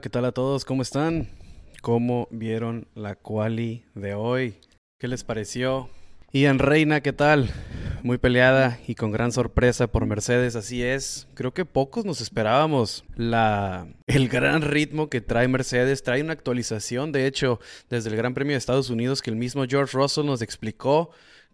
¿qué 0.00 0.08
tal 0.08 0.24
a 0.24 0.32
todos? 0.32 0.64
¿Cómo 0.64 0.80
están? 0.80 1.28
¿Cómo 1.82 2.26
vieron 2.30 2.86
la 2.94 3.14
quali 3.14 3.84
de 3.94 4.14
hoy? 4.14 4.54
¿Qué 4.98 5.06
les 5.06 5.22
pareció? 5.22 5.90
Ian 6.32 6.58
Reina, 6.58 7.02
¿qué 7.02 7.12
tal? 7.12 7.50
Muy 8.02 8.16
peleada 8.16 8.78
y 8.86 8.94
con 8.94 9.10
gran 9.12 9.32
sorpresa 9.32 9.88
por 9.88 10.06
Mercedes, 10.06 10.56
así 10.56 10.82
es. 10.82 11.28
Creo 11.34 11.52
que 11.52 11.66
pocos 11.66 12.06
nos 12.06 12.22
esperábamos 12.22 13.04
la 13.16 13.86
el 14.06 14.28
gran 14.28 14.62
ritmo 14.62 15.10
que 15.10 15.20
trae 15.20 15.46
Mercedes, 15.46 16.02
trae 16.02 16.22
una 16.22 16.32
actualización, 16.32 17.12
de 17.12 17.26
hecho, 17.26 17.60
desde 17.90 18.08
el 18.08 18.16
Gran 18.16 18.32
Premio 18.32 18.54
de 18.54 18.58
Estados 18.58 18.88
Unidos 18.88 19.20
que 19.20 19.30
el 19.30 19.36
mismo 19.36 19.66
George 19.68 19.96
Russell 19.96 20.24
nos 20.24 20.40
explicó 20.40 21.10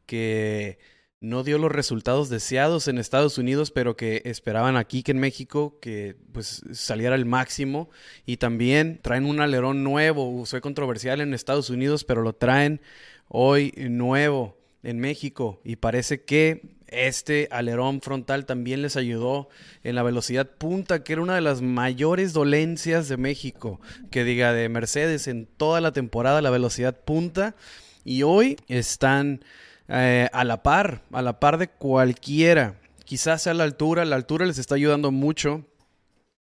que 0.06 0.78
no 1.20 1.42
dio 1.42 1.58
los 1.58 1.72
resultados 1.72 2.28
deseados 2.28 2.86
en 2.86 2.98
Estados 2.98 3.38
Unidos, 3.38 3.70
pero 3.70 3.96
que 3.96 4.22
esperaban 4.24 4.76
aquí 4.76 5.02
que 5.02 5.10
en 5.10 5.18
México 5.18 5.78
que 5.80 6.16
pues 6.32 6.62
saliera 6.72 7.16
el 7.16 7.26
máximo. 7.26 7.90
Y 8.24 8.36
también 8.36 9.00
traen 9.02 9.24
un 9.24 9.40
alerón 9.40 9.82
nuevo, 9.82 10.44
fue 10.46 10.60
controversial 10.60 11.20
en 11.20 11.34
Estados 11.34 11.70
Unidos, 11.70 12.04
pero 12.04 12.22
lo 12.22 12.34
traen 12.34 12.80
hoy 13.28 13.72
nuevo 13.76 14.58
en 14.82 15.00
México. 15.00 15.60
Y 15.64 15.76
parece 15.76 16.22
que 16.22 16.76
este 16.86 17.48
alerón 17.50 18.00
frontal 18.00 18.46
también 18.46 18.80
les 18.80 18.96
ayudó 18.96 19.48
en 19.82 19.96
la 19.96 20.02
velocidad 20.02 20.48
punta, 20.56 21.02
que 21.02 21.14
era 21.14 21.22
una 21.22 21.34
de 21.34 21.40
las 21.40 21.62
mayores 21.62 22.32
dolencias 22.32 23.08
de 23.08 23.16
México, 23.16 23.80
que 24.10 24.24
diga 24.24 24.52
de 24.52 24.68
Mercedes 24.68 25.26
en 25.26 25.46
toda 25.46 25.80
la 25.80 25.92
temporada 25.92 26.42
la 26.42 26.50
velocidad 26.50 26.98
punta. 27.04 27.56
Y 28.04 28.22
hoy 28.22 28.56
están 28.68 29.44
eh, 29.88 30.28
a 30.32 30.44
la 30.44 30.62
par, 30.62 31.02
a 31.12 31.22
la 31.22 31.40
par 31.40 31.56
de 31.56 31.68
cualquiera. 31.68 32.74
Quizás 33.04 33.40
sea 33.42 33.54
la 33.54 33.64
altura, 33.64 34.04
la 34.04 34.16
altura 34.16 34.44
les 34.44 34.58
está 34.58 34.74
ayudando 34.74 35.10
mucho, 35.10 35.64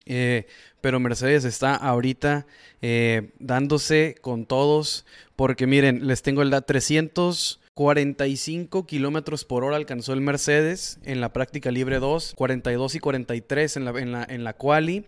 eh, 0.05 0.47
pero 0.79 1.01
Mercedes 1.01 1.43
está 1.43 1.75
ahorita 1.75 2.45
eh, 2.81 3.33
dándose 3.39 4.15
con 4.21 4.45
todos, 4.45 5.05
porque 5.35 5.67
miren, 5.67 6.07
les 6.07 6.21
tengo 6.21 6.41
el 6.41 6.51
da 6.51 6.61
345 6.61 8.85
kilómetros 8.85 9.43
por 9.43 9.65
hora 9.65 9.75
alcanzó 9.75 10.13
el 10.13 10.21
Mercedes 10.21 10.99
en 11.03 11.19
la 11.19 11.33
práctica 11.33 11.69
libre 11.69 11.99
2, 11.99 12.35
42 12.35 12.95
y 12.95 12.99
43 12.99 13.75
en 13.75 13.83
la, 13.83 13.91
en 13.99 14.13
la, 14.13 14.23
en 14.23 14.45
la 14.45 14.53
quali. 14.53 15.05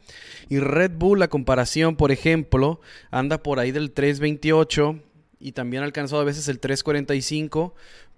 Y 0.50 0.60
Red 0.60 0.92
Bull, 0.98 1.20
la 1.20 1.30
comparación, 1.30 1.96
por 1.96 2.12
ejemplo, 2.12 2.82
anda 3.12 3.42
por 3.42 3.60
ahí 3.60 3.72
del 3.72 3.92
328 3.92 5.00
y 5.40 5.52
también 5.52 5.84
ha 5.84 5.86
alcanzado 5.86 6.22
a 6.22 6.26
veces 6.26 6.48
el 6.48 6.60
345, 6.60 7.76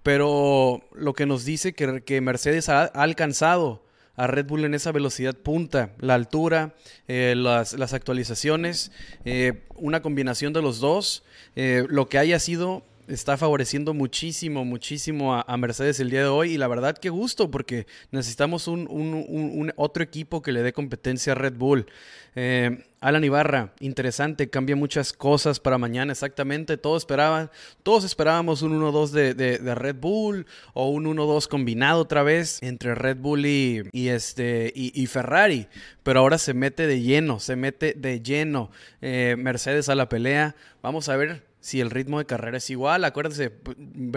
pero 0.08 0.80
lo 0.94 1.12
que 1.12 1.26
nos 1.26 1.44
dice 1.44 1.74
que, 1.74 2.00
que 2.00 2.22
Mercedes 2.22 2.70
ha, 2.70 2.84
alcanzado 2.84 3.84
a 4.16 4.26
Red 4.26 4.46
Bull 4.46 4.64
en 4.64 4.72
esa 4.72 4.90
velocidad 4.90 5.36
punta, 5.36 5.90
la 5.98 6.14
altura, 6.14 6.74
eh, 7.08 7.34
las, 7.36 7.74
las, 7.74 7.92
actualizaciones, 7.92 8.90
eh, 9.26 9.64
una 9.74 10.00
combinación 10.00 10.54
de 10.54 10.62
los 10.62 10.80
dos, 10.80 11.24
eh, 11.56 11.84
lo 11.90 12.08
que 12.08 12.16
haya 12.16 12.38
sido 12.38 12.84
está 13.08 13.36
favoreciendo 13.36 13.94
muchísimo, 13.94 14.64
muchísimo 14.64 15.34
a, 15.34 15.56
Mercedes 15.56 15.98
el 16.00 16.10
día 16.10 16.20
de 16.20 16.28
hoy. 16.28 16.52
Y 16.52 16.58
la 16.58 16.68
verdad, 16.68 16.96
qué 16.96 17.10
gusto, 17.10 17.50
porque 17.50 17.86
necesitamos 18.10 18.68
un, 18.68 19.72
otro 19.76 20.02
equipo 20.02 20.42
que 20.42 20.52
le 20.52 20.62
dé 20.62 20.72
competencia 20.72 21.32
a 21.32 21.34
Red 21.34 21.54
Bull. 21.54 21.86
Eh, 22.34 22.84
Alan 23.00 23.24
Ibarra, 23.24 23.74
interesante, 23.80 24.50
cambia 24.50 24.76
muchas 24.76 25.12
cosas 25.12 25.60
para 25.60 25.78
mañana, 25.78 26.12
exactamente. 26.12 26.76
Todos 26.76 27.02
esperaban, 27.02 27.50
todos 27.82 28.04
esperábamos 28.04 28.62
un 28.62 28.80
1-2 28.80 29.10
de, 29.10 29.74
Red 29.74 29.96
Bull 29.96 30.46
o 30.74 30.88
un 30.90 31.04
1-2 31.04 31.48
combinado 31.48 32.02
otra 32.02 32.22
vez 32.22 32.58
entre 32.62 32.94
Red 32.94 33.18
Bull 33.18 33.44
este, 33.46 34.72
y, 34.74 35.06
Ferrari. 35.06 35.68
Pero 36.02 36.20
ahora 36.20 36.38
se 36.38 36.54
mete 36.54 36.86
de 36.86 37.00
lleno, 37.00 37.40
se 37.40 37.56
mete 37.56 37.94
de 37.96 38.20
lleno 38.20 38.70
eh, 39.00 39.36
Mercedes 39.38 39.88
a 39.88 39.94
la 39.94 40.08
pelea. 40.08 40.54
Vamos 40.82 41.08
a 41.08 41.16
ver 41.16 41.47
si 41.68 41.82
el 41.82 41.90
ritmo 41.90 42.18
de 42.18 42.24
carrera 42.24 42.56
es 42.56 42.70
igual. 42.70 43.04
Acuérdense, 43.04 43.52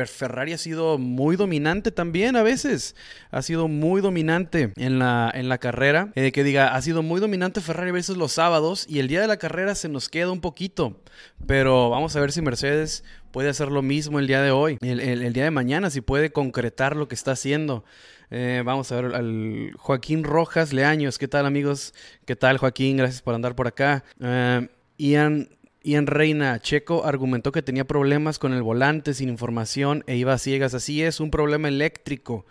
Ferrari 0.05 0.53
ha 0.53 0.57
sido 0.57 0.97
muy 0.97 1.35
dominante 1.35 1.91
también 1.91 2.37
a 2.37 2.43
veces. 2.43 2.95
Ha 3.29 3.41
sido 3.41 3.67
muy 3.67 3.99
dominante 3.99 4.71
en 4.77 4.99
la, 4.99 5.29
en 5.33 5.49
la 5.49 5.57
carrera. 5.57 6.13
Eh, 6.15 6.31
que 6.31 6.45
diga, 6.45 6.73
ha 6.73 6.81
sido 6.81 7.03
muy 7.03 7.19
dominante 7.19 7.59
Ferrari 7.59 7.89
a 7.89 7.93
veces 7.93 8.15
los 8.15 8.31
sábados 8.31 8.85
y 8.87 8.99
el 8.99 9.09
día 9.09 9.19
de 9.19 9.27
la 9.27 9.35
carrera 9.35 9.75
se 9.75 9.89
nos 9.89 10.07
queda 10.07 10.31
un 10.31 10.39
poquito. 10.39 11.01
Pero 11.45 11.89
vamos 11.89 12.15
a 12.15 12.21
ver 12.21 12.31
si 12.31 12.41
Mercedes 12.41 13.03
puede 13.31 13.49
hacer 13.49 13.67
lo 13.67 13.81
mismo 13.81 14.19
el 14.19 14.27
día 14.27 14.41
de 14.41 14.51
hoy, 14.51 14.77
el, 14.79 15.33
día 15.33 15.43
de 15.43 15.51
mañana, 15.51 15.89
si 15.89 15.99
puede 15.99 16.31
concretar 16.31 16.95
lo 16.95 17.09
que 17.09 17.15
está 17.15 17.33
haciendo. 17.33 17.83
Eh, 18.29 18.63
vamos 18.63 18.93
a 18.93 19.01
ver 19.01 19.13
al 19.13 19.73
Joaquín 19.75 20.23
Rojas 20.23 20.71
Leaños. 20.71 21.17
¿Qué 21.17 21.27
tal 21.27 21.45
amigos? 21.45 21.93
¿Qué 22.23 22.37
tal 22.37 22.59
Joaquín? 22.59 22.95
Gracias 22.95 23.21
por 23.21 23.35
andar 23.35 23.55
por 23.55 23.67
acá. 23.67 24.05
Eh, 24.21 24.69
Ian 24.97 25.49
Ian 25.83 26.05
Reina, 26.05 26.59
Checo 26.59 27.05
argumentó 27.05 27.51
que 27.51 27.63
tenía 27.63 27.85
problemas 27.85 28.37
con 28.37 28.53
el 28.53 28.61
volante, 28.61 29.13
sin 29.13 29.29
información 29.29 30.03
e 30.05 30.15
iba 30.15 30.33
a 30.33 30.37
ciegas. 30.37 30.73
Así 30.73 31.01
es, 31.01 31.19
un 31.19 31.31
problema 31.31 31.67
eléctrico. 31.67 32.45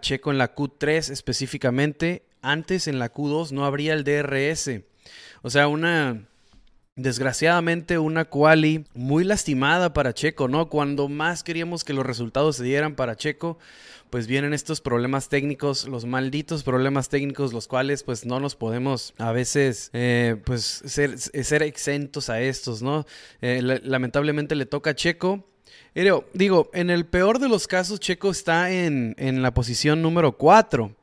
Checo 0.00 0.30
en 0.30 0.38
la 0.38 0.54
Q3 0.54 1.10
específicamente. 1.10 2.24
Antes 2.40 2.88
en 2.88 2.98
la 2.98 3.12
Q2 3.12 3.50
no 3.50 3.66
habría 3.66 3.92
el 3.92 4.04
DRS. 4.04 4.80
O 5.42 5.50
sea, 5.50 5.68
una 5.68 6.26
Desgraciadamente 6.96 7.98
una 7.98 8.24
quali 8.24 8.84
muy 8.94 9.24
lastimada 9.24 9.92
para 9.92 10.14
Checo, 10.14 10.46
¿no? 10.46 10.68
Cuando 10.68 11.08
más 11.08 11.42
queríamos 11.42 11.82
que 11.82 11.92
los 11.92 12.06
resultados 12.06 12.54
se 12.54 12.62
dieran 12.62 12.94
para 12.94 13.16
Checo, 13.16 13.58
pues 14.10 14.28
vienen 14.28 14.54
estos 14.54 14.80
problemas 14.80 15.28
técnicos, 15.28 15.88
los 15.88 16.04
malditos 16.04 16.62
problemas 16.62 17.08
técnicos, 17.08 17.52
los 17.52 17.66
cuales 17.66 18.04
pues 18.04 18.24
no 18.24 18.38
nos 18.38 18.54
podemos 18.54 19.12
a 19.18 19.32
veces 19.32 19.90
eh, 19.92 20.36
pues 20.44 20.62
ser, 20.84 21.62
exentos 21.64 22.30
a 22.30 22.40
estos, 22.40 22.80
¿no? 22.80 23.04
Eh, 23.42 23.60
lamentablemente 23.82 24.54
le 24.54 24.64
toca 24.64 24.90
a 24.90 24.94
Checo. 24.94 25.44
Digo, 26.32 26.70
en 26.74 26.90
el 26.90 27.06
peor 27.06 27.40
de 27.40 27.48
los 27.48 27.66
casos, 27.66 27.98
Checo 27.98 28.30
está 28.30 28.70
en, 28.70 29.16
en 29.18 29.42
la 29.42 29.52
posición 29.52 30.00
número 30.00 30.36
4. 30.36 30.94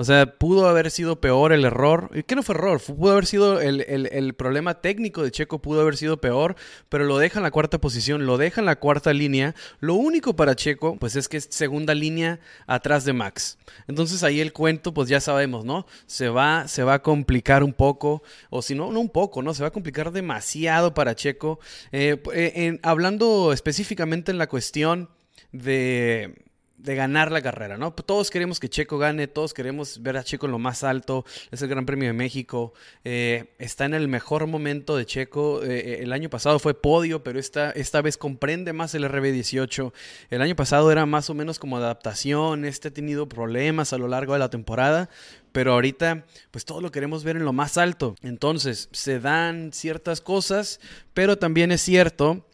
O 0.00 0.04
sea, 0.04 0.24
pudo 0.24 0.66
haber 0.66 0.90
sido 0.90 1.20
peor 1.20 1.52
el 1.52 1.66
error. 1.66 2.08
¿Qué 2.26 2.34
no 2.34 2.42
fue 2.42 2.54
error? 2.54 2.80
Pudo 2.80 3.12
haber 3.12 3.26
sido 3.26 3.60
el, 3.60 4.34
problema 4.34 4.80
técnico 4.80 5.22
de 5.22 5.30
Checo, 5.30 5.58
pudo 5.58 5.82
haber 5.82 5.98
sido 5.98 6.18
peor, 6.22 6.56
pero 6.88 7.04
lo 7.04 7.18
deja 7.18 7.38
en 7.38 7.42
la 7.42 7.50
cuarta 7.50 7.76
posición, 7.82 8.24
lo 8.24 8.38
deja 8.38 8.62
en 8.62 8.64
la 8.64 8.76
cuarta 8.76 9.12
línea. 9.12 9.54
Lo 9.78 9.92
único 9.92 10.34
para 10.34 10.56
Checo, 10.56 10.96
pues 10.96 11.16
es 11.16 11.28
que 11.28 11.36
es 11.36 11.48
segunda 11.50 11.94
línea 11.94 12.40
atrás 12.66 13.04
de 13.04 13.12
Max. 13.12 13.58
Entonces 13.88 14.22
ahí 14.22 14.40
el 14.40 14.54
cuento, 14.54 14.94
pues 14.94 15.10
ya 15.10 15.20
sabemos, 15.20 15.66
¿no? 15.66 15.84
Se 16.06 16.30
va, 16.30 16.66
se 16.66 16.82
va 16.82 16.94
a 16.94 17.02
complicar 17.02 17.62
un 17.62 17.74
poco, 17.74 18.22
o 18.48 18.62
si 18.62 18.74
no, 18.74 18.90
no 18.92 19.00
un 19.00 19.10
poco, 19.10 19.42
¿no? 19.42 19.52
Se 19.52 19.62
va 19.62 19.68
a 19.68 19.72
complicar 19.72 20.12
demasiado 20.12 20.94
para 20.94 21.14
Checo. 21.14 21.60
Eh, 21.92 22.16
eh, 22.32 22.78
hablando 22.82 23.52
específicamente 23.52 24.32
en 24.32 24.38
la 24.38 24.46
cuestión 24.46 25.10
de 25.52 26.49
de 26.82 26.94
ganar 26.94 27.30
la 27.30 27.42
carrera, 27.42 27.76
¿no? 27.76 27.92
Todos 27.92 28.30
queremos 28.30 28.58
que 28.58 28.68
Checo 28.68 28.98
gane, 28.98 29.28
todos 29.28 29.52
queremos 29.52 30.02
ver 30.02 30.16
a 30.16 30.24
Checo 30.24 30.46
en 30.46 30.52
lo 30.52 30.58
más 30.58 30.82
alto, 30.82 31.24
es 31.50 31.60
el 31.60 31.68
Gran 31.68 31.84
Premio 31.84 32.08
de 32.08 32.12
México, 32.14 32.72
eh, 33.04 33.54
está 33.58 33.84
en 33.84 33.94
el 33.94 34.08
mejor 34.08 34.46
momento 34.46 34.96
de 34.96 35.04
Checo, 35.04 35.62
eh, 35.62 35.78
eh, 35.78 35.98
el 36.02 36.12
año 36.12 36.30
pasado 36.30 36.58
fue 36.58 36.74
podio, 36.74 37.22
pero 37.22 37.38
esta, 37.38 37.70
esta 37.72 38.00
vez 38.00 38.16
comprende 38.16 38.72
más 38.72 38.94
el 38.94 39.04
RB18, 39.04 39.92
el 40.30 40.42
año 40.42 40.56
pasado 40.56 40.90
era 40.90 41.04
más 41.04 41.28
o 41.28 41.34
menos 41.34 41.58
como 41.58 41.76
adaptación, 41.76 42.64
este 42.64 42.88
ha 42.88 42.94
tenido 42.94 43.28
problemas 43.28 43.92
a 43.92 43.98
lo 43.98 44.08
largo 44.08 44.32
de 44.32 44.38
la 44.38 44.50
temporada, 44.50 45.10
pero 45.52 45.72
ahorita 45.72 46.24
pues 46.50 46.64
todo 46.64 46.80
lo 46.80 46.90
queremos 46.90 47.24
ver 47.24 47.36
en 47.36 47.44
lo 47.44 47.52
más 47.52 47.76
alto, 47.76 48.14
entonces 48.22 48.88
se 48.92 49.20
dan 49.20 49.72
ciertas 49.72 50.20
cosas, 50.20 50.80
pero 51.12 51.36
también 51.36 51.72
es 51.72 51.82
cierto 51.82 52.46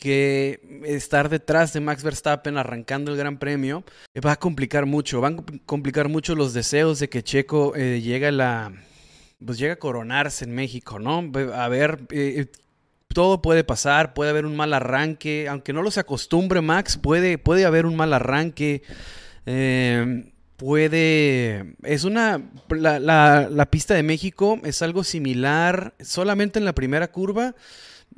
que 0.00 0.82
estar 0.84 1.28
detrás 1.28 1.72
de 1.72 1.80
Max 1.80 2.02
Verstappen 2.02 2.58
arrancando 2.58 3.12
el 3.12 3.18
Gran 3.18 3.38
Premio 3.38 3.84
va 4.26 4.32
a 4.32 4.36
complicar 4.36 4.86
mucho, 4.86 5.20
van 5.20 5.38
a 5.38 5.44
complicar 5.66 6.08
mucho 6.08 6.34
los 6.34 6.52
deseos 6.52 6.98
de 6.98 7.08
que 7.08 7.22
Checo 7.22 7.76
eh, 7.76 8.00
llegue 8.00 8.26
a 8.26 8.32
la 8.32 8.72
pues 9.44 9.58
llega 9.58 9.74
a 9.74 9.78
coronarse 9.78 10.44
en 10.44 10.54
México, 10.54 10.98
¿no? 10.98 11.30
A 11.54 11.68
ver, 11.68 12.00
eh, 12.10 12.46
todo 13.08 13.42
puede 13.42 13.64
pasar, 13.64 14.14
puede 14.14 14.30
haber 14.30 14.46
un 14.46 14.56
mal 14.56 14.72
arranque, 14.72 15.48
aunque 15.48 15.72
no 15.72 15.82
lo 15.82 15.90
se 15.90 16.00
acostumbre 16.00 16.60
Max, 16.60 16.96
puede, 16.96 17.38
puede 17.38 17.64
haber 17.64 17.86
un 17.86 17.96
mal 17.96 18.12
arranque. 18.12 18.82
Eh, 19.46 20.30
puede. 20.56 21.74
Es 21.82 22.04
una. 22.04 22.42
La, 22.68 22.98
la, 23.48 23.70
pista 23.70 23.94
de 23.94 24.02
México 24.02 24.60
es 24.62 24.82
algo 24.82 25.04
similar 25.04 25.94
solamente 26.00 26.58
en 26.58 26.64
la 26.66 26.74
primera 26.74 27.10
curva. 27.10 27.54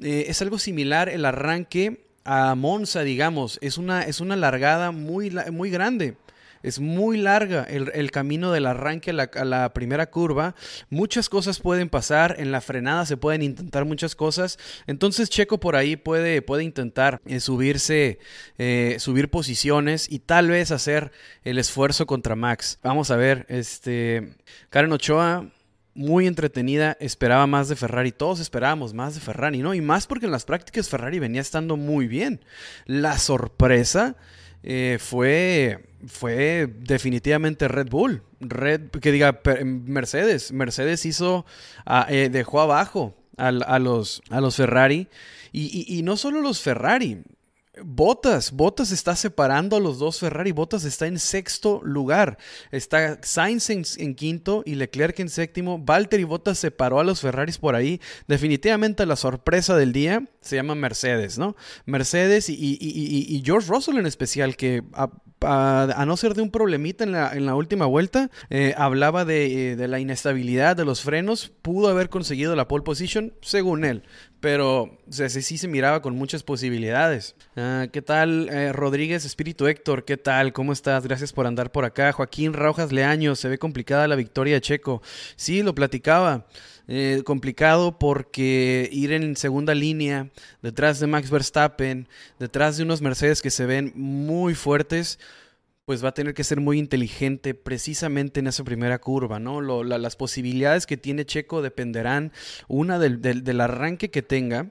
Eh, 0.01 0.27
es 0.29 0.41
algo 0.43 0.59
similar 0.59 1.09
el 1.09 1.25
arranque 1.25 2.07
a 2.25 2.55
Monza, 2.55 3.03
digamos. 3.03 3.59
Es 3.63 3.79
una, 3.79 4.03
es 4.03 4.21
una 4.21 4.37
largada 4.37 4.91
muy, 4.91 5.31
muy 5.51 5.71
grande. 5.71 6.17
Es 6.63 6.79
muy 6.79 7.19
larga 7.19 7.65
el, 7.65 8.11
camino 8.13 8.53
del 8.53 8.67
arranque 8.67 9.11
a 9.11 9.45
la, 9.45 9.73
primera 9.73 10.07
curva. 10.07 10.55
Muchas 10.91 11.29
cosas 11.29 11.59
pueden 11.59 11.89
pasar. 11.89 12.37
En 12.39 12.53
la 12.53 12.61
frenada 12.61 13.05
se 13.05 13.17
pueden 13.17 13.43
intentar 13.43 13.85
muchas 13.85 14.15
cosas. 14.15 14.59
Entonces 14.87 15.29
Checo 15.29 15.59
por 15.59 15.75
ahí 15.75 15.97
puede, 15.97 16.41
puede 16.41 16.63
intentar 16.63 17.21
eh, 17.27 17.41
subirse, 17.41 18.21
eh, 18.59 18.97
subir 19.01 19.29
posiciones 19.29 20.11
y 20.11 20.21
tal 20.21 20.51
vez 20.51 20.71
hacer 20.71 21.11
el 21.43 21.59
esfuerzo 21.59 22.07
contra 22.07 22.37
Max. 22.37 22.79
Vamos 22.83 23.11
a 23.11 23.17
ver, 23.17 23.45
este, 23.49 24.35
Karen 24.71 24.93
Ochoa 24.93 25.51
muy 25.95 26.27
entretenida, 26.27 26.97
esperaba 27.01 27.47
más 27.47 27.69
de 27.69 27.77
Ferrari, 27.77 28.13
todos 28.13 28.41
esperábamos 28.41 28.95
más 28.95 29.15
de 29.15 29.21
Ferrari, 29.21 29.59
¿no? 29.59 29.75
Y 29.75 29.81
más 29.81 30.07
porque 30.07 30.27
en 30.27 30.33
las 30.33 30.45
prácticas 30.45 30.89
Ferrari 30.89 31.19
venía 31.19 31.41
estando 31.41 31.77
muy 31.77 32.07
bien. 32.07 32.41
La 32.87 33.19
sorpresa 33.19 34.17
eh, 34.63 34.99
fue, 35.01 35.85
fue 36.07 36.73
definitivamente 36.79 37.69
Red 37.69 37.89
Bull, 37.89 38.23
Red, 38.41 38.91
que 38.91 39.13
diga 39.13 39.41
Mercedes, 39.65 40.53
Mercedes 40.53 41.05
hizo, 41.05 41.45
ah, 41.85 42.07
eh, 42.09 42.29
dejó 42.31 42.61
abajo 42.61 43.15
a, 43.37 43.51
los, 43.51 44.23
a 44.31 44.41
los 44.41 44.57
Ferrari. 44.57 45.09
y, 45.53 46.01
no 46.03 46.17
solo 46.17 46.41
los 46.41 46.61
Ferrari, 46.61 47.23
Botas, 47.81 48.53
Botas 48.53 48.93
está 48.93 49.17
separando 49.17 49.77
a 49.77 49.81
los 49.81 49.99
dos 49.99 50.21
Ferrari. 50.21 50.53
Botas 50.53 50.85
está 50.85 51.07
en 51.07 51.19
sexto 51.19 51.81
lugar. 51.83 52.37
Está 52.71 53.19
Sainz 53.23 53.71
en, 53.71 54.15
quinto 54.15 54.63
y 54.67 54.75
Leclerc 54.75 55.19
en 55.21 55.31
séptimo. 55.31 55.79
Valtteri 55.79 56.25
Botas 56.25 56.59
separó 56.59 57.01
a 57.01 57.05
los 57.05 57.23
Ferraris 57.23 57.57
por 57.57 57.75
ahí. 57.75 57.99
Definitivamente 58.29 59.07
la 59.07 59.17
sorpresa 59.17 59.75
del 59.75 59.95
día 59.95 60.29
se 60.43 60.57
llama 60.57 60.75
Mercedes, 60.75 61.39
¿no? 61.39 61.57
Mercedes 61.87 62.51
y, 62.51 63.43
George 63.43 63.69
Russell 63.71 63.97
en 63.97 64.07
especial, 64.07 64.55
que 64.57 64.83
a, 65.41 66.05
no 66.07 66.17
ser 66.19 66.35
de 66.35 66.43
un 66.43 66.51
problemita 66.51 67.05
en 67.05 67.13
la, 67.13 67.33
en 67.33 67.49
última 67.49 67.87
vuelta, 67.87 68.31
eh, 68.51 68.75
hablaba 68.77 69.23
eh, 69.23 69.77
de 69.77 69.89
la 69.89 69.99
inestabilidad 69.99 70.77
de 70.77 70.85
los 70.85 71.01
frenos. 71.01 71.53
Pudo 71.63 71.89
haber 71.89 72.11
conseguido 72.11 72.55
la 72.55 72.69
pole 72.69 72.85
position, 72.85 73.33
según 73.41 73.87
él 73.87 74.03
pero 74.43 74.99
sí 75.09 75.57
se 75.57 75.69
miraba 75.69 76.03
con 76.03 76.17
muchas 76.17 76.43
posibilidades. 76.43 77.37
Ah, 77.57 77.87
¿Qué 77.93 78.03
tal, 78.03 78.49
eh, 78.49 78.73
Rodríguez 78.73 79.25
Espíritu 79.25 79.69
Héctor? 79.69 80.05
¿Qué 80.05 80.17
tal? 80.17 80.53
¿Cómo 80.53 80.73
estás? 80.73 81.07
Gracias 81.07 81.33
por 81.33 81.47
andar 81.47 81.71
por 81.71 81.85
acá. 81.85 82.11
Joaquín 82.11 82.53
Rojas 82.53 82.91
Leaño, 82.91 83.37
se 83.37 83.49
ve 83.49 83.59
complicada 83.59 84.09
la 84.09 84.17
victoria 84.17 84.55
de 84.55 84.61
Checo. 84.61 85.01
Sí, 85.37 85.63
lo 85.63 85.77
platicaba. 85.77 86.49
Eh, 86.89 87.23
complicado 87.25 88.01
porque 88.01 88.89
ir 88.91 89.13
en 89.13 89.37
segunda 89.37 89.77
línea, 89.77 90.29
detrás 90.61 90.99
de 90.99 91.07
Max 91.07 91.31
Verstappen, 91.31 92.09
detrás 92.41 92.77
de 92.77 92.83
unos 92.83 93.01
Mercedes 93.01 93.43
que 93.43 93.51
se 93.51 93.65
ven 93.65 93.93
muy 93.95 94.57
fuertes 94.57 95.21
pues 95.85 96.05
va 96.05 96.11
a 96.11 96.15
tener 96.15 96.35
que 96.35 96.45
ser 96.45 96.61
muy 96.61 96.79
inteligente 96.79 97.55
precisamente 97.55 98.41
en 98.41 98.47
esa 98.47 98.65
primera 98.65 99.01
curva, 99.01 99.39
¿no? 99.39 99.61
las 99.83 100.17
posibilidades 100.17 100.87
que 100.87 100.97
tiene 100.97 101.27
Checo 101.27 101.63
dependerán, 101.63 102.33
una, 102.69 102.99
del, 102.99 103.61
arranque 103.61 104.11
que 104.11 104.23
tenga 104.23 104.71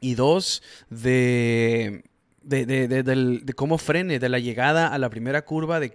y 0.00 0.14
dos, 0.14 0.62
de, 0.90 2.04
de, 2.42 3.52
cómo 3.54 3.78
frene, 3.78 4.18
de 4.18 4.28
la 4.28 4.38
llegada 4.38 4.88
a 4.88 4.98
la 4.98 5.10
primera 5.10 5.44
curva, 5.44 5.80
de, 5.80 5.92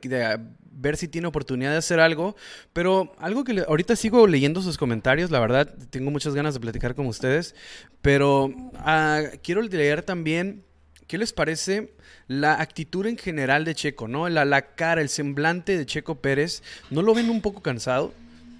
ver 0.71 0.97
si 0.97 1.07
tiene 1.07 1.27
oportunidad 1.27 1.71
de 1.71 1.77
hacer 1.77 1.99
algo. 1.99 2.35
Pero 2.73 3.13
algo 3.17 3.43
que 3.43 3.63
ahorita 3.67 3.95
sigo 3.95 4.27
leyendo 4.27 4.61
sus 4.61 4.77
comentarios, 4.77 5.31
la 5.31 5.39
verdad, 5.39 5.73
tengo 5.89 6.11
muchas 6.11 6.33
ganas 6.33 6.53
de 6.53 6.59
platicar 6.59 6.95
con 6.95 7.07
ustedes, 7.07 7.55
pero 8.01 8.53
ah, 8.75 9.21
quiero 9.41 9.61
leer 9.61 10.03
también 10.03 10.63
¿Qué 11.07 11.17
les 11.17 11.33
parece 11.33 11.93
la 12.27 12.61
actitud 12.61 13.05
en 13.05 13.17
general 13.17 13.65
de 13.65 13.75
Checo, 13.75 14.07
¿no? 14.07 14.29
La, 14.29 14.45
la 14.45 14.75
cara, 14.75 15.01
el 15.01 15.09
semblante 15.09 15.77
de 15.77 15.85
Checo 15.85 16.15
Pérez, 16.15 16.63
¿no 16.89 17.01
lo 17.01 17.13
ven 17.13 17.29
un 17.29 17.41
poco 17.41 17.61
cansado? 17.61 18.13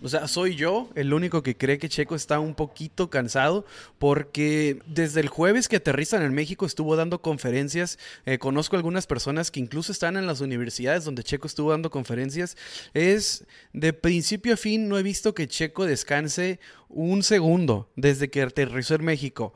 O 0.03 0.09
sea, 0.09 0.27
soy 0.27 0.57
yo 0.57 0.89
el 0.95 1.13
único 1.13 1.43
que 1.43 1.55
cree 1.55 1.77
que 1.77 1.87
Checo 1.87 2.13
está 2.13 2.37
un 2.41 2.55
poquito 2.55 3.09
cansado 3.09 3.65
porque 3.99 4.81
desde 4.85 5.21
el 5.21 5.29
jueves 5.29 5.69
que 5.69 5.77
aterrizan 5.77 6.23
en 6.23 6.33
México 6.33 6.65
estuvo 6.65 6.97
dando 6.97 7.21
conferencias. 7.21 7.97
Eh, 8.25 8.37
conozco 8.37 8.75
algunas 8.75 9.07
personas 9.07 9.49
que 9.49 9.61
incluso 9.61 9.93
están 9.93 10.17
en 10.17 10.27
las 10.27 10.41
universidades 10.41 11.05
donde 11.05 11.23
Checo 11.23 11.47
estuvo 11.47 11.71
dando 11.71 11.89
conferencias. 11.89 12.57
Es 12.93 13.45
de 13.71 13.93
principio 13.93 14.55
a 14.55 14.57
fin 14.57 14.89
no 14.89 14.97
he 14.97 15.03
visto 15.03 15.33
que 15.33 15.47
Checo 15.47 15.85
descanse 15.85 16.59
un 16.89 17.23
segundo 17.23 17.89
desde 17.95 18.29
que 18.29 18.41
aterrizó 18.41 18.95
en 18.95 19.05
México. 19.05 19.53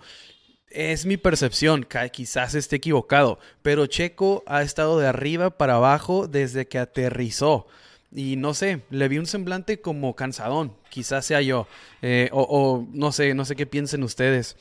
Es 0.69 1.05
mi 1.05 1.17
percepción, 1.17 1.87
quizás 2.11 2.53
esté 2.53 2.75
equivocado, 2.75 3.39
pero 3.61 3.87
Checo 3.87 4.43
ha 4.45 4.61
estado 4.61 4.99
de 4.99 5.07
arriba 5.07 5.49
para 5.49 5.75
abajo 5.75 6.27
desde 6.27 6.67
que 6.67 6.77
aterrizó. 6.77 7.67
Y 8.11 8.35
no 8.35 8.53
sé, 8.53 8.81
le 8.89 9.07
vi 9.07 9.17
un 9.17 9.25
semblante 9.25 9.79
como 9.79 10.15
cansadón, 10.15 10.73
quizás 10.89 11.25
sea 11.25 11.41
yo, 11.41 11.67
eh, 12.01 12.29
o, 12.31 12.41
o, 12.41 12.87
no 12.91 13.11
sé, 13.11 13.33
no 13.33 13.45
sé 13.45 13.55
qué 13.55 13.65
piensen 13.65 14.03
ustedes. 14.03 14.55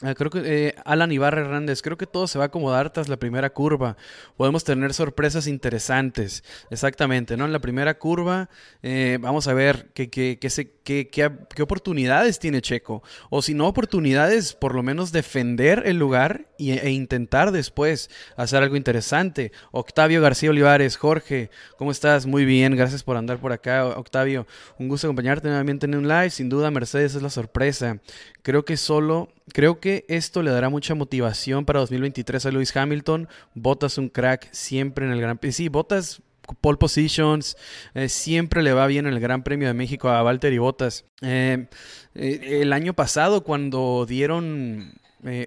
Ah, 0.00 0.14
creo 0.14 0.30
que 0.30 0.42
eh, 0.44 0.74
Alan 0.84 1.10
Ibarra 1.10 1.40
Hernández, 1.40 1.82
creo 1.82 1.98
que 1.98 2.06
todo 2.06 2.28
se 2.28 2.38
va 2.38 2.44
a 2.44 2.46
acomodar 2.46 2.92
tras 2.92 3.08
la 3.08 3.16
primera 3.16 3.50
curva. 3.50 3.96
Podemos 4.36 4.62
tener 4.62 4.94
sorpresas 4.94 5.48
interesantes. 5.48 6.44
Exactamente, 6.70 7.36
¿no? 7.36 7.46
En 7.46 7.52
la 7.52 7.58
primera 7.58 7.98
curva 7.98 8.48
eh, 8.84 9.18
vamos 9.20 9.48
a 9.48 9.54
ver 9.54 9.90
qué, 9.94 10.08
qué, 10.08 10.38
qué, 10.38 11.08
qué, 11.08 11.62
oportunidades 11.62 12.38
tiene 12.38 12.62
Checo. 12.62 13.02
O 13.28 13.42
si 13.42 13.54
no 13.54 13.66
oportunidades, 13.66 14.54
por 14.54 14.72
lo 14.72 14.84
menos 14.84 15.10
defender 15.10 15.82
el 15.84 15.98
lugar 15.98 16.46
e 16.58 16.90
intentar 16.90 17.50
después 17.50 18.08
hacer 18.36 18.62
algo 18.62 18.76
interesante. 18.76 19.50
Octavio 19.72 20.22
García 20.22 20.50
Olivares, 20.50 20.96
Jorge, 20.96 21.50
¿cómo 21.76 21.90
estás? 21.90 22.24
Muy 22.24 22.44
bien, 22.44 22.76
gracias 22.76 23.02
por 23.02 23.16
andar 23.16 23.38
por 23.38 23.50
acá, 23.50 23.84
Octavio. 23.84 24.46
Un 24.78 24.86
gusto 24.86 25.08
acompañarte 25.08 25.48
nuevamente 25.48 25.86
en 25.86 25.96
un 25.96 26.06
live. 26.06 26.30
Sin 26.30 26.48
duda, 26.48 26.70
Mercedes 26.70 27.16
es 27.16 27.22
la 27.22 27.30
sorpresa. 27.30 27.98
Creo 28.42 28.64
que 28.64 28.76
solo 28.76 29.28
Creo 29.52 29.80
que 29.80 29.87
esto 30.08 30.42
le 30.42 30.50
dará 30.50 30.68
mucha 30.68 30.94
motivación 30.94 31.64
para 31.64 31.80
2023 31.80 32.46
a 32.46 32.50
Lewis 32.50 32.76
Hamilton. 32.76 33.28
Botas 33.54 33.98
un 33.98 34.08
crack 34.08 34.48
siempre 34.52 35.06
en 35.06 35.12
el 35.12 35.20
Gran 35.20 35.38
Premio. 35.38 35.52
Sí, 35.52 35.68
Botas 35.68 36.22
pole 36.54 36.78
positions, 36.78 37.56
eh, 37.94 38.08
siempre 38.08 38.62
le 38.62 38.72
va 38.72 38.86
bien 38.86 39.06
en 39.06 39.12
el 39.12 39.20
Gran 39.20 39.42
Premio 39.42 39.68
de 39.68 39.74
México 39.74 40.08
a 40.08 40.22
Valtteri 40.22 40.58
Bottas. 40.58 41.04
Eh, 41.20 41.66
eh, 42.14 42.60
el 42.62 42.72
año 42.72 42.94
pasado 42.94 43.44
cuando 43.44 44.06
dieron 44.06 44.94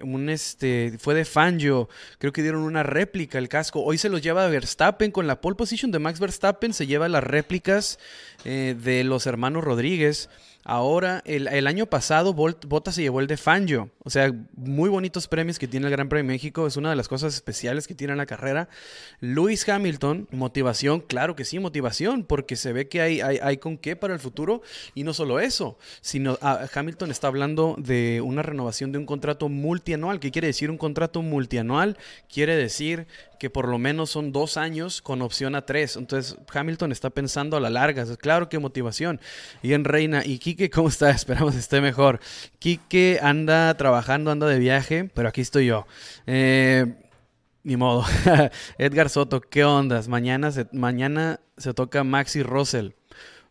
un 0.02 0.28
este 0.28 0.98
fue 0.98 1.14
de 1.14 1.24
Fangio, 1.24 1.88
creo 2.18 2.30
que 2.30 2.42
dieron 2.42 2.62
una 2.62 2.82
réplica 2.82 3.38
el 3.38 3.48
casco. 3.48 3.82
Hoy 3.82 3.96
se 3.96 4.10
los 4.10 4.20
lleva 4.20 4.46
Verstappen 4.48 5.10
con 5.10 5.26
la 5.26 5.40
pole 5.40 5.56
position 5.56 5.90
de 5.90 5.98
Max 5.98 6.20
Verstappen, 6.20 6.74
se 6.74 6.86
lleva 6.86 7.08
las 7.08 7.24
réplicas 7.24 7.98
de 8.44 9.02
los 9.04 9.26
hermanos 9.26 9.64
Rodríguez. 9.64 10.28
Ahora, 10.64 11.22
el, 11.24 11.66
año 11.66 11.86
pasado, 11.86 12.34
Bottas 12.34 12.94
se 12.94 13.02
llevó 13.02 13.20
el 13.20 13.26
de 13.26 13.36
Fangio. 13.36 13.90
O 14.04 14.10
sea, 14.10 14.32
muy 14.54 14.88
bonitos 14.88 15.26
premios 15.26 15.58
que 15.58 15.66
tiene 15.66 15.86
el 15.86 15.92
Gran 15.92 16.08
Premio 16.08 16.28
de 16.28 16.34
México. 16.34 16.68
Es 16.68 16.76
una 16.76 16.90
de 16.90 16.96
las 16.96 17.08
cosas 17.08 17.34
especiales 17.34 17.88
que 17.88 17.96
tiene 17.96 18.12
en 18.12 18.18
la 18.18 18.26
carrera. 18.26 18.68
Lewis 19.20 19.68
Hamilton, 19.68 20.28
motivación, 20.30 21.00
claro 21.00 21.34
que 21.34 21.44
sí, 21.44 21.58
motivación, 21.58 22.22
porque 22.22 22.54
se 22.54 22.72
ve 22.72 22.88
que 22.88 23.00
hay, 23.00 23.20
hay, 23.20 23.56
con 23.56 23.76
qué 23.76 23.96
para 23.96 24.14
el 24.14 24.20
futuro. 24.20 24.62
Y 24.94 25.02
no 25.02 25.14
solo 25.14 25.40
eso, 25.40 25.78
sino 26.00 26.38
ah, 26.42 26.66
Hamilton 26.72 27.10
está 27.10 27.26
hablando 27.26 27.74
de 27.78 28.20
una 28.20 28.42
renovación 28.42 28.92
de 28.92 28.98
un 28.98 29.06
contrato 29.06 29.48
multianual. 29.48 30.20
¿Qué 30.20 30.30
quiere 30.30 30.46
decir 30.46 30.70
un 30.70 30.78
contrato 30.78 31.22
multianual? 31.22 31.98
Quiere 32.32 32.54
decir 32.54 33.08
que 33.40 33.50
por 33.50 33.66
lo 33.66 33.76
menos 33.76 34.10
son 34.10 34.30
dos 34.30 34.56
años 34.56 35.02
con 35.02 35.22
opción 35.22 35.56
a 35.56 35.66
tres. 35.66 35.96
Entonces 35.96 36.36
Hamilton 36.54 36.92
está 36.92 37.10
pensando 37.10 37.56
a 37.56 37.60
la 37.60 37.70
larga. 37.70 38.04
Claro 38.16 38.48
que 38.48 38.60
motivación. 38.60 39.20
Y 39.64 39.72
en 39.72 39.82
Reina, 39.82 40.22
¿y 40.24 40.38
Quique 40.52 40.68
cómo 40.68 40.88
está? 40.88 41.10
Esperamos 41.10 41.54
esté 41.54 41.80
mejor. 41.80 42.20
Quique 42.58 43.18
anda 43.22 43.74
trabajando, 43.78 44.30
anda 44.30 44.46
de 44.46 44.58
viaje, 44.58 45.08
pero 45.14 45.28
aquí 45.28 45.40
estoy 45.40 45.64
yo. 45.64 45.86
Eh, 46.26 46.94
ni 47.62 47.78
modo. 47.78 48.04
Edgar 48.78 49.08
Soto, 49.08 49.40
¿qué 49.40 49.64
ondas? 49.64 50.08
Mañana 50.08 50.50
se, 50.50 50.66
mañana 50.72 51.40
se 51.56 51.72
toca 51.72 52.04
Maxi 52.04 52.42
Russell. 52.42 52.90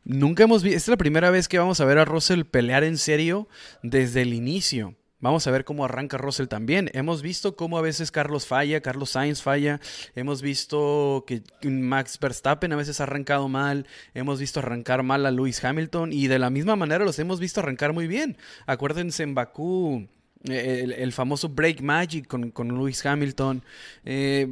Nunca 0.04 0.44
hemos 0.44 0.62
visto, 0.62 0.78
esta 0.78 0.92
es 0.92 0.94
la 0.94 0.98
primera 0.98 1.32
vez 1.32 1.48
que 1.48 1.58
vamos 1.58 1.82
a 1.82 1.86
ver 1.86 1.98
a 1.98 2.06
Russell 2.06 2.44
pelear 2.44 2.84
en 2.84 3.00
serio 3.00 3.48
desde 3.82 4.22
el 4.22 4.36
inicio. 4.36 4.96
Vamos 5.22 5.46
a 5.46 5.52
ver 5.52 5.66
cómo 5.66 5.86
arranca 5.86 6.18
Russell 6.18 6.48
también. 6.48 6.90
Hemos 6.94 7.22
visto 7.22 7.56
cómo 7.56 7.78
a 7.78 7.82
veces 7.82 8.12
Carlos 8.12 8.48
falla, 8.48 8.82
Carlos 8.82 9.12
Sainz 9.12 9.42
falla. 9.42 9.80
Hemos 10.16 10.42
visto 10.42 11.26
que 11.28 11.44
Max 11.70 12.20
Verstappen 12.20 12.74
a 12.74 12.76
veces 12.76 13.00
ha 13.00 13.04
arrancado 13.04 13.48
mal. 13.48 13.86
Hemos 14.16 14.40
visto 14.40 14.60
arrancar 14.60 15.04
mal 15.04 15.26
a 15.28 15.32
Lewis 15.32 15.64
Hamilton. 15.64 16.12
Y 16.12 16.28
de 16.28 16.40
la 16.40 16.50
misma 16.50 16.76
manera 16.76 17.06
los 17.06 17.20
hemos 17.20 17.40
visto 17.40 17.60
arrancar 17.60 17.94
muy 17.94 18.08
bien. 18.08 18.36
Acuérdense 18.66 19.22
en 19.22 19.36
Bakú 19.36 20.10
el, 20.46 21.14
famoso 21.14 21.50
Break 21.50 21.82
Magic 21.82 22.28
con, 22.28 22.50
con 22.52 22.70
Lewis 22.70 23.06
Hamilton. 23.06 23.62
Eh, 24.06 24.48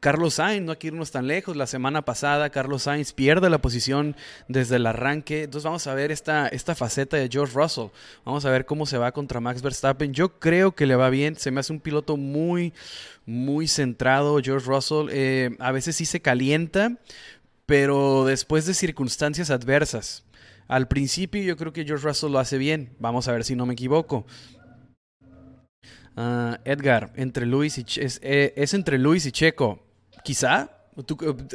Carlos 0.00 0.34
Sainz, 0.34 0.64
no 0.64 0.72
hay 0.72 0.78
que 0.78 0.86
irnos 0.88 1.10
tan 1.10 1.26
lejos. 1.26 1.56
La 1.56 1.66
semana 1.66 2.02
pasada, 2.04 2.50
Carlos 2.50 2.84
Sainz 2.84 3.12
pierde 3.12 3.50
la 3.50 3.58
posición 3.58 4.16
desde 4.48 4.76
el 4.76 4.86
arranque. 4.86 5.44
Entonces, 5.44 5.64
vamos 5.64 5.86
a 5.86 5.94
ver 5.94 6.12
esta, 6.12 6.48
esta 6.48 6.74
faceta 6.74 7.16
de 7.16 7.28
George 7.30 7.54
Russell. 7.54 7.88
Vamos 8.24 8.44
a 8.44 8.50
ver 8.50 8.66
cómo 8.66 8.86
se 8.86 8.98
va 8.98 9.12
contra 9.12 9.40
Max 9.40 9.62
Verstappen. 9.62 10.12
Yo 10.12 10.38
creo 10.38 10.74
que 10.74 10.86
le 10.86 10.94
va 10.94 11.10
bien. 11.10 11.36
Se 11.36 11.50
me 11.50 11.60
hace 11.60 11.72
un 11.72 11.80
piloto 11.80 12.16
muy, 12.16 12.72
muy 13.24 13.66
centrado, 13.66 14.40
George 14.42 14.66
Russell. 14.66 15.08
Eh, 15.10 15.56
a 15.58 15.72
veces 15.72 15.96
sí 15.96 16.04
se 16.04 16.20
calienta, 16.20 16.98
pero 17.66 18.24
después 18.24 18.64
de 18.66 18.74
circunstancias 18.74 19.50
adversas. 19.50 20.24
Al 20.68 20.88
principio, 20.88 21.42
yo 21.42 21.56
creo 21.56 21.72
que 21.72 21.84
George 21.84 22.06
Russell 22.06 22.32
lo 22.32 22.40
hace 22.40 22.58
bien. 22.58 22.90
Vamos 22.98 23.28
a 23.28 23.32
ver 23.32 23.44
si 23.44 23.54
no 23.54 23.66
me 23.66 23.74
equivoco. 23.74 24.26
Ah, 26.16 26.58
Edgar, 26.64 27.12
entre 27.16 27.44
Luis 27.44 27.76
y 27.76 27.84
eh, 28.22 28.54
es, 28.56 28.74
entre 28.74 28.98
Luis 28.98 29.26
y 29.26 29.32
Checo. 29.32 29.80
Quizá. 30.24 30.70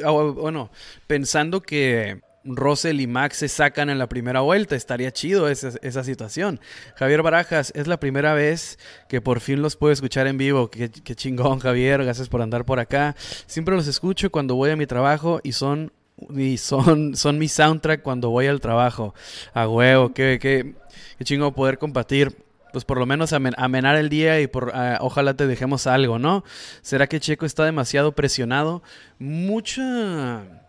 Ah, 0.04 0.10
bueno, 0.10 0.70
pensando 1.08 1.60
que 1.60 2.20
Russell 2.44 3.00
y 3.00 3.08
Max 3.08 3.38
se 3.38 3.48
sacan 3.48 3.90
en 3.90 3.98
la 3.98 4.08
primera 4.08 4.40
vuelta. 4.40 4.76
Estaría 4.76 5.10
chido 5.10 5.48
esa, 5.48 6.04
situación. 6.04 6.60
Javier 6.94 7.22
Barajas, 7.22 7.72
es 7.74 7.88
la 7.88 7.98
primera 7.98 8.34
vez 8.34 8.78
que 9.08 9.20
por 9.20 9.40
fin 9.40 9.62
los 9.62 9.74
puedo 9.74 9.92
escuchar 9.92 10.28
en 10.28 10.38
vivo. 10.38 10.70
Qué, 10.70 10.88
chingón, 11.16 11.58
Javier. 11.58 12.04
Gracias 12.04 12.28
por 12.28 12.40
andar 12.40 12.64
por 12.64 12.78
acá. 12.78 13.16
Siempre 13.46 13.74
los 13.74 13.88
escucho 13.88 14.30
cuando 14.30 14.54
voy 14.54 14.70
a 14.70 14.76
mi 14.76 14.86
trabajo 14.86 15.40
y 15.42 15.52
son, 15.52 15.92
y 16.36 16.56
son, 16.58 17.16
son 17.16 17.36
mi 17.36 17.48
soundtrack 17.48 18.02
cuando 18.02 18.30
voy 18.30 18.46
al 18.46 18.60
trabajo. 18.60 19.12
A 19.54 19.68
huevo, 19.68 20.12
qué, 20.14 20.38
qué, 20.40 20.76
qué 21.18 21.24
chingo 21.24 21.52
poder 21.52 21.78
compartir 21.78 22.36
pues 22.72 22.84
por 22.84 22.98
lo 22.98 23.06
menos 23.06 23.32
amenar 23.32 23.96
el 23.96 24.08
día 24.08 24.40
y 24.40 24.50
ah, 24.72 24.98
ojalá 25.00 25.34
te 25.34 25.46
dejemos 25.46 25.86
algo, 25.86 26.18
¿no? 26.18 26.44
¿Será 26.82 27.06
que 27.06 27.20
Checo 27.20 27.46
está 27.46 27.64
demasiado 27.64 28.12
presionado? 28.12 28.82
Mucha 29.18 30.62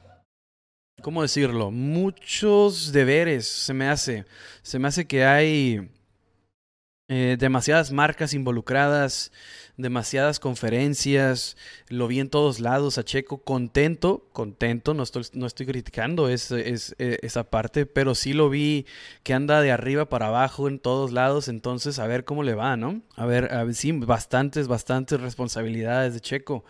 ¿cómo 1.03 1.22
decirlo? 1.22 1.69
Muchos 1.69 2.91
deberes 2.91 3.45
se 3.48 3.74
me 3.75 3.88
hace. 3.89 4.25
Se 4.63 4.79
me 4.79 4.88
hace 4.88 5.05
que 5.05 5.25
hay 5.25 5.91
eh, 7.10 7.38
demasiadas 7.38 7.91
marcas 7.91 8.33
involucradas, 8.33 9.31
demasiadas 9.77 10.39
conferencias, 10.39 11.58
lo 11.88 12.08
vi 12.08 12.20
en 12.20 12.30
todos 12.30 12.60
lados 12.60 12.98
a 12.98 13.03
Checo, 13.03 13.39
contento, 13.39 14.27
contento, 14.32 14.94
no 14.94 15.01
estoy, 15.01 15.24
no 15.34 15.48
estoy 15.48 15.65
criticando 15.65 16.30
es, 16.30 16.51
es, 16.51 16.96
eh, 17.00 17.18
esa 17.24 17.46
parte, 17.46 17.86
pero 17.86 18.13
sí 18.13 18.34
lo 18.34 18.50
vi 18.50 18.86
que 19.24 19.34
anda 19.34 19.62
de 19.62 19.72
arriba 19.72 20.10
para 20.10 20.27
abajo 20.27 20.68
en 20.68 20.80
todos 20.80 21.12
lados, 21.12 21.48
entonces 21.48 21.98
a 21.98 22.08
ver 22.08 22.24
cómo 22.24 22.44
le 22.44 22.53
va, 22.53 22.77
¿no? 22.77 23.01
A 23.15 23.25
ver, 23.25 23.51
a 23.53 23.63
ver 23.63 23.74
sí, 23.74 23.92
bastantes, 23.92 24.68
bastantes 24.68 25.20
responsabilidades 25.20 26.13
de 26.13 26.22
Checo. 26.22 26.63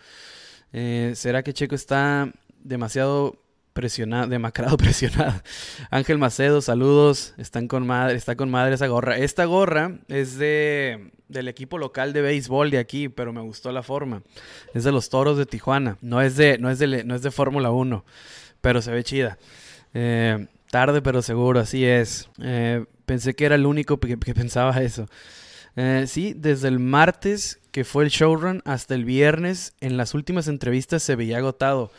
Eh, 0.72 1.12
¿Será 1.16 1.44
que 1.44 1.54
Checo 1.54 1.76
está 1.76 2.32
demasiado 2.64 3.43
presionado, 3.74 4.28
demacrado, 4.28 4.78
presionado. 4.78 5.42
Ángel 5.90 6.18
Macedo, 6.18 6.62
saludos. 6.62 7.34
Están 7.38 7.68
con 7.68 7.86
madre, 7.86 8.16
está 8.16 8.36
con 8.36 8.50
madre 8.50 8.76
esa 8.76 8.88
gorra. 8.88 9.18
Esta 9.18 9.46
gorra 9.46 10.00
es 10.08 10.38
de 10.38 11.12
del 11.28 11.48
equipo 11.48 11.78
local 11.78 12.14
de 12.14 12.22
béisbol 12.22 12.72
de 12.72 12.78
aquí, 12.78 13.10
pero 13.10 13.34
me 13.34 13.42
gustó 13.42 13.72
la 13.72 13.84
forma. 13.84 14.22
Es 14.74 14.84
de 14.84 14.92
los 14.92 15.10
Toros 15.10 15.38
de 15.38 15.46
Tijuana. 15.46 15.98
No 16.02 16.22
es 16.22 16.38
de, 16.38 16.58
no 16.60 16.70
es 16.70 16.80
de, 16.80 17.04
no 17.04 17.16
es 17.16 17.24
de 17.24 17.32
Fórmula 17.32 17.72
1, 17.72 18.06
pero 18.62 18.82
se 18.82 18.92
ve 18.92 19.04
chida. 19.04 19.38
Eh, 19.94 20.48
tarde, 20.70 21.02
pero 21.02 21.22
seguro, 21.22 21.60
así 21.60 21.86
es. 21.86 22.30
Eh, 22.42 22.86
pensé 23.06 23.34
que 23.34 23.46
era 23.46 23.56
el 23.56 23.66
único 23.66 24.00
que, 24.00 24.18
pensaba 24.18 24.82
eso. 24.82 25.08
Eh, 25.76 26.06
sí, 26.08 26.34
desde 26.36 26.68
el 26.68 26.80
martes 26.80 27.60
que 27.72 27.84
fue 27.84 28.04
el 28.04 28.12
showrun 28.12 28.62
hasta 28.64 28.94
el 28.94 29.04
viernes, 29.04 29.74
en 29.82 29.98
las 29.98 30.14
últimas 30.14 30.48
entrevistas 30.48 31.02
se 31.02 31.16
veía 31.16 31.40
agotado 31.40 31.92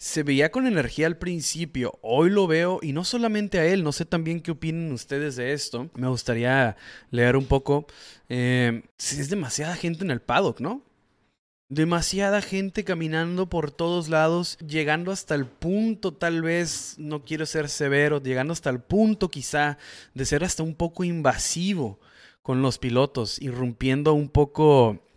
se 0.00 0.22
veía 0.22 0.50
con 0.50 0.66
energía 0.66 1.06
al 1.06 1.18
principio, 1.18 1.98
hoy 2.00 2.30
lo 2.30 2.46
veo 2.46 2.78
y 2.80 2.94
no 2.94 3.04
solamente 3.04 3.58
a 3.58 3.66
él, 3.66 3.84
no 3.84 3.92
sé 3.92 4.06
también 4.06 4.40
qué 4.40 4.52
opinan 4.52 4.92
ustedes 4.92 5.36
de 5.36 5.52
esto, 5.52 5.90
me 5.94 6.08
gustaría 6.08 6.74
leer 7.10 7.36
un 7.36 7.44
poco, 7.44 7.86
eh, 8.30 8.82
es 8.96 9.28
demasiada 9.28 9.76
gente 9.76 10.02
en 10.02 10.10
el 10.10 10.22
paddock, 10.22 10.58
¿no? 10.58 10.82
Demasiada 11.68 12.40
gente 12.40 12.82
caminando 12.82 13.50
por 13.50 13.72
todos 13.72 14.08
lados, 14.08 14.56
llegando 14.66 15.12
hasta 15.12 15.34
el 15.34 15.44
punto, 15.44 16.14
tal 16.14 16.40
vez, 16.40 16.94
no 16.96 17.22
quiero 17.26 17.44
ser 17.44 17.68
severo, 17.68 18.22
llegando 18.22 18.54
hasta 18.54 18.70
el 18.70 18.80
punto 18.80 19.28
quizá 19.28 19.76
de 20.14 20.24
ser 20.24 20.44
hasta 20.44 20.62
un 20.62 20.76
poco 20.76 21.04
invasivo 21.04 22.00
con 22.40 22.62
los 22.62 22.78
pilotos, 22.78 23.38
irrumpiendo 23.38 24.14
un 24.14 24.30
poco 24.30 25.09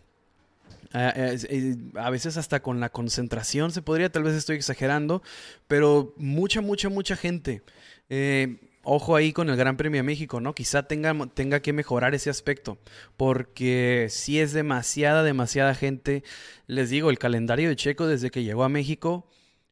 a 0.94 2.10
veces 2.10 2.36
hasta 2.36 2.60
con 2.60 2.80
la 2.80 2.90
concentración 2.90 3.72
se 3.72 3.82
podría, 3.82 4.12
tal 4.12 4.22
vez 4.22 4.34
estoy 4.34 4.56
exagerando, 4.56 5.22
pero 5.66 6.14
mucha, 6.16 6.60
mucha, 6.60 6.88
mucha 6.88 7.16
gente. 7.16 7.62
Eh, 8.08 8.58
ojo 8.84 9.16
ahí 9.16 9.32
con 9.32 9.50
el 9.50 9.56
Gran 9.56 9.76
Premio 9.76 9.98
de 9.98 10.04
México, 10.04 10.40
¿no? 10.40 10.54
Quizá 10.54 10.84
tenga, 10.84 11.14
tenga 11.34 11.60
que 11.60 11.72
mejorar 11.72 12.14
ese 12.14 12.30
aspecto, 12.30 12.78
porque 13.16 14.06
si 14.10 14.38
es 14.38 14.52
demasiada, 14.52 15.22
demasiada 15.22 15.74
gente. 15.74 16.22
Les 16.66 16.90
digo, 16.90 17.10
el 17.10 17.18
calendario 17.18 17.68
de 17.68 17.76
Checo 17.76 18.06
desde 18.06 18.30
que 18.30 18.44
llegó 18.44 18.64
a 18.64 18.68
México, 18.68 19.26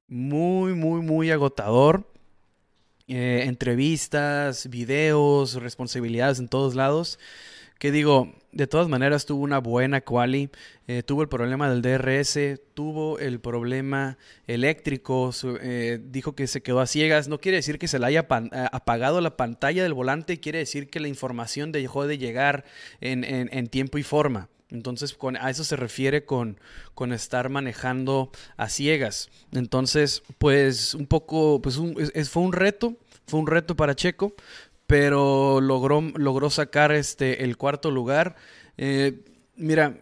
muy, 0.08 0.74
muy, 0.74 1.02
muy 1.02 1.30
agotador. 1.30 2.08
Eh, 3.08 3.44
entrevistas, 3.46 4.68
videos, 4.70 5.54
responsabilidades 5.54 6.38
en 6.38 6.48
todos 6.48 6.74
lados. 6.74 7.18
Que 7.82 7.90
digo, 7.90 8.32
de 8.52 8.68
todas 8.68 8.86
maneras 8.86 9.26
tuvo 9.26 9.42
una 9.42 9.58
buena 9.58 10.02
quali, 10.02 10.50
eh, 10.86 11.02
tuvo 11.02 11.22
el 11.22 11.28
problema 11.28 11.68
del 11.68 11.82
DRS, 11.82 12.60
tuvo 12.74 13.18
el 13.18 13.40
problema 13.40 14.18
eléctrico, 14.46 15.32
eh, 15.60 15.98
dijo 16.00 16.36
que 16.36 16.46
se 16.46 16.62
quedó 16.62 16.78
a 16.78 16.86
ciegas, 16.86 17.26
no 17.26 17.40
quiere 17.40 17.56
decir 17.56 17.80
que 17.80 17.88
se 17.88 17.98
le 17.98 18.06
haya 18.06 18.20
eh, 18.20 18.66
apagado 18.70 19.20
la 19.20 19.36
pantalla 19.36 19.82
del 19.82 19.94
volante, 19.94 20.38
quiere 20.38 20.60
decir 20.60 20.90
que 20.90 21.00
la 21.00 21.08
información 21.08 21.72
dejó 21.72 22.06
de 22.06 22.18
llegar 22.18 22.64
en, 23.00 23.66
tiempo 23.66 23.98
y 23.98 24.04
forma. 24.04 24.48
Entonces, 24.70 25.14
con, 25.14 25.36
a 25.36 25.50
eso 25.50 25.64
se 25.64 25.74
refiere 25.74 26.24
con, 26.24 26.60
estar 27.12 27.48
manejando 27.48 28.30
a 28.56 28.68
ciegas. 28.68 29.28
Entonces, 29.50 30.22
pues 30.38 30.94
un 30.94 31.08
poco, 31.08 31.60
pues 31.60 31.80
fue 32.30 32.42
un 32.44 32.52
reto, 32.52 32.96
fue 33.26 33.40
un 33.40 33.48
reto 33.48 33.74
para 33.74 33.96
Checo, 33.96 34.34
pero 34.92 35.62
logró, 35.62 36.02
logró 36.16 36.50
sacar 36.50 36.92
este, 36.92 37.44
el 37.44 37.56
cuarto 37.56 37.90
lugar. 37.90 38.36
Eh, 38.76 39.24
mira, 39.56 39.96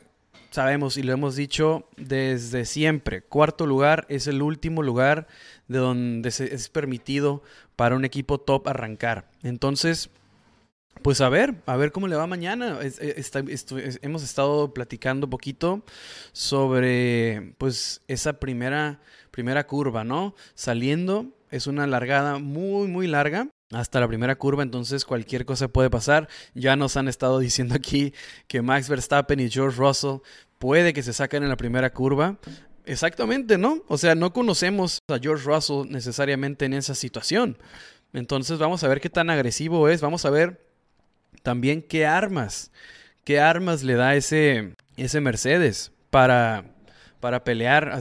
sabemos 0.51 0.97
y 0.97 1.05
lo 1.05 1.13
hemos 1.13 1.37
dicho 1.37 1.87
desde 1.97 2.65
siempre, 2.65 3.23
cuarto 3.23 3.67
lugar 3.67 4.05
es 4.09 4.27
el 4.27 4.43
último 4.43 4.83
lugar 4.83 5.29
de 5.69 5.79
donde 5.79 6.33
se, 6.33 6.53
es 6.53 6.69
permitido 6.71 7.45
para 7.77 7.95
un 7.95 8.05
equipo 8.05 8.39
top 8.39 8.67
arrancar. 8.67 9.31
Entonces, 9.45 10.11
pues 11.03 11.21
a 11.21 11.29
ver, 11.29 11.55
a 11.67 11.77
ver 11.77 11.93
cómo 11.93 12.09
le 12.09 12.17
va 12.17 12.27
mañana. 12.27 12.81
hemos 12.83 14.25
estado 14.25 14.75
platicando 14.75 15.27
un 15.27 15.31
poquito 15.31 15.85
sobre 16.33 17.55
pues 17.59 18.03
esa 18.09 18.41
primera, 18.41 18.99
primera 19.31 19.69
curva, 19.69 20.03
¿no? 20.03 20.35
Saliendo, 20.57 21.27
es 21.53 21.69
una 21.69 21.87
largada 21.87 22.39
muy, 22.41 22.89
muy 22.89 23.07
larga 23.07 23.47
hasta 23.73 24.01
la 24.01 24.09
primera 24.09 24.37
curva, 24.37 24.63
entonces 24.63 25.05
cualquier 25.05 25.45
cosa 25.45 25.69
puede 25.69 25.91
pasar. 25.91 26.29
Ya 26.55 26.77
nos 26.77 26.97
han 26.97 27.09
estado 27.09 27.39
diciendo 27.39 27.75
aquí 27.75 28.13
que 28.49 28.63
Max 28.63 28.89
Verstappen 28.89 29.41
y 29.41 29.51
George 29.51 29.79
Russell 29.79 30.19
puede 30.59 30.93
que 30.93 31.03
se 31.03 31.13
saquen 31.13 31.43
en 31.43 31.49
la 31.49 31.57
primera 31.57 31.91
curva. 31.91 32.39
Exactamente, 32.85 33.59
¿no? 33.59 33.83
O 33.89 33.99
sea, 33.99 34.15
no 34.15 34.33
conocemos 34.33 34.99
a 35.09 35.19
George 35.19 35.45
Russell 35.45 35.89
necesariamente 35.89 36.65
en 36.65 36.73
esa 36.73 36.95
situación. 36.95 37.57
Entonces 38.13 38.59
vamos 38.59 38.83
a 38.83 38.89
ver 38.89 39.01
qué 39.01 39.11
tan 39.11 39.31
agresivo 39.31 39.89
es, 39.89 40.01
vamos 40.01 40.25
a 40.25 40.31
ver 40.31 40.67
también 41.43 41.83
qué 41.83 42.07
armas, 42.07 42.73
qué 43.25 43.41
armas 43.41 43.85
le 43.85 43.95
da 43.95 44.17
ese, 44.17 44.75
ese 44.97 45.21
Mercedes 45.21 45.93
para, 46.11 46.65
para 47.21 47.45
pelear, 47.45 47.97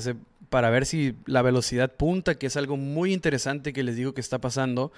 para 0.50 0.72
ver 0.72 0.88
si 0.88 1.16
la 1.26 1.44
velocidad 1.44 1.96
punta, 1.96 2.36
que 2.36 2.48
es 2.48 2.58
algo 2.58 2.76
muy 2.76 3.14
interesante 3.14 3.72
que 3.72 3.84
les 3.84 3.96
digo 3.96 4.16
que 4.16 4.22
está 4.22 4.40
pasando, 4.40 4.92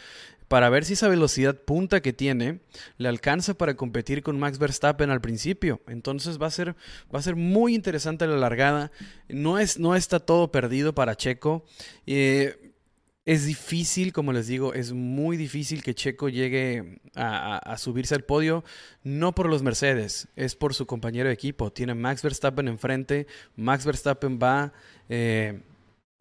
para 0.51 0.69
ver 0.69 0.83
si 0.83 0.93
esa 0.93 1.07
velocidad 1.07 1.55
punta 1.55 2.01
que 2.01 2.11
tiene 2.11 2.59
le 2.97 3.07
alcanza 3.07 3.53
para 3.53 3.75
competir 3.75 4.21
con 4.21 4.37
Max 4.37 4.59
Verstappen 4.59 5.09
al 5.09 5.21
principio. 5.21 5.79
Entonces 5.87 6.41
va 6.41 6.47
a 6.47 6.51
ser, 6.51 6.75
va 7.03 7.19
a 7.19 7.21
ser 7.21 7.37
muy 7.37 7.73
interesante 7.73 8.27
la 8.27 8.35
largada. 8.35 8.91
No, 9.29 9.59
es, 9.59 9.79
no 9.79 9.95
está 9.95 10.19
todo 10.19 10.51
perdido 10.51 10.93
para 10.93 11.15
Checo. 11.15 11.63
Eh, 12.05 12.73
es 13.23 13.45
difícil, 13.45 14.11
como 14.11 14.33
les 14.33 14.47
digo, 14.47 14.73
es 14.73 14.91
muy 14.91 15.37
difícil 15.37 15.83
que 15.83 15.95
Checo 15.95 16.27
llegue 16.27 16.99
a, 17.15 17.77
subirse 17.77 18.13
al 18.13 18.25
podio, 18.25 18.65
no 19.05 19.33
por 19.33 19.47
los 19.47 19.63
Mercedes, 19.63 20.27
es 20.35 20.57
por 20.57 20.73
su 20.73 20.85
compañero 20.85 21.29
de 21.29 21.33
equipo. 21.33 21.71
Tiene 21.71 21.93
Max 21.93 22.23
Verstappen 22.23 22.67
enfrente, 22.67 23.25
Max 23.55 23.85
Verstappen 23.85 24.37
va 24.37 24.73
eh, 25.07 25.61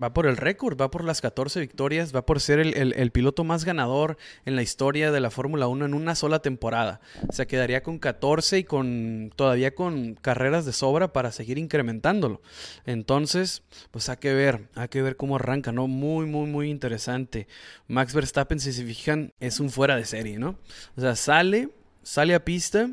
Va 0.02 0.14
por 0.14 0.26
el 0.26 0.38
récord, 0.38 0.80
va 0.80 0.90
por 0.90 1.04
las 1.04 1.20
14 1.20 1.60
victorias, 1.60 2.14
va 2.14 2.24
por 2.24 2.40
ser 2.40 2.58
el, 2.58 3.10
piloto 3.10 3.44
más 3.44 3.66
ganador 3.66 4.16
en 4.46 4.56
la 4.56 4.62
historia 4.62 5.12
de 5.12 5.20
la 5.20 5.30
Fórmula 5.30 5.66
1 5.66 5.84
en 5.84 5.94
una 5.94 6.14
sola 6.14 6.40
temporada. 6.40 7.00
Se 7.30 7.46
quedaría 7.46 7.82
con 7.82 7.98
14 7.98 8.58
y 8.60 8.64
con 8.64 9.30
todavía 9.36 9.74
con 9.74 10.14
carreras 10.14 10.64
de 10.64 10.72
sobra 10.72 11.12
para 11.12 11.32
seguir 11.32 11.58
incrementándolo. 11.58 12.40
Entonces, 12.86 13.62
pues 13.90 14.08
hay 14.08 14.16
que 14.16 14.32
ver, 14.32 14.68
hay 14.74 14.88
que 14.88 15.02
ver 15.02 15.16
cómo 15.16 15.36
arranca, 15.36 15.70
¿no? 15.70 15.86
Muy, 15.86 16.24
muy, 16.24 16.48
muy 16.48 16.70
interesante. 16.70 17.46
Max 17.86 18.14
Verstappen, 18.14 18.58
si 18.58 18.72
se 18.72 18.84
fijan, 18.84 19.34
es 19.38 19.60
un 19.60 19.68
fuera 19.68 19.96
de 19.96 20.06
serie, 20.06 20.38
¿no? 20.38 20.56
O 20.96 21.00
sea, 21.02 21.14
sale, 21.14 21.68
sale 22.02 22.34
a 22.34 22.42
pista 22.42 22.88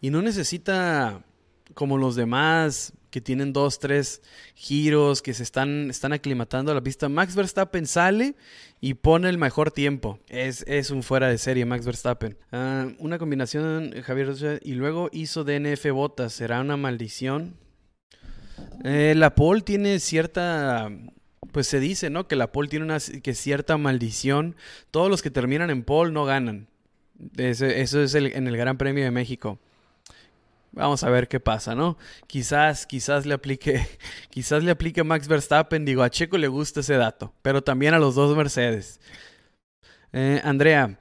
y 0.00 0.10
no 0.10 0.20
necesita 0.20 1.22
como 1.74 1.96
los 1.96 2.16
demás 2.16 2.92
que 3.10 3.20
tienen 3.20 3.52
dos, 3.52 3.78
tres 3.78 4.22
giros, 4.54 5.22
que 5.22 5.34
se 5.34 5.42
están, 5.42 5.90
están 5.90 6.12
aclimatando 6.12 6.72
a 6.72 6.74
la 6.74 6.80
pista. 6.80 7.08
Max 7.08 7.34
Verstappen 7.34 7.86
sale 7.86 8.36
y 8.80 8.94
pone 8.94 9.28
el 9.28 9.38
mejor 9.38 9.70
tiempo. 9.70 10.18
Es, 10.28 10.64
es 10.66 10.90
un 10.90 11.02
fuera 11.02 11.28
de 11.28 11.38
serie, 11.38 11.64
Max 11.64 11.84
Verstappen. 11.84 12.38
Ah, 12.52 12.88
una 12.98 13.18
combinación, 13.18 13.92
Javier, 14.02 14.60
y 14.62 14.72
luego 14.72 15.10
hizo 15.12 15.44
DNF 15.44 15.90
botas. 15.90 16.32
¿Será 16.32 16.60
una 16.60 16.76
maldición? 16.76 17.56
Eh, 18.84 19.14
la 19.16 19.34
pole 19.34 19.62
tiene 19.62 19.98
cierta 19.98 20.90
pues 21.52 21.66
se 21.66 21.80
dice, 21.80 22.10
¿no? 22.10 22.28
Que 22.28 22.36
la 22.36 22.52
pole 22.52 22.68
tiene 22.68 22.84
una 22.84 22.98
que 22.98 23.34
cierta 23.34 23.76
maldición. 23.76 24.56
Todos 24.90 25.10
los 25.10 25.22
que 25.22 25.30
terminan 25.30 25.70
en 25.70 25.82
pole 25.82 26.12
no 26.12 26.24
ganan. 26.24 26.68
eso 27.36 27.66
es 28.00 28.14
en 28.14 28.46
el 28.46 28.56
Gran 28.56 28.78
Premio 28.78 29.04
de 29.04 29.10
México. 29.10 29.58
Vamos 30.72 31.02
a 31.02 31.10
ver 31.10 31.26
qué 31.26 31.40
pasa, 31.40 31.74
¿no? 31.74 31.98
Quizás, 32.28 32.86
quizás 32.86 33.26
le 33.26 33.34
aplique, 33.34 33.86
quizás 34.30 34.62
le 34.62 34.70
aplique 34.70 35.02
Max 35.02 35.26
Verstappen. 35.26 35.84
Digo, 35.84 36.02
a 36.02 36.10
Checo 36.10 36.38
le 36.38 36.48
gusta 36.48 36.80
ese 36.80 36.94
dato, 36.94 37.34
pero 37.42 37.62
también 37.62 37.94
a 37.94 37.98
los 37.98 38.14
dos 38.14 38.36
Mercedes. 38.36 39.00
Eh, 40.12 40.40
Andrea, 40.44 40.96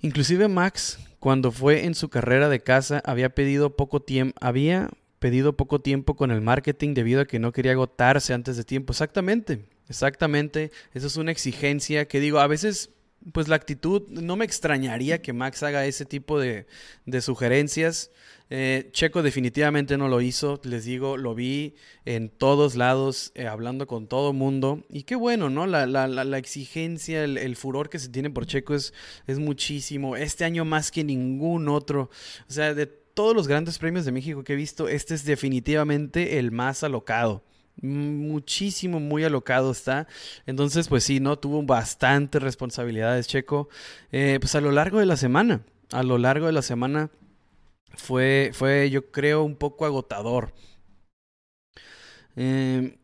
inclusive 0.00 0.46
Max, 0.48 0.98
cuando 1.18 1.50
fue 1.50 1.84
en 1.84 1.94
su 1.94 2.08
carrera 2.08 2.48
de 2.48 2.60
casa, 2.60 3.02
había 3.04 3.34
pedido 3.34 3.76
poco 3.76 4.00
tiempo, 4.00 4.36
había 4.40 4.90
pedido 5.18 5.56
poco 5.56 5.80
tiempo 5.80 6.14
con 6.14 6.30
el 6.30 6.40
marketing 6.40 6.94
debido 6.94 7.22
a 7.22 7.24
que 7.26 7.38
no 7.38 7.52
quería 7.52 7.72
agotarse 7.72 8.32
antes 8.32 8.56
de 8.56 8.64
tiempo. 8.64 8.92
Exactamente, 8.92 9.64
exactamente. 9.88 10.70
Eso 10.92 11.08
es 11.08 11.16
una 11.16 11.32
exigencia 11.32 12.06
que 12.06 12.20
digo, 12.20 12.38
a 12.38 12.46
veces 12.46 12.90
pues 13.32 13.48
la 13.48 13.56
actitud, 13.56 14.02
no 14.10 14.36
me 14.36 14.44
extrañaría 14.44 15.22
que 15.22 15.32
Max 15.32 15.62
haga 15.62 15.86
ese 15.86 16.04
tipo 16.04 16.38
de 16.38 16.66
sugerencias. 17.22 18.10
Eh, 18.50 18.90
Checo 18.92 19.22
definitivamente 19.22 19.96
no 19.96 20.08
lo 20.08 20.20
hizo, 20.20 20.60
les 20.64 20.84
digo, 20.84 21.16
lo 21.16 21.34
vi 21.34 21.74
en 22.04 22.28
todos 22.28 22.76
lados, 22.76 23.32
eh, 23.34 23.46
hablando 23.46 23.86
con 23.86 24.06
todo 24.06 24.32
mundo. 24.32 24.84
Y 24.90 25.04
qué 25.04 25.16
bueno, 25.16 25.50
¿no? 25.50 25.66
La, 25.66 26.38
exigencia, 26.38 27.24
el, 27.24 27.56
furor 27.56 27.88
que 27.88 27.98
se 27.98 28.08
tiene 28.08 28.30
por 28.30 28.46
Checo 28.46 28.74
es, 28.74 28.92
es 29.26 29.38
muchísimo. 29.38 30.16
Este 30.16 30.44
año 30.44 30.64
más 30.64 30.90
que 30.90 31.04
ningún 31.04 31.68
otro. 31.68 32.10
O 32.48 32.52
sea, 32.52 32.74
de 32.74 32.86
todos 32.86 33.34
los 33.34 33.48
grandes 33.48 33.78
premios 33.78 34.04
de 34.04 34.12
México 34.12 34.44
que 34.44 34.52
he 34.52 34.56
visto, 34.56 34.88
este 34.88 35.14
es 35.14 35.24
definitivamente 35.24 36.38
el 36.38 36.50
más 36.52 36.84
alocado 36.84 37.42
muchísimo, 37.82 39.00
muy 39.00 39.24
alocado 39.24 39.72
está. 39.72 40.06
Entonces, 40.46 40.88
pues 40.88 41.04
sí, 41.04 41.20
¿no? 41.20 41.38
Tuvo 41.38 41.62
bastantes 41.62 42.42
responsabilidades, 42.42 43.26
Checo. 43.26 43.68
Eh, 44.12 44.38
pues 44.40 44.54
a 44.54 44.60
lo 44.60 44.72
largo 44.72 45.00
de 45.00 45.06
la 45.06 45.16
semana, 45.16 45.62
a 45.90 46.02
lo 46.02 46.18
largo 46.18 46.46
de 46.46 46.52
la 46.52 46.62
semana 46.62 47.10
fue, 47.96 48.50
fue 48.52 48.90
yo 48.90 49.10
creo, 49.10 49.42
un 49.44 49.56
poco 49.56 49.84
agotador. 49.84 50.52
Em, 52.36 52.96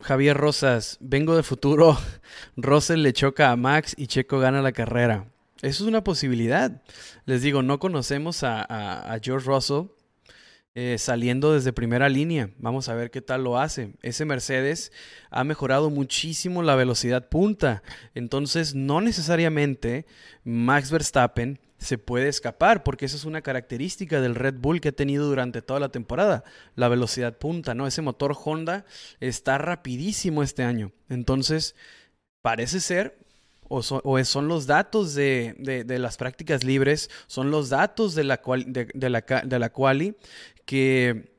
Javier 0.00 0.36
Rosas, 0.36 0.98
vengo 1.00 1.36
de 1.36 1.42
futuro. 1.42 1.96
Russell 2.56 3.00
le 3.00 3.12
choca 3.12 3.50
a 3.50 3.56
Max 3.56 3.94
y 3.96 4.06
Checo 4.06 4.38
gana 4.38 4.62
la 4.62 4.72
carrera. 4.72 5.30
Eso 5.62 5.84
es 5.84 5.88
una 5.88 6.04
posibilidad. 6.04 6.82
Les 7.24 7.40
digo, 7.40 7.62
no 7.62 7.78
conocemos 7.78 8.42
a, 8.42 9.18
George 9.22 9.46
Russell. 9.46 9.86
Eh, 10.76 10.98
saliendo 10.98 11.52
desde 11.52 11.72
primera 11.72 12.08
línea. 12.08 12.50
Vamos 12.58 12.88
a 12.88 12.94
ver 12.94 13.12
qué 13.12 13.22
tal 13.22 13.44
lo 13.44 13.58
hace. 13.58 13.94
Ese 14.02 14.24
Mercedes 14.24 14.90
ha 15.30 15.44
mejorado 15.44 15.88
muchísimo 15.88 16.64
la 16.64 16.74
velocidad 16.74 17.28
punta. 17.28 17.84
Entonces, 18.16 18.74
no 18.74 19.00
necesariamente 19.00 20.04
Max 20.42 20.90
Verstappen 20.90 21.60
se 21.84 21.98
puede 21.98 22.28
escapar, 22.28 22.82
porque 22.82 23.06
esa 23.06 23.16
es 23.16 23.24
una 23.24 23.42
característica 23.42 24.20
del 24.20 24.34
Red 24.34 24.54
Bull 24.58 24.80
que 24.80 24.88
ha 24.88 24.92
tenido 24.92 25.26
durante 25.26 25.62
toda 25.62 25.80
la 25.80 25.90
temporada, 25.90 26.44
la 26.74 26.88
velocidad 26.88 27.38
punta, 27.38 27.74
¿no? 27.74 27.86
Ese 27.86 28.02
motor 28.02 28.36
Honda 28.44 28.84
está 29.20 29.58
rapidísimo 29.58 30.42
este 30.42 30.62
año. 30.62 30.92
Entonces, 31.08 31.76
parece 32.42 32.80
ser 32.80 33.18
o 33.68 33.82
son, 33.82 34.48
los 34.48 34.66
datos 34.66 35.14
de, 35.14 35.54
las 35.98 36.16
prácticas 36.16 36.64
libres, 36.64 37.10
son 37.26 37.50
los 37.50 37.70
datos 37.70 38.14
de 38.14 38.24
la, 38.24 38.40
de, 38.66 39.10
la, 39.10 39.20
de 39.20 39.58
la 39.58 39.70
quali 39.70 40.16
que 40.64 41.32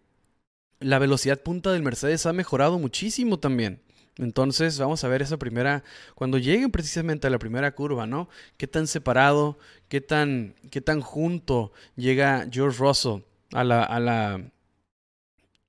la 0.79 0.99
velocidad 0.99 1.41
punta 1.41 1.71
del 1.71 1.83
Mercedes 1.83 2.25
ha 2.25 2.33
mejorado 2.33 2.79
muchísimo 2.79 3.39
también. 3.39 3.81
Entonces 4.17 4.79
vamos 4.79 5.03
a 5.03 5.07
ver 5.09 5.21
esa 5.21 5.37
primera, 5.37 5.83
cuando 6.13 6.37
lleguen 6.37 6.71
precisamente 6.71 7.27
a 7.27 7.29
la 7.29 7.39
primera 7.39 7.71
curva, 7.75 8.07
¿no? 8.07 8.29
¿Qué 8.57 8.67
tan 8.67 8.87
separado, 8.87 9.57
qué 9.89 9.99
tan, 9.99 10.55
qué 10.71 10.81
tan 10.81 11.01
junto 11.01 11.73
llega 11.95 12.47
George 12.49 12.79
Russell 12.79 13.23
a 13.51 13.63
la, 13.63 13.83
a 13.83 13.99
la, 13.99 14.51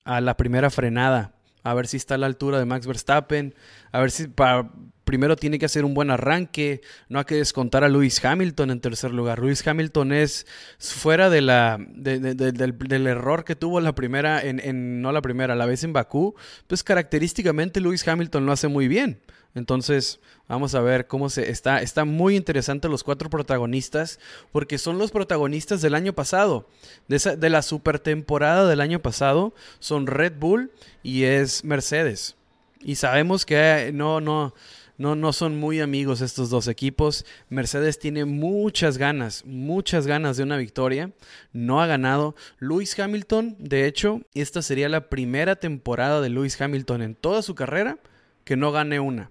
a 0.04 0.20
la 0.20 0.36
primera 0.36 0.70
frenada? 0.70 1.34
A 1.64 1.74
ver 1.74 1.88
si 1.88 1.96
está 1.96 2.14
a 2.14 2.18
la 2.18 2.26
altura 2.26 2.60
de 2.60 2.64
Max 2.64 2.86
Verstappen, 2.86 3.54
a 3.90 4.00
ver 4.00 4.12
si 4.12 4.28
para, 4.28 4.70
primero 5.06 5.36
tiene 5.36 5.58
que 5.58 5.66
hacer 5.66 5.84
un 5.84 5.94
buen 5.94 6.10
arranque, 6.10 6.82
no 7.08 7.20
hay 7.20 7.24
que 7.24 7.36
descontar 7.36 7.84
a 7.84 7.88
Lewis 7.88 8.22
Hamilton 8.22 8.72
en 8.72 8.80
tercer 8.80 9.12
lugar. 9.12 9.38
Lewis 9.38 9.66
Hamilton 9.66 10.12
es 10.12 10.46
fuera 10.78 11.30
de 11.30 11.40
la, 11.40 11.78
del, 11.78 13.06
error 13.06 13.44
que 13.44 13.54
tuvo 13.54 13.80
la 13.80 13.94
primera, 13.94 14.42
no 14.52 15.12
la 15.12 15.22
primera, 15.22 15.54
la 15.54 15.64
vez 15.64 15.84
en 15.84 15.92
Bakú, 15.92 16.34
pues 16.66 16.82
característicamente 16.82 17.80
Lewis 17.80 18.06
Hamilton 18.06 18.44
lo 18.44 18.52
hace 18.52 18.68
muy 18.68 18.88
bien. 18.88 19.20
Entonces, 19.54 20.20
vamos 20.48 20.74
a 20.74 20.80
ver 20.82 21.06
cómo 21.06 21.30
se 21.30 21.50
está. 21.50 21.80
Está 21.80 22.04
muy 22.04 22.36
interesante 22.36 22.88
los 22.88 23.04
cuatro 23.04 23.30
protagonistas, 23.30 24.18
porque 24.52 24.76
son 24.76 24.98
los 24.98 25.12
protagonistas 25.12 25.80
del 25.80 25.94
año 25.94 26.14
pasado, 26.14 26.68
de, 27.08 27.36
de 27.38 27.48
la 27.48 27.62
super 27.62 28.00
temporada 28.00 28.68
del 28.68 28.80
año 28.80 29.00
pasado, 29.00 29.54
son 29.78 30.08
Red 30.08 30.34
Bull 30.38 30.72
y 31.02 31.22
es 31.22 31.64
Mercedes. 31.64 32.36
Y 32.80 32.96
sabemos 32.96 33.46
que 33.46 33.90
no, 33.94 34.20
no, 34.20 34.52
no, 34.98 35.14
no 35.14 35.32
son 35.32 35.58
muy 35.58 35.80
amigos 35.80 36.20
estos 36.20 36.48
dos 36.48 36.68
equipos. 36.68 37.26
Mercedes 37.48 37.98
tiene 37.98 38.24
muchas 38.24 38.96
ganas, 38.96 39.44
muchas 39.44 40.06
ganas 40.06 40.36
de 40.36 40.42
una 40.42 40.56
victoria. 40.56 41.12
No 41.52 41.82
ha 41.82 41.86
ganado. 41.86 42.34
Lewis 42.58 42.98
Hamilton, 42.98 43.56
de 43.58 43.86
hecho, 43.86 44.22
esta 44.34 44.62
sería 44.62 44.88
la 44.88 45.08
primera 45.08 45.56
temporada 45.56 46.20
de 46.20 46.30
Lewis 46.30 46.60
Hamilton 46.60 47.02
en 47.02 47.14
toda 47.14 47.42
su 47.42 47.54
carrera 47.54 47.98
que 48.44 48.56
no 48.56 48.72
gane 48.72 49.00
una. 49.00 49.30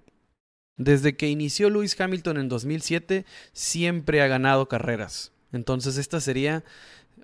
Desde 0.78 1.16
que 1.16 1.30
inició 1.30 1.70
Lewis 1.70 2.00
Hamilton 2.00 2.38
en 2.38 2.50
2007, 2.50 3.26
siempre 3.54 4.22
ha 4.22 4.28
ganado 4.28 4.68
carreras. 4.68 5.32
Entonces 5.52 5.98
esta 5.98 6.20
sería 6.20 6.64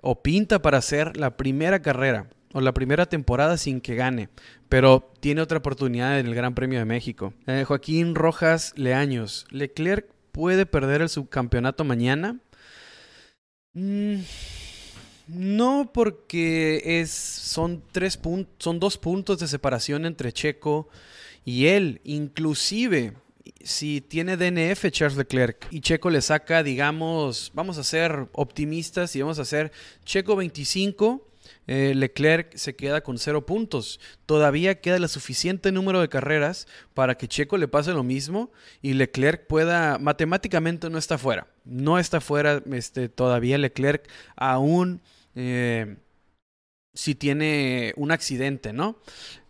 o 0.00 0.22
pinta 0.22 0.62
para 0.62 0.80
ser 0.80 1.16
la 1.16 1.36
primera 1.36 1.80
carrera 1.80 2.28
o 2.52 2.60
la 2.60 2.72
primera 2.72 3.06
temporada 3.06 3.56
sin 3.56 3.80
que 3.80 3.94
gane, 3.94 4.28
pero 4.68 5.10
tiene 5.20 5.40
otra 5.40 5.58
oportunidad 5.58 6.18
en 6.18 6.26
el 6.26 6.34
Gran 6.34 6.54
Premio 6.54 6.78
de 6.78 6.84
México. 6.84 7.34
Eh, 7.46 7.64
Joaquín 7.66 8.14
Rojas 8.14 8.72
Leaños, 8.76 9.46
¿Leclerc 9.50 10.06
puede 10.32 10.66
perder 10.66 11.02
el 11.02 11.08
subcampeonato 11.08 11.84
mañana? 11.84 12.38
Mm, 13.74 14.20
no, 15.28 15.90
porque 15.92 16.82
es, 17.00 17.10
son, 17.10 17.82
tres 17.92 18.18
son 18.58 18.80
dos 18.80 18.98
puntos 18.98 19.38
de 19.38 19.48
separación 19.48 20.04
entre 20.04 20.32
Checo 20.32 20.88
y 21.44 21.66
él. 21.66 22.00
Inclusive, 22.04 23.14
si 23.62 24.00
tiene 24.00 24.36
DNF 24.36 24.90
Charles 24.90 25.16
Leclerc 25.16 25.68
y 25.70 25.80
Checo 25.80 26.10
le 26.10 26.20
saca, 26.20 26.62
digamos, 26.62 27.50
vamos 27.54 27.78
a 27.78 27.84
ser 27.84 28.28
optimistas 28.32 29.14
y 29.16 29.22
vamos 29.22 29.38
a 29.38 29.42
hacer 29.42 29.72
Checo 30.04 30.36
25 30.36 31.31
eh, 31.66 31.92
Leclerc 31.94 32.56
se 32.56 32.74
queda 32.74 33.02
con 33.02 33.18
cero 33.18 33.46
puntos. 33.46 34.00
Todavía 34.26 34.80
queda 34.80 34.96
el 34.96 35.08
suficiente 35.08 35.72
número 35.72 36.00
de 36.00 36.08
carreras 36.08 36.66
para 36.94 37.16
que 37.16 37.28
Checo 37.28 37.56
le 37.56 37.68
pase 37.68 37.92
lo 37.92 38.02
mismo 38.02 38.50
y 38.80 38.94
Leclerc 38.94 39.46
pueda, 39.46 39.98
matemáticamente 39.98 40.90
no 40.90 40.98
está 40.98 41.18
fuera. 41.18 41.46
No 41.64 41.98
está 41.98 42.20
fuera 42.20 42.62
este, 42.72 43.08
todavía 43.08 43.58
Leclerc 43.58 44.08
aún 44.36 45.00
eh, 45.34 45.96
si 46.94 47.14
tiene 47.14 47.94
un 47.96 48.10
accidente, 48.10 48.72
¿no? 48.72 48.98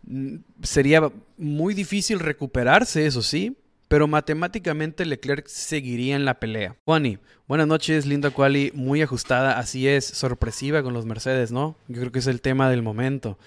Mm, 0.04 0.36
sería 0.62 1.10
muy 1.36 1.74
difícil 1.74 2.20
recuperarse, 2.20 3.06
eso 3.06 3.22
sí, 3.22 3.56
pero 3.92 4.08
matemáticamente 4.08 5.04
Leclerc 5.04 5.46
seguiría 5.48 6.16
en 6.16 6.24
la 6.24 6.40
pelea. 6.40 6.76
Juani, 6.86 7.18
buenas 7.46 7.66
noches, 7.66 8.06
linda 8.06 8.30
quali, 8.30 8.72
muy 8.74 9.02
ajustada, 9.02 9.58
así 9.58 9.86
es, 9.86 10.06
sorpresiva 10.06 10.82
con 10.82 10.94
los 10.94 11.04
Mercedes, 11.04 11.52
¿no? 11.52 11.76
Yo 11.88 12.00
creo 12.00 12.10
que 12.10 12.20
es 12.20 12.26
el 12.26 12.40
tema 12.40 12.70
del 12.70 12.80
momento. 12.80 13.38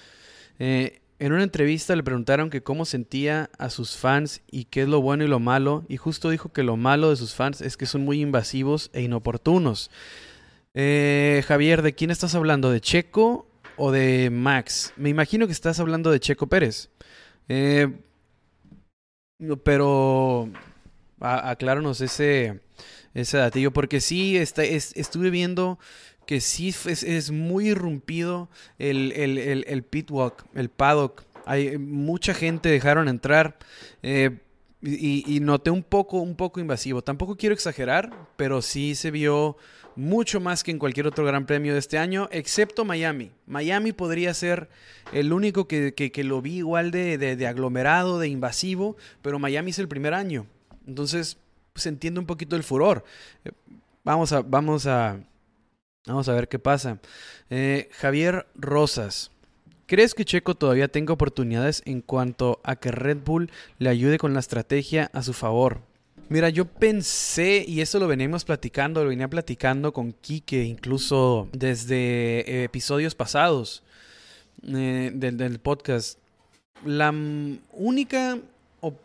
Eh, 0.59 1.01
en 1.17 1.33
una 1.33 1.41
entrevista 1.41 1.95
le 1.95 2.03
preguntaron 2.03 2.51
que 2.51 2.61
cómo 2.61 2.85
sentía 2.85 3.49
a 3.57 3.71
sus 3.71 3.97
fans 3.97 4.43
y 4.51 4.65
qué 4.65 4.83
es 4.83 4.87
lo 4.87 5.01
bueno 5.01 5.23
y 5.23 5.27
lo 5.27 5.39
malo, 5.39 5.83
y 5.89 5.97
justo 5.97 6.29
dijo 6.29 6.53
que 6.53 6.61
lo 6.61 6.77
malo 6.77 7.09
de 7.09 7.15
sus 7.15 7.33
fans 7.33 7.61
es 7.61 7.75
que 7.75 7.87
son 7.87 8.05
muy 8.05 8.21
invasivos 8.21 8.91
e 8.93 9.01
inoportunos. 9.01 9.89
Eh, 10.75 11.43
Javier, 11.47 11.81
¿de 11.81 11.95
quién 11.95 12.11
estás 12.11 12.35
hablando? 12.35 12.69
¿De 12.69 12.81
Checo 12.81 13.47
o 13.77 13.91
de 13.91 14.29
Max? 14.29 14.93
Me 14.95 15.09
imagino 15.09 15.47
que 15.47 15.53
estás 15.53 15.79
hablando 15.79 16.11
de 16.11 16.19
Checo 16.19 16.45
Pérez. 16.45 16.91
Eh, 17.49 17.91
pero 19.63 20.49
acláranos 21.19 22.01
ese, 22.01 22.61
ese 23.13 23.37
datillo, 23.37 23.71
porque 23.71 24.01
sí, 24.01 24.37
está, 24.37 24.63
estuve 24.63 25.29
viendo 25.29 25.79
que 26.25 26.41
sí 26.41 26.73
es, 26.85 27.31
muy 27.31 27.69
irrumpido 27.69 28.49
el, 28.79 29.11
el, 29.11 29.37
el, 29.37 29.65
el 29.67 30.69
paddock. 30.69 31.23
Hay 31.45 31.77
mucha 31.77 32.33
gente 32.33 32.69
dejaron 32.69 33.07
entrar. 33.07 33.57
Eh, 34.01 34.39
y, 34.81 35.39
noté 35.41 35.71
un 35.71 35.83
poco, 35.83 36.19
un 36.19 36.35
poco 36.35 36.59
invasivo. 36.59 37.01
Tampoco 37.01 37.35
quiero 37.35 37.53
exagerar, 37.53 38.11
pero 38.35 38.61
sí 38.61 38.95
se 38.95 39.11
vio 39.11 39.57
mucho 39.95 40.39
más 40.39 40.63
que 40.63 40.71
en 40.71 40.79
cualquier 40.79 41.07
otro 41.07 41.25
gran 41.25 41.45
premio 41.45 41.73
de 41.73 41.79
este 41.79 41.97
año, 41.97 42.27
excepto 42.31 42.85
Miami. 42.85 43.31
Miami 43.47 43.93
podría 43.93 44.33
ser 44.33 44.69
el 45.11 45.33
único 45.33 45.67
que, 45.67 46.11
lo 46.23 46.41
vi 46.41 46.57
igual 46.57 46.91
de, 46.91 47.17
de, 47.17 47.47
aglomerado, 47.47 48.19
de 48.19 48.27
invasivo, 48.27 48.97
pero 49.21 49.39
Miami 49.39 49.71
es 49.71 49.79
el 49.79 49.87
primer 49.87 50.13
año. 50.13 50.47
Entonces, 50.87 51.37
se 51.75 51.89
entiende 51.89 52.19
un 52.19 52.25
poquito 52.25 52.55
el 52.55 52.63
furor. 52.63 53.03
Eh, 53.43 53.51
vamos 54.03 54.31
a, 54.31 54.41
vamos 54.41 54.85
a, 54.85 55.19
vamos 56.05 56.29
a 56.29 56.33
ver 56.33 56.47
qué 56.47 56.59
pasa. 56.59 56.99
Eh, 57.49 57.89
Javier 57.93 58.47
Rosas. 58.55 59.31
¿Crees 59.87 60.15
que 60.15 60.25
Checo 60.25 60.55
todavía 60.55 60.87
tenga 60.87 61.13
oportunidades 61.13 61.83
en 61.85 62.01
cuanto 62.01 62.59
a 62.63 62.75
que 62.75 62.91
Red 62.91 63.19
Bull 63.23 63.51
le 63.77 63.89
ayude 63.89 64.17
con 64.17 64.33
la 64.33 64.39
estrategia 64.39 65.11
a 65.13 65.21
su 65.21 65.33
favor? 65.33 65.81
Mira, 66.27 66.49
yo 66.49 66.65
pensé, 66.65 67.63
y 67.67 67.81
eso 67.81 67.99
lo 67.99 68.07
venimos 68.07 68.45
platicando, 68.45 69.03
lo 69.03 69.09
venía 69.09 69.27
platicando 69.27 69.93
con 69.93 70.11
Kike 70.11 70.63
incluso 70.63 71.47
desde 71.51 72.63
episodios 72.63 73.13
pasados 73.13 73.83
eh, 74.67 75.11
del, 75.13 75.59
podcast. 75.59 76.17
La 76.83 77.13
única 77.73 78.39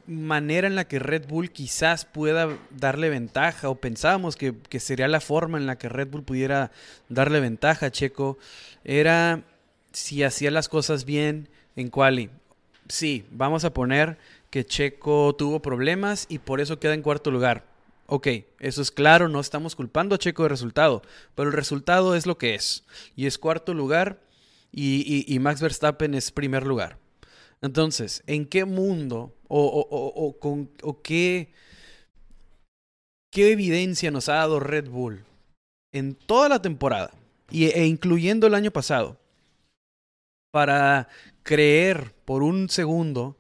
manera 0.07 0.67
en 0.67 0.75
la 0.75 0.89
que 0.89 0.99
Red 0.99 1.29
Bull 1.29 1.51
quizás 1.51 2.07
pueda 2.07 2.57
darle 2.71 3.11
ventaja, 3.11 3.69
o 3.69 3.75
pensábamos 3.75 4.37
que, 4.37 4.55
que 4.71 4.81
sería 4.81 5.07
la 5.07 5.21
forma 5.21 5.59
en 5.59 5.67
la 5.67 5.77
que 5.77 5.91
Red 5.91 6.09
Bull 6.09 6.23
pudiera 6.23 6.71
darle 7.11 7.41
ventaja 7.41 7.91
Checo, 7.91 8.39
era 8.83 9.43
si 9.93 10.23
hacía 10.23 10.51
las 10.51 10.71
cosas 10.71 11.05
bien 11.05 11.49
en 11.77 11.89
quali. 11.89 12.31
Sí, 12.89 13.27
vamos 13.31 13.65
a 13.65 13.75
poner 13.75 14.19
que 14.51 14.67
Checo 14.67 15.35
tuvo 15.37 15.63
problemas 15.63 16.27
y 16.29 16.39
por 16.41 16.61
eso 16.61 16.79
queda 16.79 16.95
en 16.95 17.03
cuarto 17.03 17.31
lugar. 17.31 17.65
Ok, 18.07 18.27
eso 18.59 18.83
es 18.83 18.91
claro, 18.91 19.29
no 19.29 19.39
estamos 19.39 19.77
culpando 19.77 20.17
a 20.17 20.19
Checo 20.19 20.43
de 20.43 20.49
resultado, 20.49 21.03
pero 21.37 21.49
el 21.49 21.55
resultado 21.55 22.17
es 22.17 22.27
lo 22.27 22.39
que 22.39 22.57
es. 22.57 22.85
Y 23.15 23.27
es 23.27 23.39
cuarto 23.39 23.73
lugar 23.73 24.21
y, 24.73 25.39
Max 25.41 25.61
Verstappen 25.61 26.15
es 26.15 26.33
primer 26.33 26.67
lugar. 26.67 26.99
Entonces, 27.63 28.25
¿en 28.27 28.47
qué 28.47 28.65
mundo 28.65 29.33
o, 29.47 30.37
con, 30.41 30.71
qué, 31.05 31.53
qué 33.31 33.53
evidencia 33.53 34.11
nos 34.11 34.29
ha 34.29 34.35
dado 34.35 34.59
Red 34.59 34.89
Bull 34.89 35.25
en 35.93 36.15
toda 36.15 36.49
la 36.49 36.63
temporada 36.63 37.13
y, 37.51 37.67
e 37.67 37.87
incluyendo 37.87 38.49
el 38.49 38.55
año 38.55 38.73
pasado 38.73 39.19
para 40.51 41.09
creer 41.45 42.13
por 42.25 42.43
un 42.43 42.69
segundo 42.69 43.37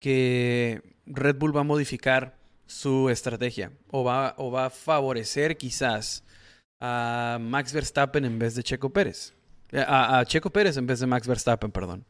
que 0.00 0.82
Red 1.06 1.36
Bull 1.36 1.54
va 1.54 1.60
a 1.60 1.64
modificar 1.64 2.36
su 2.66 3.10
estrategia 3.10 3.72
o 3.90 4.04
va, 4.04 4.34
o 4.38 4.50
va 4.50 4.66
a 4.66 4.70
favorecer 4.70 5.56
quizás 5.56 6.24
a 6.80 7.38
Max 7.40 7.72
Verstappen 7.72 8.24
en 8.24 8.38
vez 8.38 8.54
de 8.54 8.62
Checo 8.62 8.90
Pérez. 8.90 9.34
Eh, 9.70 9.84
a, 9.86 10.18
a, 10.18 10.24
Checo 10.24 10.50
Pérez 10.50 10.76
en 10.76 10.86
vez 10.86 11.00
de 11.00 11.06
Max 11.06 11.26
Verstappen, 11.26 11.70
perdón. 11.70 12.04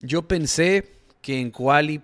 Yo 0.00 0.26
pensé 0.26 1.00
que 1.22 1.40
en 1.40 1.50
quali 1.50 2.02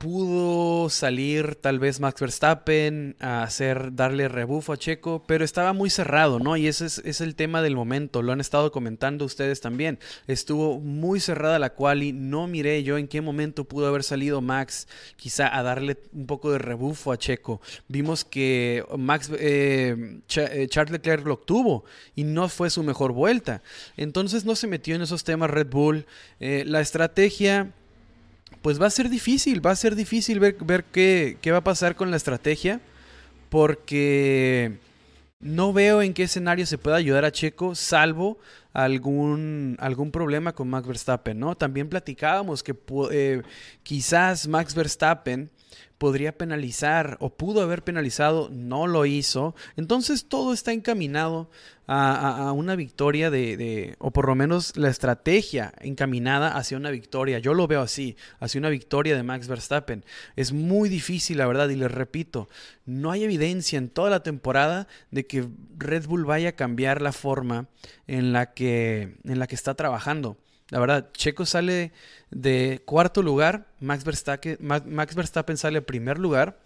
pudo 0.00 0.88
salir 0.88 1.56
tal 1.56 1.78
vez 1.78 2.00
Max 2.00 2.22
Verstappen 2.22 3.16
a 3.20 3.42
hacer, 3.42 3.94
darle 3.94 4.28
rebufo 4.28 4.72
a 4.72 4.78
Checo, 4.78 5.22
pero 5.26 5.44
estaba 5.44 5.74
muy 5.74 5.90
cerrado, 5.90 6.38
¿no? 6.38 6.56
Y 6.56 6.68
ese 6.68 6.86
es, 6.86 7.20
el 7.20 7.34
tema 7.34 7.60
del 7.60 7.76
momento, 7.76 8.22
lo 8.22 8.32
han 8.32 8.40
estado 8.40 8.72
comentando 8.72 9.26
ustedes 9.26 9.60
también. 9.60 9.98
Estuvo 10.26 10.80
muy 10.80 11.20
cerrada 11.20 11.58
la 11.58 11.74
quali, 11.74 12.14
no 12.14 12.46
miré 12.46 12.82
yo 12.82 12.96
en 12.96 13.08
qué 13.08 13.20
momento 13.20 13.64
pudo 13.64 13.88
haber 13.88 14.02
salido 14.02 14.40
Max 14.40 14.88
quizá 15.16 15.54
a 15.54 15.62
darle 15.62 15.98
un 16.14 16.26
poco 16.26 16.50
de 16.50 16.58
rebufo 16.58 17.12
a 17.12 17.18
Checo. 17.18 17.60
Vimos 17.86 18.24
que 18.24 18.82
Max, 18.96 19.30
eh, 19.38 20.22
eh, 20.34 20.66
Charles 20.70 20.92
Leclerc 20.92 21.26
lo 21.26 21.34
obtuvo 21.34 21.84
y 22.14 22.24
no 22.24 22.48
fue 22.48 22.70
su 22.70 22.82
mejor 22.82 23.12
vuelta. 23.12 23.62
Entonces 23.98 24.46
no 24.46 24.56
se 24.56 24.66
metió 24.66 24.94
en 24.94 25.02
esos 25.02 25.24
temas 25.24 25.50
Red 25.50 25.68
Bull. 25.68 26.06
Eh, 26.38 26.64
la 26.66 26.80
estrategia 26.80 27.74
pues 28.62 28.80
va 28.80 28.86
a 28.86 28.90
ser 28.90 29.08
difícil, 29.08 29.64
va 29.64 29.70
a 29.70 29.76
ser 29.76 29.94
difícil 29.94 30.40
ver, 30.40 30.56
ver 30.64 30.84
qué, 30.84 31.38
qué, 31.40 31.50
va 31.50 31.58
a 31.58 31.64
pasar 31.64 31.96
con 31.96 32.10
la 32.10 32.16
estrategia, 32.16 32.80
porque 33.48 34.78
no 35.40 35.72
veo 35.72 36.02
en 36.02 36.12
qué 36.12 36.24
escenario 36.24 36.66
se 36.66 36.78
pueda 36.78 36.96
ayudar 36.96 37.24
a 37.24 37.32
Checo, 37.32 37.74
salvo 37.74 38.38
algún, 38.72 39.76
algún 39.80 40.10
problema 40.10 40.52
con 40.52 40.68
Max 40.68 40.86
Verstappen, 40.86 41.38
¿no? 41.38 41.56
También 41.56 41.88
platicábamos 41.88 42.62
que 42.62 42.74
eh, 43.10 43.42
quizás 43.82 44.46
Max 44.46 44.74
Verstappen 44.74 45.50
podría 45.98 46.36
penalizar 46.36 47.18
o 47.20 47.28
pudo 47.28 47.60
haber 47.60 47.84
penalizado, 47.84 48.48
no 48.50 48.86
lo 48.86 49.04
hizo. 49.04 49.54
Entonces 49.76 50.24
todo 50.24 50.52
está 50.52 50.72
encaminado 50.72 51.50
a, 51.86 52.52
una 52.52 52.76
victoria 52.76 53.30
de, 53.30 53.96
o 53.98 54.12
por 54.12 54.28
lo 54.28 54.34
menos 54.36 54.76
la 54.76 54.88
estrategia 54.88 55.74
encaminada 55.80 56.56
hacia 56.56 56.76
una 56.76 56.90
victoria. 56.90 57.40
Yo 57.40 57.52
lo 57.52 57.66
veo 57.66 57.82
así, 57.82 58.16
hacia 58.38 58.60
una 58.60 58.68
victoria 58.68 59.16
de 59.16 59.24
Max 59.24 59.48
Verstappen. 59.48 60.04
Es 60.36 60.52
muy 60.52 60.88
difícil, 60.88 61.38
la 61.38 61.46
verdad, 61.46 61.68
y 61.68 61.76
les 61.76 61.90
repito, 61.90 62.48
no 62.86 63.10
hay 63.10 63.24
evidencia 63.24 63.76
en 63.76 63.88
toda 63.88 64.08
la 64.08 64.22
temporada 64.22 64.86
de 65.10 65.26
que 65.26 65.48
Red 65.76 66.06
Bull 66.06 66.24
vaya 66.24 66.50
a 66.50 66.52
cambiar 66.52 67.02
la 67.02 67.12
forma 67.12 67.66
en 68.06 68.32
la 68.32 68.54
que, 68.54 69.16
en 69.24 69.38
la 69.38 69.48
que 69.48 69.56
está 69.56 69.74
trabajando. 69.74 70.38
La 70.70 70.78
verdad, 70.78 71.10
Checo 71.12 71.46
sale 71.46 71.92
de 72.30 72.80
cuarto 72.84 73.22
lugar, 73.22 73.66
Max 73.80 74.04
Verstappen, 74.04 74.56
Max 74.60 75.14
Verstappen 75.14 75.56
sale 75.56 75.82
primer 75.82 76.18
lugar. 76.18 76.58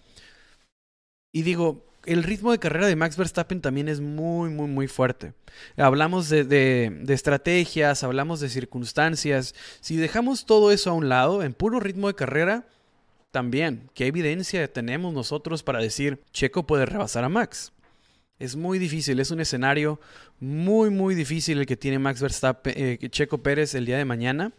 Y 1.33 1.43
digo, 1.43 1.85
el 2.07 2.23
ritmo 2.23 2.53
de 2.53 2.59
carrera 2.59 2.87
de 2.87 2.97
Max 2.97 3.17
Verstappen 3.17 3.61
también 3.61 3.89
es 3.89 4.01
muy, 4.01 4.51
muy, 4.51 4.69
muy 4.69 4.89
fuerte. 4.89 5.33
Hablamos 5.77 6.29
de, 6.29 6.45
de, 6.45 7.15
estrategias, 7.15 8.05
hablamos 8.05 8.41
de 8.41 8.49
circunstancias. 8.49 9.55
Si 9.81 9.97
dejamos 9.97 10.47
todo 10.47 10.71
eso 10.71 10.91
a 10.91 10.95
un 10.95 11.09
lado, 11.09 11.43
en 11.43 11.55
puro 11.55 11.81
ritmo 11.81 12.09
de 12.09 12.15
carrera, 12.15 12.67
también, 13.31 13.91
¿qué 13.95 14.07
evidencia 14.07 14.73
tenemos 14.73 15.13
nosotros 15.13 15.63
para 15.63 15.81
decir 15.81 16.23
Checo 16.33 16.67
puede 16.67 16.87
rebasar 16.87 17.25
a 17.25 17.29
Max? 17.29 17.74
Es 18.45 18.57
muy 18.57 18.79
difícil, 18.79 19.19
es 19.21 19.31
un 19.31 19.41
escenario 19.41 19.99
muy, 20.39 20.91
muy 20.91 21.15
difícil 21.15 21.59
el 21.59 21.65
que 21.65 21.79
tiene 21.79 21.99
Max 21.99 22.21
Verstappen, 22.21 22.75
eh, 22.77 22.99
Checo 23.09 23.39
Pérez 23.39 23.75
el 23.75 23.87
día 23.87 23.97
de 23.97 24.05
mañana, 24.05 24.53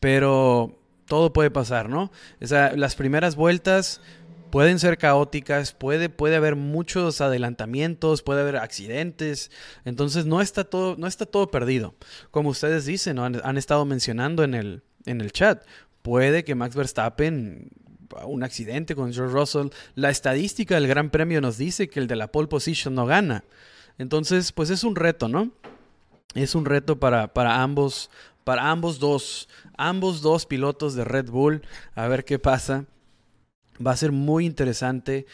pero 0.00 0.76
todo 1.06 1.32
puede 1.32 1.48
pasar, 1.52 1.88
¿no? 1.88 2.10
O 2.42 2.46
sea, 2.48 2.74
las 2.74 2.96
primeras 2.96 3.36
vueltas 3.36 4.00
pueden 4.50 4.80
ser 4.80 4.98
caóticas, 4.98 5.72
puede, 5.72 6.08
puede 6.08 6.34
haber 6.34 6.56
muchos 6.56 7.20
adelantamientos, 7.20 8.22
puede 8.22 8.40
haber 8.40 8.56
accidentes, 8.56 9.52
entonces 9.84 10.26
no 10.26 10.40
está 10.40 10.64
todo, 10.64 10.96
no 10.96 11.06
está 11.06 11.24
todo 11.24 11.48
perdido. 11.48 11.94
Como 12.32 12.48
ustedes 12.48 12.86
dicen, 12.86 13.20
han, 13.20 13.40
han, 13.44 13.56
estado 13.56 13.84
mencionando 13.84 14.42
en 14.42 14.54
el, 14.54 14.82
en 15.06 15.20
el 15.20 15.30
chat, 15.30 15.64
puede 16.02 16.42
que 16.42 16.56
Max 16.56 16.74
Verstappen 16.74 17.70
un 18.24 18.42
accidente 18.42 18.94
con 18.94 19.12
George 19.12 19.32
Russell. 19.32 19.68
La 19.94 20.10
estadística 20.10 20.74
del 20.74 20.88
Gran 20.88 21.10
Premio 21.10 21.40
nos 21.40 21.58
dice 21.58 21.88
que 21.88 22.00
el 22.00 22.06
de 22.06 22.16
la 22.16 22.32
pole 22.32 22.48
position 22.48 22.94
no 22.94 23.06
gana. 23.06 23.44
Entonces, 23.98 24.52
pues 24.52 24.70
es 24.70 24.84
un 24.84 24.96
reto, 24.96 25.28
¿no? 25.28 25.50
Es 26.34 26.54
un 26.54 26.64
reto 26.64 26.98
para, 26.98 27.32
para 27.32 27.62
ambos, 27.62 28.10
para 28.44 28.70
ambos 28.70 28.98
dos, 28.98 29.48
ambos 29.76 30.22
dos 30.22 30.46
pilotos 30.46 30.94
de 30.94 31.04
Red 31.04 31.30
Bull. 31.30 31.62
A 31.94 32.06
ver 32.08 32.24
qué 32.24 32.38
pasa. 32.38 32.86
Va 33.84 33.92
a 33.92 33.96
ser 33.96 34.12
muy 34.12 34.46
interesante. 34.46 35.26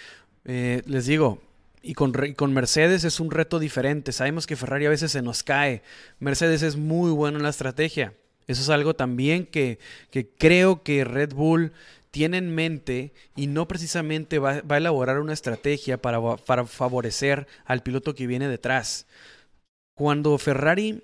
Eh, 0.44 0.82
les 0.86 1.06
digo, 1.06 1.42
y 1.82 1.94
con, 1.94 2.12
con, 2.36 2.52
Mercedes 2.54 3.04
es 3.04 3.20
un 3.20 3.30
reto 3.30 3.58
diferente. 3.58 4.12
Sabemos 4.12 4.46
que 4.46 4.56
Ferrari 4.56 4.86
a 4.86 4.90
veces 4.90 5.12
se 5.12 5.22
nos 5.22 5.42
cae. 5.42 5.82
Mercedes 6.18 6.62
es 6.62 6.76
muy 6.76 7.10
bueno 7.10 7.36
en 7.36 7.42
la 7.42 7.50
estrategia. 7.50 8.14
Eso 8.46 8.62
es 8.62 8.68
algo 8.68 8.94
también 8.94 9.46
que, 9.46 9.78
que 10.10 10.28
creo 10.28 10.82
que 10.82 11.04
Red 11.04 11.34
Bull 11.34 11.72
tiene 12.14 12.38
en 12.38 12.54
mente 12.54 13.12
y 13.34 13.48
no 13.48 13.66
precisamente 13.66 14.38
va, 14.38 14.62
a 14.68 14.76
elaborar 14.76 15.18
una 15.18 15.32
estrategia 15.32 16.00
para, 16.00 16.36
para, 16.36 16.64
favorecer 16.64 17.48
al 17.64 17.82
piloto 17.82 18.14
que 18.14 18.28
viene 18.28 18.46
detrás. 18.46 19.08
Cuando 19.96 20.38
Ferrari 20.38 21.02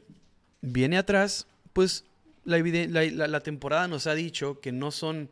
viene 0.61 0.99
atrás, 0.99 1.49
pues 1.73 2.05
la, 2.44 3.40
temporada 3.40 3.88
nos 3.88 4.07
ha 4.07 4.14
dicho 4.14 4.61
que 4.61 4.70
no 4.70 4.92
son 4.92 5.31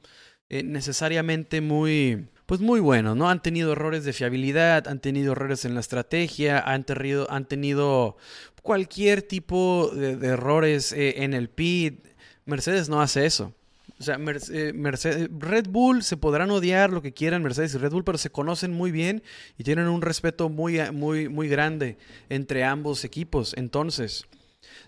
eh, 0.49 0.65
necesariamente 0.65 1.61
muy, 1.61 2.27
pues 2.47 2.61
muy 2.61 2.81
buenos, 2.81 3.17
¿no? 3.17 3.31
Han 3.31 3.41
tenido 3.41 3.71
errores 3.71 4.03
de 4.03 4.13
fiabilidad, 4.13 4.89
han 4.89 4.99
tenido 4.99 5.31
errores 5.31 5.65
en 5.65 5.75
la 5.75 5.81
estrategia, 5.81 6.59
han 6.59 6.83
tenido, 6.83 7.31
han 7.31 7.47
tenido 7.47 8.17
cualquier 8.63 9.23
tipo 9.23 9.93
de, 9.95 10.15
errores 10.27 10.91
eh, 10.93 11.23
en 11.23 11.35
el 11.35 11.49
pit. 11.49 12.05
Mercedes 12.47 12.89
no 12.89 13.01
hace 13.01 13.27
eso. 13.27 13.55
O 14.01 14.03
sea, 14.03 14.17
eh, 14.53 15.29
Red 15.39 15.69
Bull 15.69 16.05
se 16.05 16.17
podrán 16.17 16.51
odiar 16.51 16.93
lo 16.93 17.03
que 17.03 17.13
quieran 17.13 17.43
Mercedes 17.43 17.75
y 17.75 17.79
Red 17.79 17.91
Bull, 17.91 18.05
pero 18.05 18.19
se 18.19 18.31
conocen 18.31 18.73
muy 18.73 18.93
bien 18.93 19.23
y 19.57 19.65
tienen 19.65 19.89
un 19.89 20.03
respeto 20.03 20.49
muy, 20.49 20.79
muy, 20.93 21.29
muy 21.29 21.49
grande 21.49 21.99
entre 22.29 22.63
ambos 22.63 23.05
equipos. 23.05 23.55
Entonces, 23.57 24.27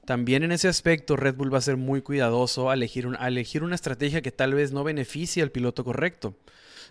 también 0.05 0.45
en 0.45 0.53
ese 0.53 0.69
aspecto, 0.69 1.17
Red 1.17 1.35
Bull 1.35 1.53
va 1.53 1.59
a 1.59 1.63
ser 1.63 1.77
muy 1.77 2.03
cuidadoso 2.03 2.71
a 2.71 2.75
elegir, 2.75 3.09
elegir 3.21 3.65
una 3.65 3.75
estrategia 3.75 4.23
que 4.23 4.33
tal 4.33 4.55
vez 4.55 4.73
no 4.73 4.85
beneficie 4.85 5.43
al 5.43 5.51
piloto 5.51 5.85
correcto. 5.85 6.37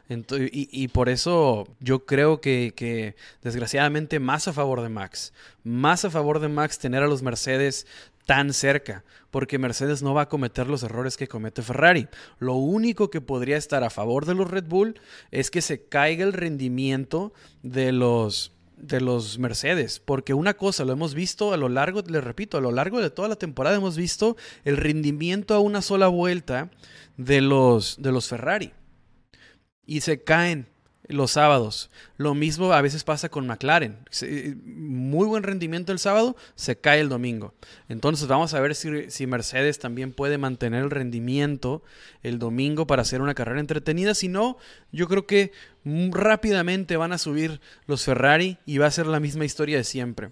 y, 0.09 0.87
por 0.89 1.07
eso 1.07 1.67
yo 1.79 2.05
creo 2.05 2.41
que, 2.41 2.73
que, 2.75 3.15
desgraciadamente 3.43 4.19
más 4.19 4.47
a 4.47 4.53
favor 4.53 4.81
de 4.81 4.89
Max. 4.89 5.33
Más 5.63 6.03
a 6.03 6.09
favor 6.09 6.39
de 6.39 6.49
Max 6.49 6.79
tener 6.79 7.03
a 7.03 7.07
los 7.07 7.21
Mercedes 7.21 7.85
tan 8.29 8.53
cerca, 8.53 9.03
porque 9.31 9.57
Mercedes 9.57 10.03
no 10.03 10.13
va 10.13 10.21
a 10.21 10.29
cometer 10.29 10.67
los 10.67 10.83
errores 10.83 11.17
que 11.17 11.27
comete 11.27 11.63
Ferrari. 11.63 12.07
Lo 12.37 12.53
único 12.53 13.09
que 13.09 13.21
podría 13.21 13.57
estar 13.57 13.83
a 13.83 13.89
favor 13.89 14.27
de 14.27 14.35
los 14.35 14.51
Red 14.51 14.65
Bull 14.65 15.01
es 15.31 15.49
que 15.49 15.63
se 15.63 15.85
caiga 15.85 16.25
el 16.25 16.33
rendimiento 16.33 17.33
de 17.63 17.91
los 17.91 18.51
de 18.77 19.01
los 19.01 19.39
Mercedes, 19.39 19.99
porque 19.99 20.35
una 20.35 20.53
cosa 20.53 20.85
lo 20.85 20.93
hemos 20.93 21.15
visto 21.15 21.53
a 21.53 21.57
lo 21.57 21.69
largo, 21.69 22.03
le 22.03 22.21
repito, 22.21 22.59
a 22.59 22.61
lo 22.61 22.71
largo 22.71 23.01
de 23.01 23.09
toda 23.09 23.27
la 23.29 23.35
temporada 23.35 23.77
hemos 23.77 23.97
visto 23.97 24.37
el 24.63 24.77
rendimiento 24.77 25.55
a 25.55 25.59
una 25.59 25.81
sola 25.81 26.07
vuelta 26.07 26.69
de 27.17 27.41
los 27.41 27.99
de 27.99 28.11
los 28.11 28.27
Ferrari 28.27 28.73
y 29.87 30.01
se 30.01 30.23
caen 30.23 30.67
los 31.09 31.31
sábados. 31.31 31.89
Lo 32.17 32.35
mismo 32.35 32.71
a 32.71 32.81
veces 32.81 33.03
pasa 33.03 33.29
con 33.29 33.47
McLaren. 33.47 33.97
Muy 34.63 35.27
buen 35.27 35.43
rendimiento 35.43 35.91
el 35.91 35.99
sábado, 35.99 36.37
se 36.55 36.77
cae 36.77 37.01
el 37.01 37.09
domingo. 37.09 37.53
Entonces 37.89 38.27
vamos 38.27 38.53
a 38.53 38.59
ver 38.61 38.75
si, 38.75 39.27
Mercedes 39.27 39.79
también 39.79 40.13
puede 40.13 40.37
mantener 40.37 40.83
el 40.83 40.91
rendimiento 40.91 41.83
el 42.23 42.39
domingo 42.39 42.87
para 42.87 43.01
hacer 43.01 43.21
una 43.21 43.33
carrera 43.33 43.59
entretenida. 43.59 44.13
Si 44.13 44.27
no, 44.27 44.57
yo 44.91 45.07
creo 45.07 45.25
que 45.25 45.51
rápidamente 45.83 46.95
van 46.95 47.11
a 47.11 47.17
subir 47.17 47.59
los 47.87 48.05
Ferrari 48.05 48.57
y 48.65 48.77
va 48.77 48.85
a 48.85 48.91
ser 48.91 49.07
la 49.07 49.19
misma 49.19 49.45
historia 49.45 49.77
de 49.77 49.83
siempre. 49.83 50.29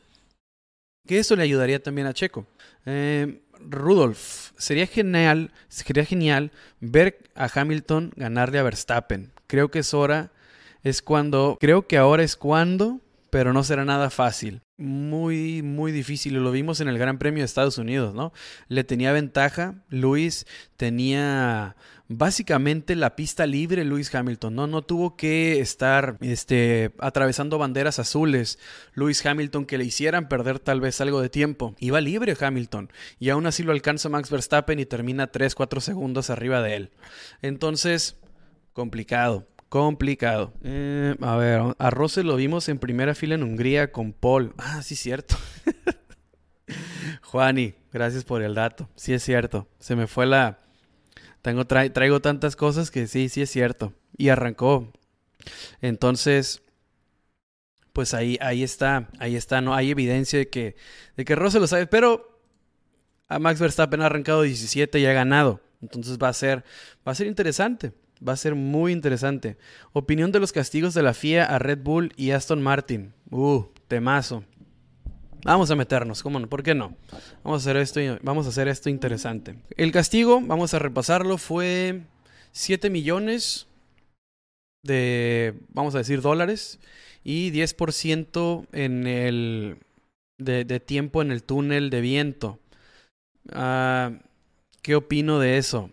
Que 1.08 1.20
eso 1.20 1.36
le 1.36 1.44
ayudaría 1.44 1.82
también 1.82 2.08
a 2.08 2.14
Checo. 2.14 2.46
Eh, 2.86 3.42
Rudolf, 3.60 4.52
sería 4.58 4.86
genial, 4.86 5.52
sería 5.70 6.06
genial 6.06 6.52
ver 6.80 7.18
a 7.34 7.50
Hamilton 7.54 8.12
ganarle 8.16 8.60
a 8.60 8.64
Verstappen. 8.64 9.32
Creo 9.48 9.72
que 9.72 9.80
es 9.80 9.94
hora 9.94 10.32
es 10.88 11.02
cuando, 11.02 11.58
creo 11.60 11.88
que 11.88 11.98
ahora 11.98 12.24
es 12.24 12.36
cuando, 12.36 13.02
pero 13.30 13.54
no 13.54 13.64
será 13.64 13.86
nada 13.86 14.10
fácil. 14.10 14.62
Muy, 14.78 15.62
muy 15.64 15.92
difícil. 15.92 16.36
Lo 16.36 16.52
vimos 16.52 16.80
en 16.82 16.88
el 16.88 16.98
Gran 16.98 17.18
Premio 17.18 17.42
de 17.42 17.46
Estados 17.46 17.78
Unidos, 17.78 18.14
¿no? 18.14 18.32
Le 18.68 18.84
tenía 18.84 19.12
ventaja. 19.12 19.76
Luis 19.90 20.46
tenía 20.78 21.76
básicamente 22.08 22.96
la 22.96 23.16
pista 23.16 23.46
libre 23.46 23.84
Luis 23.84 24.14
Hamilton, 24.14 24.56
¿no? 24.56 24.68
No 24.68 24.82
tuvo 24.82 25.18
que 25.18 25.60
estar 25.60 26.18
este, 26.22 26.94
atravesando 27.00 27.58
banderas 27.58 28.00
azules 28.00 28.60
Luis 28.94 29.26
Hamilton 29.26 29.66
que 29.66 29.78
le 29.78 29.84
hicieran 29.84 30.30
perder 30.30 30.60
tal 30.60 30.80
vez 30.80 31.02
algo 31.02 31.22
de 31.22 31.30
tiempo. 31.30 31.76
Iba 31.80 32.00
libre 32.00 32.38
Hamilton 32.40 32.92
y 33.20 33.30
aún 33.30 33.46
así 33.46 33.64
lo 33.64 33.72
alcanza 33.72 34.10
Max 34.10 34.30
Verstappen 34.30 34.80
y 34.80 34.86
termina 34.86 35.32
3-4 35.32 35.82
segundos 35.82 36.30
arriba 36.30 36.62
de 36.62 36.76
él. 36.76 36.92
Entonces, 37.42 38.16
complicado. 38.74 39.48
Complicado. 39.70 40.54
Eh, 40.64 41.16
a 41.22 41.36
ver, 41.36 41.76
a 41.78 41.90
Rose 41.90 42.24
lo 42.24 42.36
vimos 42.38 42.70
en 42.70 42.80
primera 42.80 43.14
fila 43.16 43.36
en 43.36 43.44
Hungría 43.44 43.92
con 43.92 44.14
Paul. 44.14 44.54
Ah, 44.58 44.82
sí, 44.82 44.96
cierto. 44.96 45.36
Juani, 47.24 47.76
gracias 47.92 48.24
por 48.24 48.42
el 48.42 48.56
dato. 48.56 48.90
Sí 48.96 49.14
es 49.14 49.24
cierto. 49.24 49.68
Se 49.80 49.96
me 49.96 50.08
fue 50.08 50.26
la... 50.26 50.60
Tengo, 51.42 51.66
traigo 51.66 52.22
tantas 52.22 52.56
cosas 52.56 52.92
que 52.92 53.08
sí, 53.08 53.30
sí 53.30 53.42
es 53.42 53.50
cierto. 53.50 53.94
Y 54.18 54.30
arrancó. 54.30 54.92
Entonces, 55.82 56.62
pues 57.94 58.14
ahí, 58.14 58.38
ahí 58.42 58.64
está, 58.64 59.10
ahí 59.20 59.36
está, 59.36 59.60
¿no? 59.60 59.74
Hay 59.76 59.92
evidencia 59.92 60.40
de 60.40 60.50
que, 60.50 60.76
de 61.16 61.26
que 61.26 61.36
Rose 61.36 61.60
lo 61.60 61.68
sabe, 61.68 61.88
pero 61.88 62.42
a 63.28 63.40
Max 63.40 63.60
Verstappen 63.60 64.02
ha 64.02 64.06
arrancado 64.06 64.44
17 64.44 65.00
y 65.00 65.06
ha 65.06 65.14
ganado. 65.14 65.62
Entonces 65.82 66.18
va 66.18 66.30
a 66.30 66.34
ser, 66.34 66.64
va 67.06 67.12
a 67.12 67.16
ser 67.16 67.28
interesante. 67.28 67.94
Va 68.26 68.34
a 68.34 68.38
ser 68.38 68.56
muy 68.56 68.92
interesante. 68.92 69.58
Opinión 69.94 70.32
de 70.32 70.40
los 70.40 70.52
castigos 70.52 70.94
de 70.94 71.04
la 71.04 71.14
FIA 71.14 71.46
a 71.46 71.60
Red 71.60 71.80
Bull 71.84 72.14
y 72.16 72.32
Aston 72.32 72.62
Martin. 72.62 73.14
Uh, 73.30 73.64
temazo. 73.88 74.44
Vamos 75.44 75.72
a 75.72 75.76
meternos, 75.76 76.24
¿cómo 76.24 76.40
no? 76.40 76.50
¿Por 76.50 76.64
qué 76.64 76.74
no? 76.76 76.96
Vamos 77.44 77.62
a 77.62 77.70
hacer 77.70 77.78
esto, 77.78 78.02
vamos 78.22 78.46
a 78.46 78.50
hacer 78.50 78.68
esto 78.68 78.90
interesante. 78.90 79.56
El 79.78 79.92
castigo, 79.92 80.42
vamos 80.42 80.74
a 80.74 80.80
repasarlo, 80.80 81.38
fue 81.38 82.02
7 82.52 82.90
millones 82.90 83.68
de, 84.84 85.54
vamos 85.70 85.96
a 85.96 86.00
decir, 86.00 86.22
dólares 86.22 86.80
y 87.24 87.52
10% 87.52 88.68
en 88.72 89.08
el, 89.08 89.78
de, 90.38 90.80
tiempo 90.80 91.22
en 91.22 91.32
el 91.32 91.44
túnel 91.44 91.90
de 91.90 92.02
viento. 92.02 92.60
Ah, 93.52 94.12
¿Qué 94.82 94.96
opino 94.96 95.40
de 95.40 95.58
eso? 95.58 95.92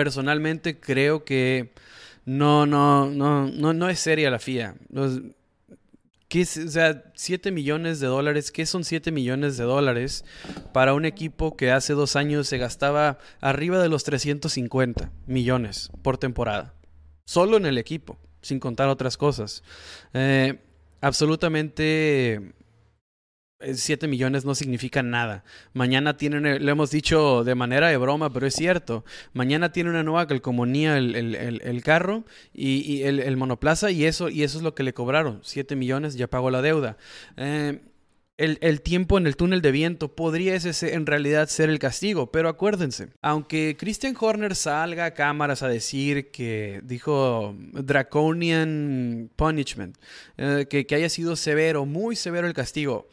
Personalmente 0.00 0.80
creo 0.80 1.26
que 1.26 1.74
no, 2.24 2.64
no, 2.64 3.10
no, 3.10 3.48
no, 3.48 3.74
no 3.74 3.88
es 3.90 3.98
seria 3.98 4.30
la 4.30 4.38
FIA. 4.38 4.76
¿qué 6.28 6.40
es, 6.40 6.56
o 6.56 6.68
sea, 6.70 7.04
7 7.14 7.50
millones 7.50 8.00
de 8.00 8.06
dólares, 8.06 8.50
¿qué 8.50 8.64
son 8.64 8.82
7 8.82 9.12
millones 9.12 9.58
de 9.58 9.64
dólares 9.64 10.24
para 10.72 10.94
un 10.94 11.04
equipo 11.04 11.54
que 11.54 11.70
hace 11.70 11.92
dos 11.92 12.16
años 12.16 12.48
se 12.48 12.56
gastaba 12.56 13.18
arriba 13.42 13.78
de 13.78 13.90
los 13.90 14.04
350 14.04 15.12
millones 15.26 15.90
por 16.00 16.16
temporada? 16.16 16.72
Solo 17.26 17.58
en 17.58 17.66
el 17.66 17.76
equipo, 17.76 18.18
sin 18.40 18.58
contar 18.58 18.88
otras 18.88 19.18
cosas. 19.18 19.62
Eh, 20.14 20.60
absolutamente 21.02 22.54
7 23.60 24.08
millones 24.08 24.44
no 24.44 24.54
significa 24.54 25.02
nada. 25.02 25.44
Mañana 25.72 26.16
tienen, 26.16 26.46
eh, 26.46 26.60
lo 26.60 26.70
hemos 26.70 26.90
dicho 26.90 27.44
de 27.44 27.54
manera 27.54 27.88
de 27.88 27.96
broma, 27.96 28.32
pero 28.32 28.46
es 28.46 28.54
cierto. 28.54 29.04
Mañana 29.32 29.72
tiene 29.72 29.90
una 29.90 30.02
nueva 30.02 30.26
calcomanía 30.26 30.96
el, 30.96 31.14
el, 31.14 31.60
el, 31.62 31.82
carro 31.82 32.24
y, 32.54 33.02
el, 33.02 33.36
monoplaza 33.36 33.90
y 33.90 34.04
eso, 34.04 34.28
y 34.28 34.42
eso 34.42 34.58
es 34.58 34.64
lo 34.64 34.74
que 34.74 34.82
le 34.82 34.94
cobraron. 34.94 35.40
7 35.42 35.76
millones, 35.76 36.14
ya 36.16 36.26
pagó 36.26 36.50
la 36.50 36.62
deuda. 36.62 36.96
Eh, 37.36 37.80
el, 38.40 38.80
tiempo 38.80 39.18
en 39.18 39.26
el 39.26 39.36
túnel 39.36 39.60
de 39.60 39.70
viento 39.70 40.14
podría 40.14 40.54
ese 40.54 40.94
en 40.94 41.04
realidad 41.04 41.46
ser 41.48 41.68
el 41.68 41.78
castigo, 41.78 42.32
pero 42.32 42.48
acuérdense, 42.48 43.08
aunque 43.20 43.76
Christian 43.78 44.16
Horner 44.18 44.56
salga 44.56 45.04
a 45.04 45.10
cámaras 45.14 45.62
a 45.62 45.68
decir 45.68 46.30
que 46.30 46.80
dijo 46.82 47.54
draconian 47.72 49.30
punishment, 49.36 49.98
eh, 50.38 50.66
que, 50.70 50.86
que 50.86 50.94
haya 50.94 51.10
sido 51.10 51.36
severo, 51.36 51.84
muy 51.84 52.16
severo 52.16 52.46
el 52.46 52.54
castigo, 52.54 53.08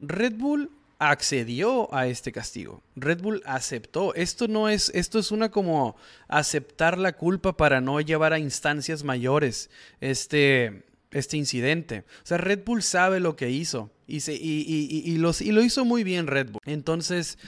Red 0.00 0.34
Bull 0.34 0.70
accedió 0.98 1.92
a 1.94 2.06
este 2.06 2.32
castigo. 2.32 2.82
Red 2.96 3.20
Bull 3.20 3.42
aceptó. 3.46 4.14
Esto 4.14 4.48
no 4.48 4.68
es, 4.68 4.90
esto 4.94 5.18
es 5.18 5.30
una 5.30 5.50
como 5.50 5.96
aceptar 6.26 6.98
la 6.98 7.12
culpa 7.12 7.56
para 7.56 7.80
no 7.80 8.00
llevar 8.00 8.32
a 8.32 8.38
instancias 8.38 9.04
mayores 9.04 9.70
este, 10.00 10.84
este 11.10 11.36
incidente. 11.36 12.04
O 12.24 12.26
sea, 12.26 12.38
Red 12.38 12.64
Bull 12.64 12.82
sabe 12.82 13.20
lo 13.20 13.36
que 13.36 13.50
hizo. 13.50 13.90
Y, 14.08 14.20
se, 14.20 14.34
y, 14.34 14.64
y, 14.66 15.02
y, 15.04 15.18
los, 15.18 15.42
lo 15.42 15.62
hizo 15.62 15.84
muy 15.84 16.02
bien 16.02 16.26
Red 16.26 16.50
Bull. 16.50 16.62
Entonces, 16.64 17.38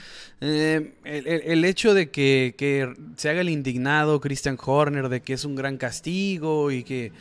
eh, 0.41 0.93
el, 1.03 1.65
hecho 1.65 1.95
de 1.95 2.11
que, 2.11 2.53
que, 2.55 2.93
se 3.17 3.29
haga 3.29 3.41
el 3.41 3.49
indignado 3.49 4.21
Christian 4.21 4.57
Horner 4.63 5.09
de 5.09 5.23
que 5.23 5.33
es 5.33 5.43
un 5.43 5.55
gran 5.55 5.77
castigo 5.77 6.69
y 6.69 6.83
que 6.83 7.11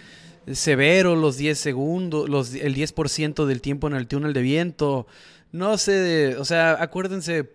severo 0.53 1.17
los 1.17 1.37
10 1.37 1.59
segundos, 1.59 2.29
los, 2.29 2.55
el 2.55 2.75
10% 2.75 3.47
del 3.47 3.61
tiempo 3.61 3.87
en 3.87 3.95
el 3.95 4.07
túnel 4.07 4.33
de 4.33 4.43
viento. 4.43 5.07
No 5.53 5.79
sé, 5.79 6.37
o 6.37 6.45
sea, 6.45 6.81
acuérdense, 6.81 7.49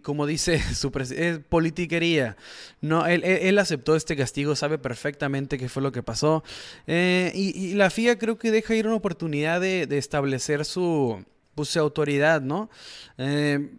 como 0.00 0.26
dice 0.26 0.58
su 0.74 0.90
es 1.10 1.38
politiquería. 1.40 2.36
No, 2.80 3.06
él, 3.06 3.58
aceptó 3.58 3.94
este 3.94 4.16
castigo, 4.16 4.56
sabe 4.56 4.78
perfectamente 4.78 5.58
qué 5.58 5.68
fue 5.68 5.82
lo 5.82 5.92
que 5.92 6.02
pasó. 6.02 6.42
Eh, 6.86 7.30
y, 7.34 7.74
la 7.74 7.90
FIA 7.90 8.18
creo 8.18 8.38
que 8.38 8.50
deja 8.50 8.74
ir 8.74 8.86
una 8.86 8.96
oportunidad 8.96 9.60
de, 9.60 9.86
establecer 9.90 10.64
su, 10.64 11.24
pues, 11.54 11.68
su 11.68 11.78
autoridad, 11.78 12.40
¿no? 12.40 12.70
Eh, 13.18 13.70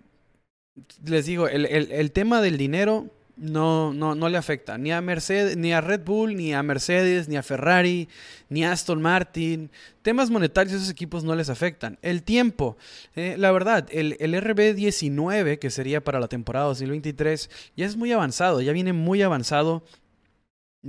les 1.06 1.26
digo, 1.26 1.47
el 1.47 2.12
tema 2.12 2.41
del 2.41 2.58
dinero 2.58 3.10
no, 3.36 3.93
no, 3.93 4.13
no 4.13 4.30
le 4.30 4.38
afecta 4.38 4.78
ni 4.78 4.91
a 4.91 5.02
Mercedes, 5.02 5.58
ni 5.58 5.74
a 5.74 5.82
Red 5.82 6.02
Bull, 6.04 6.36
ni 6.36 6.54
a 6.54 6.62
Mercedes, 6.62 7.28
ni 7.28 7.36
a 7.36 7.43
Ferrari, 7.43 8.08
ni 8.50 8.63
a 8.63 8.72
Aston 8.72 9.02
Martin. 9.02 9.72
Temas 10.02 10.30
monetarios 10.30 10.76
esos 10.76 10.89
equipos 10.89 11.24
no 11.24 11.36
les 11.36 11.50
afectan. 11.50 11.98
El 12.02 12.24
tiempo, 12.24 12.78
eh, 13.15 13.36
la 13.38 13.52
verdad, 13.52 13.88
el, 13.91 14.17
el, 14.19 14.36
RB19, 14.36 15.58
que 15.58 15.69
sería 15.69 16.04
para 16.04 16.19
la 16.19 16.28
temporada 16.28 16.67
2023, 16.67 17.50
ya 17.76 17.86
es 17.86 17.96
muy 17.96 18.12
avanzado, 18.12 18.62
ya 18.62 18.72
viene 18.72 18.93
muy 18.93 19.22
avanzado. 19.22 19.84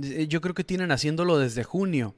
Eh, 0.01 0.27
yo 0.27 0.41
creo 0.41 0.53
que 0.53 0.63
tienen 0.63 0.91
haciéndolo 0.91 1.39
desde 1.39 1.63
junio. 1.63 2.15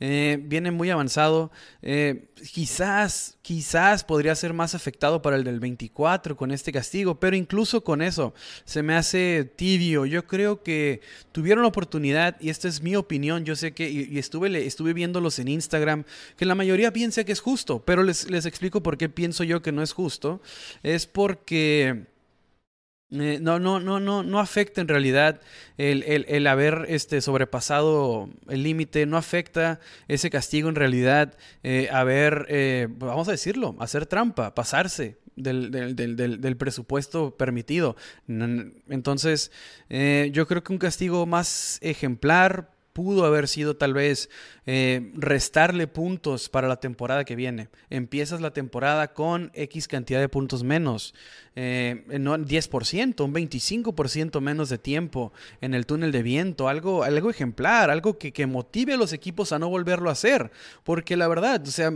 Eh, 0.00 0.38
viene 0.42 0.70
muy 0.70 0.88
avanzado. 0.88 1.52
Eh, 1.82 2.30
quizás, 2.52 3.38
quizás 3.42 4.02
podría 4.02 4.34
ser 4.34 4.54
más 4.54 4.74
afectado 4.74 5.20
para 5.20 5.36
el 5.36 5.44
del 5.44 5.60
24 5.60 6.36
con 6.36 6.50
este 6.50 6.72
castigo, 6.72 7.20
pero 7.20 7.36
incluso 7.36 7.84
con 7.84 8.00
eso 8.00 8.34
se 8.64 8.82
me 8.82 8.94
hace 8.94 9.44
tibio. 9.56 10.06
Yo 10.06 10.26
creo 10.26 10.62
que 10.62 11.02
tuvieron 11.32 11.62
la 11.62 11.68
oportunidad, 11.68 12.40
y 12.40 12.48
esta 12.48 12.66
es 12.66 12.82
mi 12.82 12.96
opinión, 12.96 13.44
yo 13.44 13.54
sé 13.56 13.72
que, 13.72 13.90
y, 13.90 14.18
estuve, 14.18 14.66
estuve 14.66 14.94
viéndolos 14.94 15.38
en 15.38 15.48
Instagram, 15.48 16.04
que 16.36 16.46
la 16.46 16.54
mayoría 16.54 16.92
piensa 16.92 17.24
que 17.24 17.32
es 17.32 17.40
justo, 17.40 17.84
pero 17.84 18.02
les, 18.02 18.30
les 18.30 18.46
explico 18.46 18.82
por 18.82 18.96
qué 18.96 19.10
pienso 19.10 19.44
yo 19.44 19.60
que 19.60 19.72
no 19.72 19.82
es 19.82 19.92
justo. 19.92 20.40
Es 20.82 21.06
porque 21.06 22.06
eh, 23.12 23.38
no, 23.40 23.58
no, 23.58 23.80
no, 23.80 23.98
no, 23.98 24.22
no 24.22 24.38
afecta 24.38 24.80
en 24.80 24.86
realidad 24.86 25.40
el, 25.78 26.04
el, 26.28 26.46
haber 26.46 26.86
este, 26.88 27.20
sobrepasado 27.20 28.28
el 28.48 28.62
límite, 28.62 29.04
no 29.06 29.16
afecta 29.16 29.80
ese 30.06 30.30
castigo 30.30 30.68
en 30.68 30.76
realidad 30.76 31.36
eh, 31.64 31.88
haber, 31.90 32.46
eh, 32.48 32.86
vamos 32.88 33.26
a 33.26 33.32
decirlo, 33.32 33.74
hacer 33.80 34.06
trampa, 34.06 34.54
pasarse 34.54 35.18
del, 35.34 35.70
del, 35.72 36.16
del 36.16 36.56
presupuesto 36.56 37.36
permitido. 37.36 37.96
Entonces, 38.28 39.50
yo 39.88 40.46
creo 40.46 40.62
que 40.62 40.72
un 40.72 40.78
castigo 40.78 41.24
más 41.24 41.78
ejemplar 41.80 42.70
pudo 42.92 43.24
haber 43.24 43.48
sido 43.48 43.76
tal 43.76 43.94
vez 43.94 44.30
eh, 44.66 45.12
restarle 45.14 45.86
puntos 45.86 46.48
para 46.48 46.68
la 46.68 46.80
temporada 46.80 47.24
que 47.24 47.36
viene. 47.36 47.68
Empiezas 47.88 48.40
la 48.40 48.52
temporada 48.52 49.12
con 49.12 49.50
X 49.54 49.88
cantidad 49.88 50.20
de 50.20 50.28
puntos 50.28 50.62
menos, 50.64 51.14
eh, 51.56 52.04
no 52.18 52.36
10%, 52.36 53.24
un 53.24 53.34
25% 53.34 54.40
menos 54.40 54.68
de 54.68 54.78
tiempo 54.78 55.32
en 55.60 55.74
el 55.74 55.86
túnel 55.86 56.12
de 56.12 56.22
viento, 56.22 56.68
algo, 56.68 57.04
algo 57.04 57.30
ejemplar, 57.30 57.90
algo 57.90 58.18
que, 58.18 58.32
que, 58.32 58.46
motive 58.46 58.94
a 58.94 58.96
los 58.96 59.12
equipos 59.12 59.52
a 59.52 59.58
no 59.58 59.68
volverlo 59.68 60.08
a 60.08 60.12
hacer. 60.12 60.50
Porque 60.84 61.16
la 61.16 61.28
verdad, 61.28 61.62
o 61.66 61.70
sea, 61.70 61.92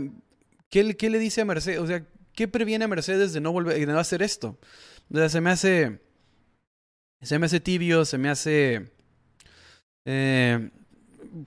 ¿qué, 0.69 0.95
qué 0.95 1.09
le 1.09 1.19
dice 1.19 1.41
a 1.41 1.45
Mercedes? 1.45 1.79
O 1.79 1.87
sea, 1.87 2.05
¿qué 2.33 2.47
previene 2.47 2.85
a 2.85 2.87
Mercedes 2.87 3.33
de 3.33 3.41
no 3.41 3.51
volver 3.51 3.79
de 3.79 3.85
no 3.85 3.99
hacer 3.99 4.21
esto? 4.21 4.57
O 5.11 5.17
sea, 5.17 5.29
se 5.29 5.41
me 5.41 5.49
hace. 5.49 5.99
Se 7.21 7.39
me 7.39 7.45
hace 7.45 7.59
tibio, 7.59 8.05
se 8.05 8.17
me 8.17 8.29
hace. 8.29 8.91
Eh, 10.05 10.69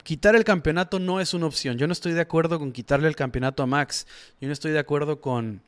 quitar 0.02 0.36
el 0.36 0.44
campeonato 0.44 0.98
no 0.98 1.20
es 1.20 1.34
una 1.34 1.46
opción. 1.46 1.78
Yo 1.78 1.86
no 1.86 1.92
estoy 1.92 2.12
de 2.12 2.20
acuerdo 2.20 2.58
con 2.58 2.72
quitarle 2.72 3.08
el 3.08 3.16
campeonato 3.16 3.62
a 3.62 3.66
Max. 3.66 4.06
Yo 4.40 4.46
no 4.48 4.52
estoy 4.52 4.72
de 4.72 4.78
acuerdo 4.78 5.20
con, 5.20 5.62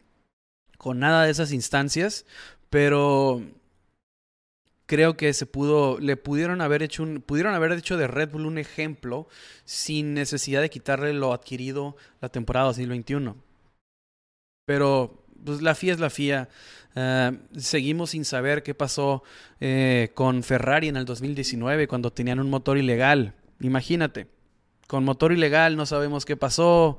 con 0.78 0.98
nada 0.98 1.24
de 1.24 1.30
esas 1.30 1.52
instancias, 1.52 2.26
pero 2.68 3.42
creo 4.86 5.16
que 5.16 5.32
se 5.32 5.46
pudo, 5.46 5.98
le 6.00 6.16
pudieron 6.16 6.60
haber 6.60 6.82
hecho 6.82 7.02
un, 7.02 7.22
pudieron 7.22 7.54
haber 7.54 7.80
de 7.80 8.06
Red 8.06 8.30
Bull 8.30 8.46
un 8.46 8.58
ejemplo 8.58 9.28
sin 9.64 10.14
necesidad 10.14 10.60
de 10.60 10.70
quitarle 10.70 11.12
lo 11.12 11.32
adquirido 11.32 11.96
la 12.20 12.28
temporada 12.28 12.66
2021. 12.66 13.36
Pero 14.66 15.24
pues 15.44 15.62
la 15.62 15.74
FIA 15.74 15.94
es 15.94 16.00
la 16.00 16.10
FIA. 16.10 16.48
Eh, 16.94 17.38
seguimos 17.56 18.10
sin 18.10 18.24
saber 18.24 18.62
qué 18.62 18.74
pasó 18.74 19.22
eh, 19.60 20.10
con 20.14 20.42
Ferrari 20.42 20.88
en 20.88 20.96
el 20.96 21.04
2019 21.04 21.86
cuando 21.86 22.12
tenían 22.12 22.40
un 22.40 22.50
motor 22.50 22.76
ilegal. 22.76 23.34
Imagínate, 23.60 24.26
con 24.86 25.04
motor 25.04 25.32
ilegal 25.32 25.76
no 25.76 25.86
sabemos 25.86 26.24
qué 26.24 26.36
pasó 26.36 26.98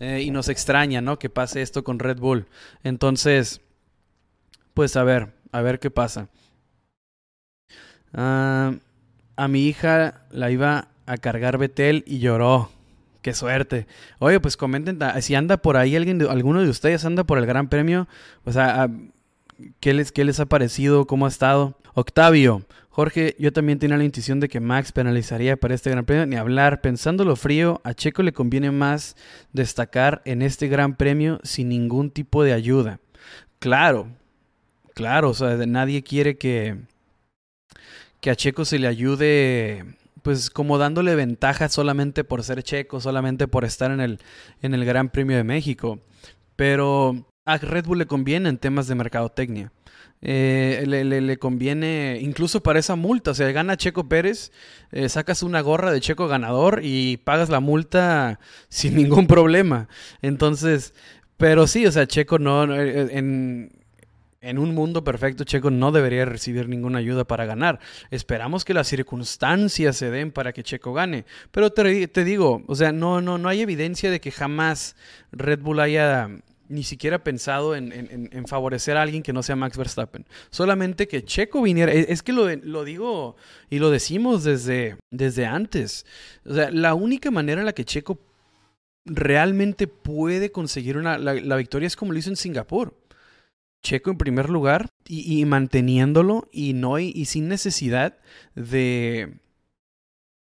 eh, 0.00 0.22
y 0.24 0.30
nos 0.30 0.48
extraña, 0.48 1.00
¿no? 1.00 1.18
Que 1.18 1.30
pase 1.30 1.62
esto 1.62 1.84
con 1.84 1.98
Red 1.98 2.18
Bull. 2.18 2.46
Entonces, 2.82 3.60
pues 4.74 4.96
a 4.96 5.04
ver, 5.04 5.34
a 5.52 5.60
ver 5.60 5.78
qué 5.78 5.90
pasa. 5.90 6.28
Ah, 8.12 8.74
a 9.36 9.48
mi 9.48 9.66
hija 9.66 10.22
la 10.30 10.50
iba 10.50 10.88
a 11.06 11.16
cargar 11.18 11.58
Betel 11.58 12.04
y 12.06 12.18
lloró. 12.18 12.70
Qué 13.22 13.34
suerte. 13.34 13.86
Oye, 14.20 14.40
pues 14.40 14.56
comenten 14.56 14.98
si 15.20 15.34
anda 15.34 15.56
por 15.56 15.76
ahí 15.76 15.96
alguien, 15.96 16.22
alguno 16.28 16.62
de 16.62 16.70
ustedes 16.70 17.04
anda 17.04 17.24
por 17.24 17.38
el 17.38 17.46
Gran 17.46 17.68
Premio, 17.68 18.08
o 18.44 18.52
sea, 18.52 18.88
¿qué 19.80 19.92
les, 19.92 20.12
qué 20.12 20.24
les 20.24 20.40
ha 20.40 20.46
parecido? 20.46 21.06
¿Cómo 21.06 21.26
ha 21.26 21.28
estado? 21.28 21.76
Octavio, 21.94 22.62
Jorge, 22.98 23.36
yo 23.38 23.52
también 23.52 23.78
tenía 23.78 23.96
la 23.96 24.02
intuición 24.02 24.40
de 24.40 24.48
que 24.48 24.58
Max 24.58 24.90
penalizaría 24.90 25.56
para 25.56 25.72
este 25.72 25.88
Gran 25.88 26.04
Premio. 26.04 26.26
Ni 26.26 26.34
hablar, 26.34 26.80
pensándolo 26.80 27.36
frío, 27.36 27.80
a 27.84 27.94
Checo 27.94 28.24
le 28.24 28.32
conviene 28.32 28.72
más 28.72 29.14
destacar 29.52 30.20
en 30.24 30.42
este 30.42 30.66
Gran 30.66 30.96
Premio 30.96 31.38
sin 31.44 31.68
ningún 31.68 32.10
tipo 32.10 32.42
de 32.42 32.54
ayuda. 32.54 32.98
Claro, 33.60 34.08
claro, 34.96 35.30
o 35.30 35.34
sea, 35.34 35.54
nadie 35.64 36.02
quiere 36.02 36.38
que, 36.38 36.76
que 38.20 38.30
a 38.30 38.34
Checo 38.34 38.64
se 38.64 38.80
le 38.80 38.88
ayude, 38.88 39.84
pues 40.22 40.50
como 40.50 40.76
dándole 40.76 41.14
ventaja 41.14 41.68
solamente 41.68 42.24
por 42.24 42.42
ser 42.42 42.64
Checo, 42.64 43.00
solamente 43.00 43.46
por 43.46 43.64
estar 43.64 43.92
en 43.92 44.00
el, 44.00 44.18
en 44.60 44.74
el 44.74 44.84
Gran 44.84 45.10
Premio 45.10 45.36
de 45.36 45.44
México. 45.44 46.00
Pero 46.56 47.28
a 47.46 47.58
Red 47.58 47.84
Bull 47.84 47.98
le 47.98 48.06
conviene 48.06 48.48
en 48.48 48.58
temas 48.58 48.88
de 48.88 48.96
mercadotecnia. 48.96 49.70
Eh, 50.20 50.84
le, 50.86 51.38
conviene, 51.38 52.18
incluso 52.20 52.60
para 52.62 52.80
esa 52.80 52.96
multa, 52.96 53.30
o 53.30 53.34
sea, 53.34 53.50
gana 53.52 53.76
Checo 53.76 54.08
Pérez, 54.08 54.50
eh, 54.90 55.08
sacas 55.08 55.44
una 55.44 55.60
gorra 55.60 55.92
de 55.92 56.00
Checo 56.00 56.26
ganador 56.26 56.80
y 56.82 57.18
pagas 57.18 57.50
la 57.50 57.60
multa 57.60 58.40
sin 58.68 58.96
ningún 58.96 59.26
problema. 59.26 59.88
Entonces, 60.22 60.92
pero 61.36 61.66
sí, 61.66 61.86
o 61.86 61.92
sea, 61.92 62.06
Checo 62.06 62.38
no, 62.40 62.74
eh, 62.74 63.16
en, 63.16 63.70
en 64.40 64.58
un 64.58 64.74
mundo 64.74 65.04
perfecto, 65.04 65.44
Checo 65.44 65.70
no 65.70 65.92
debería 65.92 66.24
recibir 66.24 66.68
ninguna 66.68 66.98
ayuda 66.98 67.24
para 67.24 67.46
ganar. 67.46 67.78
Esperamos 68.10 68.64
que 68.64 68.74
las 68.74 68.88
circunstancias 68.88 69.96
se 69.96 70.10
den 70.10 70.32
para 70.32 70.52
que 70.52 70.64
Checo 70.64 70.92
gane. 70.92 71.26
Pero 71.52 71.70
te, 71.70 72.08
te 72.08 72.24
digo, 72.24 72.64
o 72.66 72.74
sea, 72.74 72.90
no, 72.90 73.20
no, 73.20 73.38
no 73.38 73.48
hay 73.48 73.60
evidencia 73.60 74.10
de 74.10 74.20
que 74.20 74.32
jamás 74.32 74.96
Red 75.30 75.60
Bull 75.60 75.78
haya 75.78 76.28
ni 76.68 76.82
siquiera 76.82 77.24
pensado 77.24 77.74
en, 77.74 78.44
favorecer 78.46 78.96
a 78.96 79.02
alguien 79.02 79.22
que 79.22 79.32
no 79.32 79.42
sea 79.42 79.56
Max 79.56 79.76
Verstappen. 79.76 80.26
Solamente 80.50 81.08
que 81.08 81.24
Checo 81.24 81.62
viniera. 81.62 81.92
Es, 81.92 82.22
que 82.22 82.32
lo, 82.32 82.54
lo, 82.56 82.84
digo 82.84 83.36
y 83.70 83.78
lo 83.78 83.90
decimos 83.90 84.44
desde, 84.44 84.96
desde 85.10 85.46
antes. 85.46 86.06
O 86.44 86.54
sea, 86.54 86.70
la 86.70 86.94
única 86.94 87.30
manera 87.30 87.60
en 87.60 87.66
la 87.66 87.72
que 87.72 87.84
Checo 87.84 88.18
realmente 89.04 89.86
puede 89.86 90.52
conseguir 90.52 90.96
una, 90.96 91.18
la, 91.18 91.56
victoria 91.56 91.86
es 91.86 91.96
como 91.96 92.12
lo 92.12 92.18
hizo 92.18 92.30
en 92.30 92.36
Singapur. 92.36 92.94
Checo 93.82 94.10
en 94.10 94.18
primer 94.18 94.50
lugar 94.50 94.88
y, 95.06 95.44
manteniéndolo 95.44 96.48
y, 96.52 96.72
no, 96.72 96.98
y 96.98 97.24
sin 97.26 97.48
necesidad 97.48 98.18
de, 98.56 99.38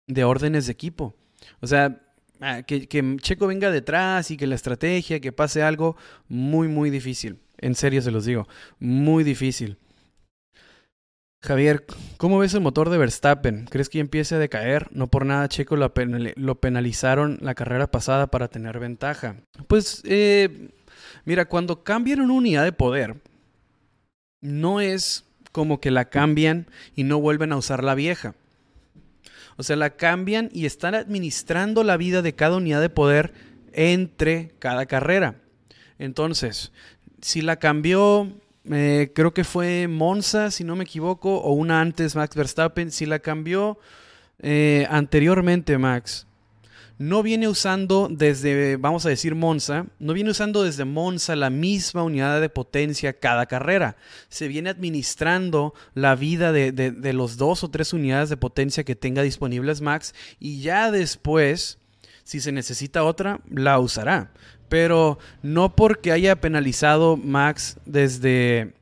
de 0.06 0.24
órdenes 0.24 0.66
de 0.66 0.72
equipo. 0.72 1.14
O 1.60 1.66
sea, 1.66 2.03
Ah, 2.40 2.62
que, 2.62 2.86
Checo 3.20 3.46
venga 3.46 3.70
detrás 3.70 4.30
y 4.30 4.36
que 4.36 4.46
la 4.46 4.54
estrategia, 4.54 5.20
que 5.20 5.32
pase 5.32 5.62
algo, 5.62 5.96
muy, 6.28 6.68
muy 6.68 6.90
difícil. 6.90 7.38
En 7.58 7.74
serio 7.74 8.02
se 8.02 8.10
los 8.10 8.24
digo, 8.24 8.48
muy 8.78 9.24
difícil. 9.24 9.78
Javier, 11.42 11.84
¿cómo 12.16 12.38
ves 12.38 12.54
el 12.54 12.62
motor 12.62 12.88
de 12.88 12.96
Verstappen? 12.96 13.66
¿Crees 13.70 13.90
que 13.90 14.00
empiece 14.00 14.34
a 14.34 14.38
decaer? 14.38 14.88
No 14.92 15.08
por 15.08 15.26
nada 15.26 15.48
Checo 15.48 15.76
lo, 15.76 15.92
penalizaron 16.60 17.38
la 17.42 17.54
carrera 17.54 17.90
pasada 17.90 18.28
para 18.28 18.48
tener 18.48 18.78
ventaja. 18.78 19.36
Pues, 19.68 20.00
eh, 20.06 20.70
mira, 21.26 21.44
cuando 21.44 21.84
cambian 21.84 22.22
una 22.22 22.32
unidad 22.32 22.64
de 22.64 22.72
poder, 22.72 23.16
no 24.40 24.80
es 24.80 25.24
como 25.52 25.80
que 25.80 25.90
la 25.90 26.06
cambian 26.06 26.66
y 26.96 27.04
no 27.04 27.20
vuelven 27.20 27.52
a 27.52 27.56
usar 27.56 27.84
la 27.84 27.94
vieja. 27.94 28.34
O 29.56 29.62
sea, 29.62 29.76
la 29.76 29.90
cambian 29.90 30.50
y 30.52 30.66
están 30.66 30.94
administrando 30.94 31.84
la 31.84 31.96
vida 31.96 32.22
de 32.22 32.34
cada 32.34 32.56
unidad 32.56 32.80
de 32.80 32.90
poder 32.90 33.32
entre 33.72 34.52
cada 34.58 34.86
carrera. 34.86 35.36
Entonces, 35.98 36.72
si 37.20 37.40
la 37.40 37.56
cambió, 37.56 38.32
eh, 38.70 39.12
creo 39.14 39.32
que 39.32 39.44
fue 39.44 39.88
Monza, 39.88 40.50
si 40.50 40.64
no 40.64 40.76
me 40.76 40.84
equivoco, 40.84 41.36
o 41.38 41.52
una 41.52 41.80
antes 41.80 42.16
Max 42.16 42.34
Verstappen, 42.34 42.90
si 42.90 43.06
la 43.06 43.18
cambió 43.20 43.78
eh, 44.40 44.86
anteriormente 44.90 45.78
Max, 45.78 46.26
no 46.98 47.22
viene 47.22 47.48
usando 47.48 48.08
desde, 48.10 48.76
vamos 48.76 49.04
a 49.04 49.08
decir, 49.08 49.34
Monza, 49.34 49.86
no 49.98 50.12
viene 50.12 50.30
usando 50.30 50.62
desde 50.62 50.84
Monza 50.84 51.34
la 51.34 51.50
misma 51.50 52.02
unidad 52.02 52.40
de 52.40 52.48
potencia 52.48 53.18
cada 53.18 53.46
carrera. 53.46 53.96
Se 54.28 54.46
viene 54.48 54.70
administrando 54.70 55.74
la 55.94 56.14
vida 56.14 56.52
de, 56.52 56.72
de, 56.72 57.12
los 57.12 57.36
dos 57.36 57.64
o 57.64 57.70
tres 57.70 57.92
unidades 57.92 58.28
de 58.28 58.36
potencia 58.36 58.84
que 58.84 58.94
tenga 58.94 59.22
disponibles 59.22 59.80
Max 59.80 60.14
y 60.38 60.60
ya 60.60 60.90
después, 60.90 61.78
si 62.22 62.40
se 62.40 62.52
necesita 62.52 63.02
otra, 63.02 63.40
la 63.50 63.78
usará. 63.80 64.32
Pero 64.68 65.18
no 65.42 65.74
porque 65.74 66.12
haya 66.12 66.40
penalizado 66.40 67.16
Max 67.16 67.78
desde 67.86 68.72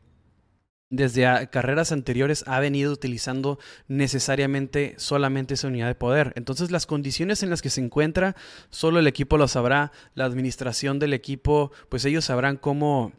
desde 0.92 1.48
carreras 1.48 1.90
anteriores 1.90 2.44
ha 2.46 2.60
venido 2.60 2.92
utilizando 2.92 3.58
necesariamente 3.88 4.94
solamente 4.98 5.54
esa 5.54 5.68
unidad 5.68 5.88
de 5.88 5.94
poder. 5.94 6.32
Entonces 6.36 6.70
las 6.70 6.84
condiciones 6.86 7.42
en 7.42 7.48
las 7.48 7.62
que 7.62 7.70
se 7.70 7.80
encuentra, 7.80 8.36
solo 8.68 9.00
el 9.00 9.06
equipo 9.06 9.38
lo 9.38 9.48
sabrá, 9.48 9.90
la 10.14 10.26
administración 10.26 10.98
del 10.98 11.14
equipo, 11.14 11.72
pues 11.88 12.04
ellos 12.04 12.26
sabrán 12.26 12.58
cómo, 12.58 13.12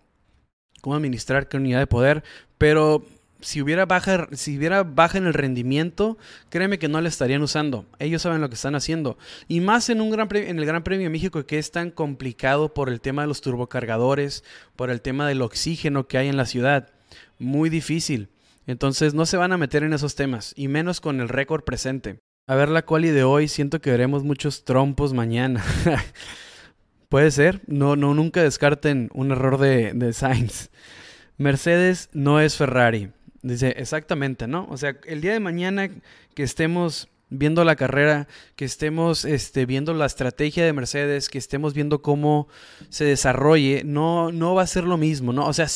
cómo 0.81 0.95
administrar 0.95 1.47
qué 1.49 1.57
unidad 1.57 1.79
de 1.79 1.87
poder, 1.87 2.23
pero 2.59 3.03
si 3.41 3.59
hubiera 3.59 3.87
baja, 3.87 4.27
si 4.33 4.55
hubiera 4.55 4.83
baja 4.83 5.17
en 5.17 5.25
el 5.25 5.33
rendimiento, 5.33 6.19
créeme 6.49 6.77
que 6.77 6.87
no 6.87 7.01
la 7.01 7.09
estarían 7.09 7.41
usando. 7.41 7.87
Ellos 7.97 8.21
saben 8.21 8.39
lo 8.39 8.49
que 8.49 8.55
están 8.55 8.75
haciendo. 8.75 9.17
Y 9.47 9.61
más 9.61 9.89
en 9.89 9.99
un 9.99 10.11
gran 10.11 10.29
en 10.35 10.59
el 10.59 10.65
Gran 10.65 10.83
Premio 10.83 11.05
de 11.05 11.09
México 11.09 11.43
que 11.45 11.57
es 11.57 11.71
tan 11.71 11.89
complicado 11.89 12.73
por 12.73 12.87
el 12.87 13.01
tema 13.01 13.23
de 13.23 13.29
los 13.29 13.41
turbocargadores, 13.41 14.43
por 14.75 14.91
el 14.91 15.01
tema 15.01 15.27
del 15.27 15.41
oxígeno 15.41 16.07
que 16.07 16.19
hay 16.19 16.27
en 16.27 16.37
la 16.37 16.45
ciudad 16.45 16.93
muy 17.39 17.69
difícil. 17.69 18.29
Entonces 18.65 19.13
no 19.13 19.25
se 19.25 19.37
van 19.37 19.51
a 19.51 19.57
meter 19.57 19.83
en 19.83 19.93
esos 19.93 20.15
temas, 20.15 20.53
y 20.55 20.67
menos 20.67 21.01
con 21.01 21.19
el 21.19 21.29
récord 21.29 21.63
presente. 21.63 22.19
A 22.47 22.55
ver 22.55 22.69
la 22.69 22.83
quali 22.83 23.09
de 23.09 23.23
hoy, 23.23 23.47
siento 23.47 23.81
que 23.81 23.91
veremos 23.91 24.23
muchos 24.23 24.65
trompos 24.65 25.13
mañana. 25.13 25.63
Puede 27.09 27.31
ser, 27.31 27.61
no, 27.67 27.95
no, 27.95 28.13
nunca 28.13 28.41
descarten 28.41 29.09
un 29.13 29.31
error 29.31 29.57
de, 29.57 29.93
de 29.93 30.13
Sainz. 30.13 30.69
Mercedes 31.37 32.09
no 32.13 32.39
es 32.39 32.57
Ferrari. 32.57 33.11
Dice, 33.41 33.75
exactamente, 33.77 34.47
¿no? 34.47 34.65
O 34.69 34.77
sea, 34.77 34.97
el 35.05 35.21
día 35.21 35.33
de 35.33 35.39
mañana 35.39 35.89
que 36.33 36.43
estemos 36.43 37.09
viendo 37.33 37.63
la 37.63 37.75
carrera, 37.75 38.27
que 38.55 38.65
estemos 38.65 39.25
este, 39.25 39.65
viendo 39.65 39.93
la 39.93 40.05
estrategia 40.05 40.65
de 40.65 40.73
Mercedes, 40.73 41.29
que 41.29 41.37
estemos 41.37 41.73
viendo 41.73 42.01
cómo 42.01 42.47
se 42.89 43.05
desarrolle, 43.05 43.83
no, 43.83 44.31
no 44.31 44.55
va 44.55 44.61
a 44.61 44.67
ser 44.67 44.83
lo 44.83 44.97
mismo, 44.97 45.33
¿no? 45.33 45.47
O 45.47 45.53
sea, 45.53 45.67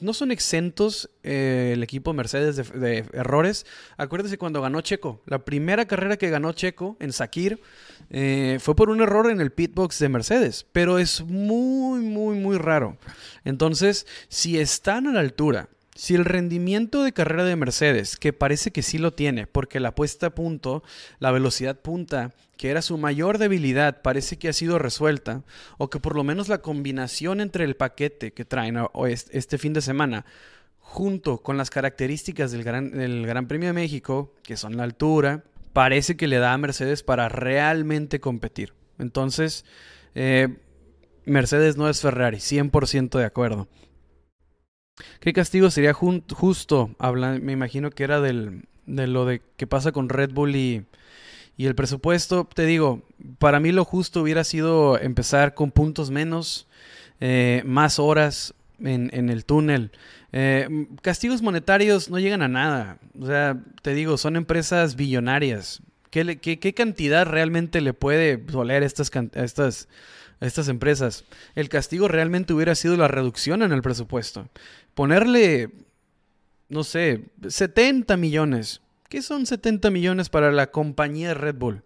no 0.00 0.12
son 0.12 0.30
exentos 0.30 1.10
eh, 1.22 1.72
el 1.74 1.82
equipo 1.82 2.12
Mercedes 2.12 2.56
de, 2.72 3.04
errores. 3.12 3.66
Acuérdese 3.96 4.38
cuando 4.38 4.60
ganó 4.60 4.80
Checo, 4.80 5.22
la 5.26 5.44
primera 5.44 5.86
carrera 5.86 6.16
que 6.16 6.30
ganó 6.30 6.52
Checo 6.52 6.96
en 7.00 7.12
Sakir 7.12 7.60
eh, 8.10 8.58
fue 8.60 8.76
por 8.76 8.90
un 8.90 9.00
error 9.00 9.30
en 9.30 9.40
el 9.40 9.52
pitbox 9.52 9.98
de 9.98 10.08
Mercedes, 10.08 10.66
pero 10.72 10.98
es 10.98 11.22
muy, 11.22 12.00
muy, 12.00 12.36
muy 12.38 12.58
raro. 12.58 12.98
Entonces, 13.44 14.06
si 14.28 14.58
están 14.58 15.06
a 15.06 15.12
la 15.12 15.20
altura 15.20 15.68
si 15.96 16.14
el 16.14 16.26
rendimiento 16.26 17.02
de 17.02 17.12
carrera 17.12 17.44
de 17.44 17.56
Mercedes, 17.56 18.16
que 18.16 18.34
parece 18.34 18.70
que 18.70 18.82
sí 18.82 18.98
lo 18.98 19.14
tiene, 19.14 19.46
porque 19.46 19.80
la 19.80 19.94
puesta 19.94 20.26
a 20.26 20.34
punto, 20.34 20.82
la 21.18 21.32
velocidad 21.32 21.80
punta, 21.80 22.34
que 22.58 22.70
era 22.70 22.82
su 22.82 22.98
mayor 22.98 23.38
debilidad, 23.38 24.02
parece 24.02 24.38
que 24.38 24.48
ha 24.48 24.52
sido 24.52 24.78
resuelta, 24.78 25.42
o 25.78 25.88
que 25.88 25.98
por 25.98 26.14
lo 26.14 26.22
menos 26.22 26.48
la 26.48 26.58
combinación 26.58 27.40
entre 27.40 27.64
el 27.64 27.76
paquete 27.76 28.32
que 28.32 28.44
traen 28.44 28.78
este 29.30 29.56
fin 29.56 29.72
de 29.72 29.80
semana, 29.80 30.26
junto 30.80 31.38
con 31.38 31.56
las 31.56 31.70
características 31.70 32.52
del 32.52 32.62
Gran, 32.62 33.48
Premio 33.48 33.68
de 33.68 33.72
México, 33.72 34.34
que 34.42 34.58
son 34.58 34.76
la 34.76 34.84
altura, 34.84 35.44
parece 35.72 36.16
que 36.16 36.28
le 36.28 36.38
da 36.38 36.52
a 36.52 36.58
Mercedes 36.58 37.02
para 37.02 37.30
realmente 37.30 38.20
competir. 38.20 38.74
Entonces, 38.98 39.64
eh, 40.14 40.56
Mercedes 41.24 41.78
no 41.78 41.88
es 41.88 42.02
Ferrari, 42.02 42.38
100% 42.38 43.18
de 43.18 43.24
acuerdo. 43.24 43.66
¿Qué 45.20 45.32
castigo 45.32 45.70
sería 45.70 45.92
justo? 45.92 46.90
me 47.40 47.52
imagino 47.52 47.90
que 47.90 48.04
era 48.04 48.20
del, 48.20 48.64
de 48.86 49.06
lo 49.06 49.26
de 49.26 49.42
que 49.56 49.66
pasa 49.66 49.92
con 49.92 50.08
Red 50.08 50.32
Bull 50.32 50.56
y, 50.56 50.84
y, 51.56 51.66
el 51.66 51.74
presupuesto. 51.74 52.48
Te 52.52 52.64
digo, 52.64 53.02
para 53.38 53.60
mí 53.60 53.72
lo 53.72 53.84
justo 53.84 54.22
hubiera 54.22 54.44
sido 54.44 54.98
empezar 54.98 55.54
con 55.54 55.70
puntos 55.70 56.10
menos, 56.10 56.66
eh, 57.20 57.62
más 57.66 57.98
horas 57.98 58.54
en, 58.82 59.30
el 59.30 59.44
túnel. 59.44 59.90
Eh, 60.32 60.86
castigos 61.02 61.42
monetarios 61.42 62.10
no 62.10 62.18
llegan 62.18 62.42
a 62.42 62.48
nada. 62.48 62.98
O 63.20 63.26
sea, 63.26 63.58
te 63.82 63.94
digo, 63.94 64.16
son 64.16 64.36
empresas 64.36 64.96
billonarias. 64.96 65.82
¿Qué, 66.10 66.38
qué, 66.38 66.58
qué 66.58 66.72
cantidad 66.72 67.26
realmente 67.26 67.80
le 67.80 67.92
puede 67.92 68.36
doler 68.38 68.82
estas, 68.82 69.10
estas, 69.34 69.88
estas 70.40 70.68
empresas? 70.68 71.24
El 71.54 71.68
castigo 71.68 72.08
realmente 72.08 72.52
hubiera 72.52 72.74
sido 72.74 72.96
la 72.96 73.08
reducción 73.08 73.62
en 73.62 73.72
el 73.72 73.82
presupuesto 73.82 74.48
ponerle, 74.96 75.70
no 76.70 76.82
sé, 76.82 77.26
70 77.46 78.16
millones. 78.16 78.80
¿Qué 79.10 79.20
son 79.20 79.44
70 79.44 79.90
millones 79.90 80.30
para 80.30 80.50
la 80.50 80.72
compañía 80.72 81.34
Red 81.34 81.56
Bull? 81.56 81.84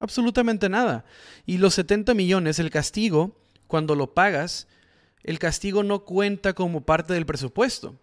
Absolutamente 0.00 0.70
nada. 0.70 1.04
Y 1.44 1.58
los 1.58 1.74
70 1.74 2.14
millones, 2.14 2.58
el 2.58 2.70
castigo, 2.70 3.36
cuando 3.68 3.94
lo 3.94 4.14
pagas, 4.14 4.66
el 5.22 5.38
castigo 5.38 5.82
no 5.82 6.06
cuenta 6.06 6.54
como 6.54 6.80
parte 6.80 7.12
del 7.12 7.26
presupuesto. 7.26 8.00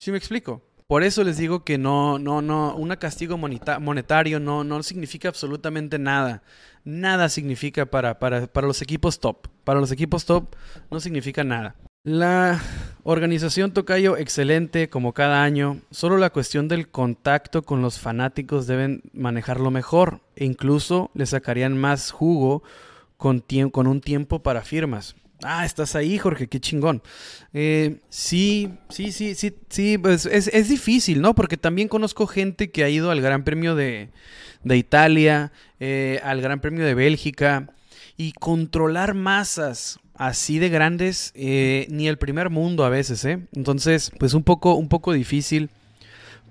¿Sí 0.00 0.10
me 0.10 0.18
explico? 0.18 0.60
Por 0.90 1.04
eso 1.04 1.22
les 1.22 1.36
digo 1.36 1.62
que 1.62 1.78
no, 1.78 2.18
no, 2.18 2.42
no, 2.42 2.74
un 2.74 2.88
castigo 2.96 3.38
monetario 3.38 4.40
no, 4.40 4.64
no 4.64 4.82
significa 4.82 5.28
absolutamente 5.28 6.00
nada. 6.00 6.42
Nada 6.82 7.28
significa 7.28 7.86
para, 7.86 8.18
para, 8.18 8.48
para 8.48 8.66
los 8.66 8.82
equipos 8.82 9.20
top. 9.20 9.46
Para 9.62 9.78
los 9.78 9.92
equipos 9.92 10.24
top 10.24 10.56
no 10.90 10.98
significa 10.98 11.44
nada. 11.44 11.76
La 12.02 12.60
organización 13.04 13.70
Tocayo, 13.70 14.16
excelente 14.16 14.88
como 14.88 15.12
cada 15.12 15.44
año. 15.44 15.78
Solo 15.92 16.18
la 16.18 16.30
cuestión 16.30 16.66
del 16.66 16.88
contacto 16.88 17.62
con 17.62 17.82
los 17.82 18.00
fanáticos 18.00 18.66
deben 18.66 19.02
manejarlo 19.12 19.70
mejor. 19.70 20.22
E 20.34 20.44
incluso 20.44 21.12
le 21.14 21.26
sacarían 21.26 21.78
más 21.78 22.10
jugo 22.10 22.64
con, 23.16 23.44
con 23.70 23.86
un 23.86 24.00
tiempo 24.00 24.42
para 24.42 24.62
firmas. 24.62 25.14
Ah, 25.42 25.64
estás 25.64 25.96
ahí, 25.96 26.18
Jorge, 26.18 26.48
qué 26.48 26.60
chingón. 26.60 27.02
Eh, 27.52 28.00
sí, 28.08 28.70
sí, 28.88 29.12
sí, 29.12 29.34
sí, 29.34 29.54
sí, 29.68 29.98
pues 29.98 30.26
es, 30.26 30.68
difícil, 30.68 31.20
¿no? 31.20 31.34
Porque 31.34 31.56
también 31.56 31.88
conozco 31.88 32.26
gente 32.26 32.70
que 32.70 32.84
ha 32.84 32.88
ido 32.88 33.10
al 33.10 33.20
Gran 33.20 33.44
Premio 33.44 33.74
de, 33.74 34.10
Italia, 34.64 35.52
eh, 35.78 36.20
al 36.24 36.40
Gran 36.40 36.60
Premio 36.60 36.84
de 36.84 36.94
Bélgica, 36.94 37.68
y 38.16 38.32
controlar 38.32 39.14
masas 39.14 39.98
así 40.14 40.58
de 40.58 40.68
grandes, 40.68 41.32
eh, 41.34 41.86
ni 41.88 42.06
el 42.06 42.18
primer 42.18 42.50
mundo 42.50 42.84
a 42.84 42.90
veces, 42.90 43.24
¿eh? 43.24 43.46
Entonces, 43.54 44.12
pues 44.18 44.34
un 44.34 44.42
poco, 44.42 44.74
un 44.74 44.88
poco 44.88 45.12
difícil, 45.14 45.70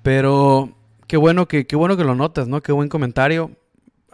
pero 0.02 0.76
qué 1.06 1.18
bueno 1.18 1.48
que, 1.48 1.68
qué 1.68 1.76
bueno 1.76 1.96
que 1.96 2.04
lo 2.04 2.16
notas, 2.16 2.48
¿no? 2.48 2.64
Qué 2.64 2.72
buen 2.72 2.90
comentario. 2.90 3.52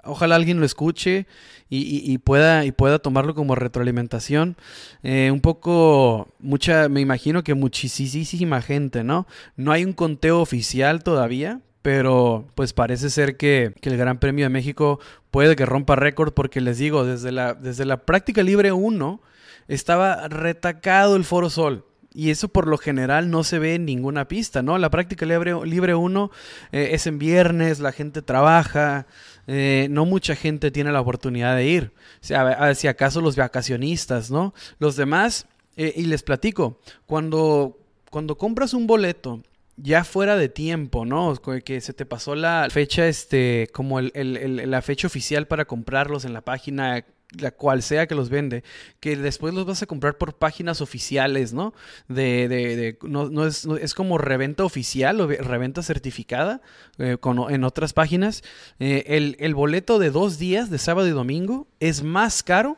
Ojalá 0.06 0.36
alguien 0.36 0.60
lo 0.60 0.66
escuche 0.66 1.28
y, 1.70 2.18
pueda, 2.20 2.64
y 2.66 2.72
pueda 2.72 3.00
tomarlo 3.00 3.34
como 3.36 3.56
retroalimentación. 3.56 4.56
Eh, 5.04 5.32
un 5.32 5.42
poco, 5.42 6.30
mucha, 6.40 6.90
me 6.90 7.02
imagino 7.02 7.44
que 7.44 7.54
muchísima 7.54 8.62
gente, 8.62 9.04
¿no? 9.04 9.28
No 9.56 9.72
hay 9.72 9.84
un 9.84 9.94
conteo 9.94 10.42
oficial 10.42 11.04
todavía, 11.04 11.62
pero 11.82 12.48
pues 12.56 12.74
parece 12.74 13.10
ser 13.10 13.38
que, 13.38 13.74
que, 13.82 13.90
el 13.90 13.98
Gran 13.98 14.20
Premio 14.20 14.46
de 14.46 14.50
México 14.50 15.00
puede 15.32 15.56
que 15.56 15.66
rompa 15.66 15.96
récord 15.96 16.34
porque 16.34 16.62
les 16.62 16.78
digo, 16.78 17.04
desde 17.04 17.32
la, 17.32 17.54
desde 17.54 17.86
la 17.86 18.06
práctica 18.06 18.44
libre 18.44 18.72
1 18.72 19.22
estaba 19.68 20.28
retacado 20.28 21.16
el 21.16 21.24
Foro 21.24 21.50
Sol. 21.50 21.86
Y 22.16 22.30
eso 22.30 22.48
por 22.48 22.68
lo 22.68 22.78
general 22.78 23.30
no 23.30 23.44
se 23.44 23.60
ve 23.60 23.76
en 23.76 23.84
ninguna 23.84 24.30
pista, 24.30 24.62
¿no? 24.62 24.78
La 24.78 24.90
práctica 24.90 25.26
libre, 25.26 25.54
libre 25.66 25.96
1 25.96 26.32
eh, 26.72 26.90
es 26.94 27.08
en 27.08 27.20
viernes, 27.20 27.82
la 27.82 27.92
gente 27.92 28.22
trabaja, 28.22 29.06
eh, 29.48 29.88
no 29.90 30.06
mucha 30.06 30.36
gente 30.36 30.72
tiene 30.72 30.92
la 30.92 31.02
oportunidad 31.02 31.56
de 31.56 31.66
ir. 31.66 31.92
O 32.22 32.26
sea, 32.26 32.74
si 32.76 32.88
acaso 32.88 33.22
los 33.22 33.36
vacacionistas, 33.36 34.32
¿no? 34.32 34.54
Los 34.80 34.96
demás, 34.96 35.48
eh, 35.78 35.94
y 35.96 36.04
les 36.04 36.24
platico, 36.24 36.80
cuando, 37.06 37.78
cuando 38.10 38.38
compras 38.38 38.74
un 38.74 38.88
boleto 38.88 39.44
ya 39.78 40.04
fuera 40.04 40.38
de 40.38 40.50
tiempo, 40.50 41.06
¿no? 41.06 41.36
Que 41.64 41.82
se 41.82 41.94
te 41.94 42.06
pasó 42.06 42.36
la 42.36 42.68
fecha, 42.72 43.08
este, 43.08 43.70
como 43.74 44.00
la 44.02 44.82
fecha 44.82 45.08
oficial 45.08 45.48
para 45.48 45.66
comprarlos 45.66 46.26
en 46.26 46.34
la 46.34 46.42
página 46.42 47.04
la 47.40 47.52
cual 47.52 47.82
sea 47.84 48.08
que 48.08 48.16
los 48.16 48.30
vende, 48.30 48.64
que 49.00 49.16
después 49.16 49.54
los 49.54 49.66
vas 49.66 49.82
a 49.82 49.86
comprar 49.86 50.18
por 50.18 50.36
páginas 50.36 50.82
oficiales, 50.82 51.54
¿no? 51.54 51.74
De, 52.08 52.48
de, 52.48 52.76
de 52.76 52.98
no, 53.04 53.46
es, 53.46 53.66
es, 53.66 53.94
como 53.94 54.18
reventa 54.18 54.64
oficial 54.64 55.22
o 55.22 55.28
reventa 55.28 55.84
certificada 55.84 56.62
eh, 56.98 57.18
en 57.50 57.64
otras 57.64 57.94
páginas. 57.94 58.44
Eh, 58.80 59.04
el, 59.08 59.36
el, 59.40 59.56
boleto 59.56 60.00
de 60.00 60.12
dos 60.12 60.38
días, 60.38 60.70
de 60.70 60.78
sábado 60.78 61.08
y 61.08 61.12
domingo, 61.12 61.68
es 61.80 62.04
más 62.04 62.44
caro 62.44 62.78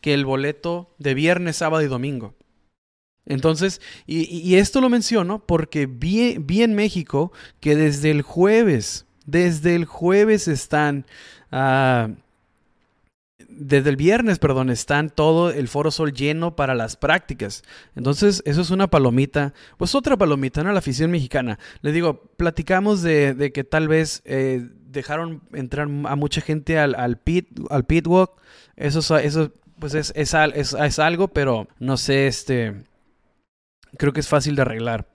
que 0.00 0.14
el 0.14 0.24
boleto 0.24 0.94
de 0.98 1.14
viernes, 1.14 1.56
sábado 1.56 1.82
y 1.82 1.88
domingo. 1.88 2.34
Entonces, 3.26 3.82
y, 4.06 4.54
esto 4.54 4.80
lo 4.80 4.88
menciono 4.88 5.44
porque 5.44 5.84
vi, 5.84 6.38
vi, 6.38 6.62
en 6.62 6.74
México 6.74 7.30
que 7.60 7.76
desde 7.76 8.10
el 8.10 8.22
jueves, 8.22 9.06
desde 9.26 9.74
el 9.74 9.84
jueves 9.84 10.48
están... 10.48 11.04
Uh, 11.52 12.14
desde 13.58 13.90
el 13.90 13.96
viernes, 13.96 14.38
perdón, 14.38 14.70
están 14.70 15.10
todo 15.10 15.50
el 15.50 15.68
Foro 15.68 15.90
Sol 15.90 16.12
lleno 16.12 16.54
para 16.54 16.74
las 16.74 16.96
prácticas. 16.96 17.62
Entonces, 17.96 18.42
eso 18.46 18.60
es 18.60 18.70
una 18.70 18.88
palomita, 18.88 19.52
pues 19.76 19.94
otra 19.94 20.16
palomita, 20.16 20.62
¿no? 20.62 20.72
La 20.72 20.78
afición 20.78 21.10
mexicana. 21.10 21.58
Les 21.82 21.92
digo, 21.92 22.22
platicamos 22.36 23.02
de, 23.02 23.50
que 23.52 23.64
tal 23.64 23.88
vez 23.88 24.22
eh, 24.24 24.68
dejaron 24.86 25.42
entrar 25.52 25.88
a 25.88 26.16
mucha 26.16 26.40
gente 26.40 26.78
al, 26.78 26.94
al, 26.94 27.18
pit, 27.18 27.48
al 27.70 27.84
pitwalk. 27.84 28.30
Eso, 28.76 29.18
eso 29.18 29.52
pues 29.78 29.94
es, 29.94 30.12
es, 30.14 30.34
es, 30.34 30.98
algo, 30.98 31.28
pero 31.28 31.68
no 31.78 31.96
sé, 31.96 32.26
este, 32.28 32.84
creo 33.96 34.12
que 34.12 34.20
es 34.20 34.28
fácil 34.28 34.54
de 34.54 34.62
arreglar. 34.62 35.08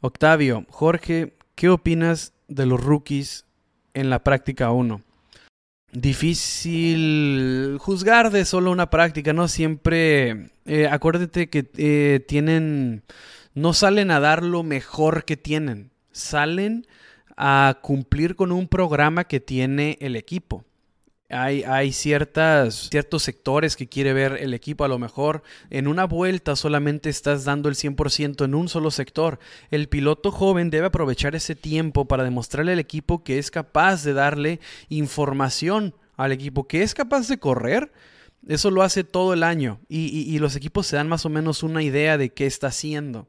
Octavio, 0.00 0.66
Jorge, 0.68 1.36
¿qué 1.54 1.70
opinas 1.70 2.34
de 2.48 2.66
los 2.66 2.82
rookies 2.82 3.46
en 3.94 4.10
la 4.10 4.22
práctica 4.22 4.70
1? 4.70 5.02
Difícil 5.92 7.78
juzgar 7.80 8.30
de 8.30 8.44
solo 8.44 8.70
una 8.70 8.90
práctica, 8.90 9.32
¿no? 9.32 9.48
Siempre, 9.48 10.50
eh, 10.66 10.88
acuérdate 10.90 11.48
que 11.48 11.70
eh, 11.76 12.20
tienen, 12.26 13.02
no 13.54 13.72
salen 13.72 14.10
a 14.10 14.20
dar 14.20 14.42
lo 14.42 14.62
mejor 14.62 15.24
que 15.24 15.36
tienen, 15.36 15.90
salen 16.12 16.86
a 17.36 17.78
cumplir 17.82 18.36
con 18.36 18.52
un 18.52 18.68
programa 18.68 19.24
que 19.24 19.40
tiene 19.40 19.96
el 20.00 20.16
equipo. 20.16 20.64
Hay, 21.30 21.92
ciertas, 21.92 22.88
ciertos 22.90 23.22
sectores 23.22 23.76
que 23.76 23.86
quiere 23.86 24.14
ver 24.14 24.38
el 24.40 24.54
equipo. 24.54 24.84
A 24.84 24.88
lo 24.88 24.98
mejor 24.98 25.42
en 25.68 25.86
una 25.86 26.06
vuelta 26.06 26.56
solamente 26.56 27.10
estás 27.10 27.44
dando 27.44 27.68
el 27.68 27.74
100% 27.74 28.46
en 28.46 28.54
un 28.54 28.70
solo 28.70 28.90
sector. 28.90 29.38
El 29.70 29.90
piloto 29.90 30.32
joven 30.32 30.70
debe 30.70 30.86
aprovechar 30.86 31.34
ese 31.34 31.54
tiempo 31.54 32.06
para 32.06 32.24
demostrarle 32.24 32.72
al 32.72 32.78
equipo 32.78 33.24
que 33.24 33.38
es 33.38 33.50
capaz 33.50 34.04
de 34.04 34.14
darle 34.14 34.60
información 34.88 35.94
al 36.16 36.32
equipo, 36.32 36.66
que 36.66 36.82
es 36.82 36.94
capaz 36.94 37.28
de 37.28 37.38
correr. 37.38 37.92
Eso 38.46 38.70
lo 38.70 38.82
hace 38.82 39.04
todo 39.04 39.34
el 39.34 39.42
año 39.42 39.80
y, 39.88 40.06
y 40.06 40.38
los 40.38 40.56
equipos 40.56 40.86
se 40.86 40.96
dan 40.96 41.08
más 41.08 41.26
o 41.26 41.28
menos 41.28 41.62
una 41.62 41.82
idea 41.82 42.16
de 42.16 42.30
qué 42.30 42.46
está 42.46 42.68
haciendo. 42.68 43.28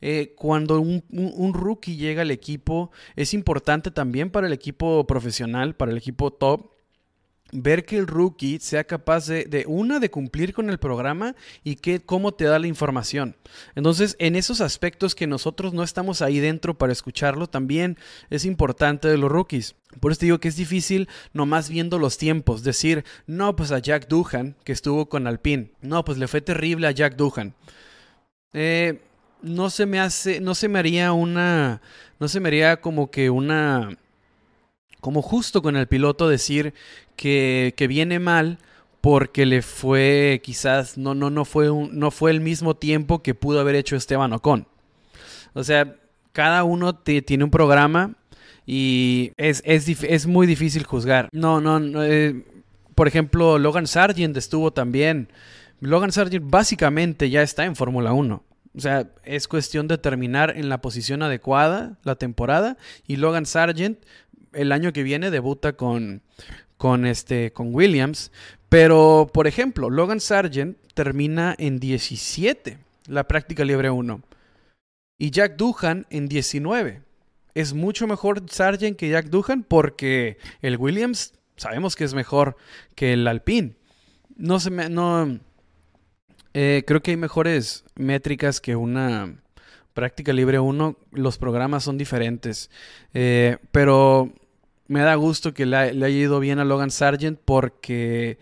eh, 0.00 0.34
cuando 0.36 0.80
un, 0.80 1.52
rookie 1.54 1.96
llega 1.96 2.22
al 2.22 2.30
equipo, 2.30 2.90
es 3.14 3.34
importante 3.34 3.90
también 3.90 4.30
para 4.30 4.46
el 4.46 4.52
equipo 4.52 5.06
profesional, 5.06 5.74
para 5.74 5.92
el 5.92 5.98
equipo 5.98 6.32
top, 6.32 6.75
ver 7.52 7.84
que 7.84 7.96
el 7.96 8.06
rookie 8.06 8.58
sea 8.60 8.84
capaz 8.84 9.26
de, 9.26 9.64
una, 9.68 10.00
de 10.00 10.10
cumplir 10.10 10.52
con 10.52 10.70
el 10.70 10.78
programa 10.78 11.34
y 11.62 11.76
que 11.76 12.00
cómo 12.00 12.34
te 12.34 12.44
da 12.44 12.58
la 12.58 12.66
información. 12.66 13.36
Entonces, 13.74 14.16
en 14.18 14.36
esos 14.36 14.60
aspectos 14.60 15.14
que 15.14 15.26
nosotros 15.26 15.72
no 15.72 15.82
estamos 15.82 16.22
ahí 16.22 16.40
dentro 16.40 16.76
para 16.76 16.92
escucharlo, 16.92 17.46
también 17.46 17.98
es 18.30 18.44
importante 18.44 19.08
de 19.08 19.18
los 19.18 19.30
rookies. 19.30 19.76
Por 20.00 20.12
eso 20.12 20.20
te 20.20 20.26
digo 20.26 20.40
que 20.40 20.48
es 20.48 20.56
difícil 20.56 21.08
nomás 21.32 21.68
viendo 21.68 21.98
los 21.98 22.18
tiempos, 22.18 22.62
decir, 22.62 23.04
no, 23.26 23.56
pues 23.56 23.72
a 23.72 23.78
Jack 23.78 24.08
Duhan, 24.08 24.56
que 24.64 24.72
estuvo 24.72 25.08
con 25.08 25.26
Alpine, 25.26 25.70
no, 25.80 26.04
pues 26.04 26.18
le 26.18 26.28
fue 26.28 26.40
terrible 26.40 26.86
a 26.86 26.90
Jack 26.90 27.16
Duhan. 27.16 27.54
Eh, 28.52 29.00
no 29.42 29.70
se 29.70 29.86
me 29.86 30.00
hace, 30.00 30.40
no 30.40 30.54
se 30.54 30.68
me 30.68 30.78
haría 30.78 31.12
una, 31.12 31.80
no 32.18 32.28
se 32.28 32.40
me 32.40 32.48
haría 32.48 32.80
como 32.80 33.10
que 33.10 33.30
una 33.30 33.96
como 35.00 35.22
justo 35.22 35.62
con 35.62 35.76
el 35.76 35.86
piloto 35.86 36.28
decir 36.28 36.74
que, 37.16 37.74
viene 37.88 38.18
mal 38.18 38.58
porque 39.00 39.46
le 39.46 39.62
fue 39.62 40.40
quizás 40.42 40.98
no 40.98 41.14
no 41.14 41.30
no 41.30 41.44
fue 41.44 41.68
no 41.92 42.10
fue 42.10 42.32
el 42.32 42.40
mismo 42.40 42.74
tiempo 42.74 43.22
que 43.22 43.34
pudo 43.34 43.60
haber 43.60 43.76
hecho 43.76 43.96
Esteban 43.96 44.32
Ocon. 44.32 44.66
O 45.54 45.64
sea, 45.64 45.96
cada 46.32 46.64
uno 46.64 46.96
tiene 46.96 47.44
un 47.44 47.50
programa 47.50 48.14
y 48.66 49.32
es, 49.36 49.62
es, 49.64 50.26
muy 50.26 50.46
difícil 50.46 50.84
juzgar. 50.84 51.28
No, 51.32 51.60
no, 51.60 52.02
eh, 52.02 52.44
por 52.96 53.06
ejemplo, 53.06 53.58
Logan 53.58 53.86
Sargent 53.86 54.36
estuvo 54.36 54.72
también. 54.72 55.28
Logan 55.80 56.10
Sargent 56.10 56.50
básicamente 56.50 57.30
ya 57.30 57.42
está 57.42 57.64
en 57.64 57.76
Fórmula 57.76 58.12
1. 58.12 58.42
O 58.76 58.80
sea, 58.80 59.08
es 59.24 59.48
cuestión 59.48 59.88
de 59.88 59.96
terminar 59.96 60.54
en 60.56 60.68
la 60.68 60.82
posición 60.82 61.22
adecuada 61.22 61.96
la 62.02 62.16
temporada 62.16 62.76
y 63.06 63.16
Logan 63.16 63.46
Sargent 63.46 63.98
el 64.52 64.72
año 64.72 64.92
que 64.92 65.02
viene 65.02 65.30
debuta 65.30 65.74
con, 65.74 66.22
con, 66.76 67.06
este, 67.06 67.52
con 67.52 67.74
Williams. 67.74 68.32
Pero, 68.68 69.30
por 69.32 69.46
ejemplo, 69.46 69.90
Logan 69.90 70.20
Sargent 70.20 70.76
termina 70.94 71.54
en 71.58 71.78
17 71.78 72.78
la 73.08 73.28
práctica 73.28 73.64
libre 73.64 73.90
1 73.90 74.22
y 75.18 75.30
Jack 75.30 75.56
Duhan 75.56 76.06
en 76.10 76.28
19. 76.28 77.02
Es 77.54 77.72
mucho 77.72 78.06
mejor 78.06 78.42
Sargent 78.50 78.98
que 78.98 79.08
Jack 79.08 79.26
Duhan 79.26 79.62
porque 79.62 80.38
el 80.60 80.76
Williams 80.76 81.32
sabemos 81.56 81.96
que 81.96 82.04
es 82.04 82.14
mejor 82.14 82.56
que 82.94 83.14
el 83.14 83.26
Alpine. 83.26 83.76
No 84.36 84.60
se 84.60 84.70
me. 84.70 84.88
No. 84.88 85.38
Eh, 86.52 86.84
creo 86.86 87.02
que 87.02 87.12
hay 87.12 87.16
mejores 87.16 87.84
métricas 87.94 88.60
que 88.60 88.76
una 88.76 89.36
práctica 89.96 90.32
libre 90.32 90.60
1. 90.60 90.96
Los 91.10 91.38
programas 91.38 91.82
son 91.82 91.98
diferentes. 91.98 92.70
Eh, 93.14 93.56
pero 93.72 94.30
me 94.88 95.00
da 95.00 95.16
gusto 95.16 95.54
que 95.54 95.66
le, 95.66 95.76
haya 95.76 96.08
ido 96.08 96.38
bien 96.38 96.60
a 96.60 96.64
Logan 96.64 96.92
Sargent 96.92 97.40
porque 97.42 98.38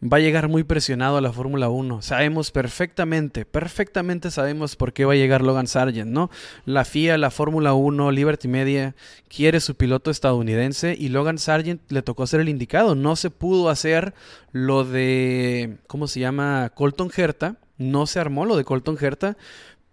va 0.00 0.18
a 0.18 0.20
llegar 0.20 0.48
muy 0.48 0.62
presionado 0.62 1.16
a 1.16 1.20
la 1.20 1.32
Fórmula 1.32 1.68
1. 1.68 2.02
Sabemos 2.02 2.52
perfectamente, 2.52 3.44
perfectamente 3.44 4.30
sabemos 4.30 4.76
por 4.76 4.92
qué 4.92 5.04
va 5.04 5.12
a 5.12 5.16
llegar 5.16 5.42
Logan 5.42 5.66
Sargent, 5.66 6.10
¿no? 6.10 6.30
La 6.64 6.84
FIA, 6.84 7.18
la 7.18 7.30
Fórmula 7.30 7.74
1, 7.74 8.12
Liberty 8.12 8.46
Media 8.46 8.94
quiere 9.28 9.58
su 9.58 9.74
piloto 9.74 10.10
estadounidense 10.10 10.96
y 10.98 11.08
Logan 11.08 11.38
Sargent 11.38 11.82
le 11.90 12.02
tocó 12.02 12.26
ser 12.28 12.40
el 12.40 12.48
indicado. 12.48 12.94
No 12.94 13.16
se 13.16 13.30
pudo 13.30 13.70
hacer 13.70 14.14
lo 14.52 14.84
de, 14.84 15.78
¿cómo 15.88 16.06
se 16.06 16.20
llama? 16.20 16.70
Colton 16.74 17.10
Herta. 17.14 17.56
No 17.78 18.06
se 18.06 18.20
armó 18.20 18.44
lo 18.44 18.56
de 18.56 18.64
Colton 18.64 18.96
Herta, 19.00 19.36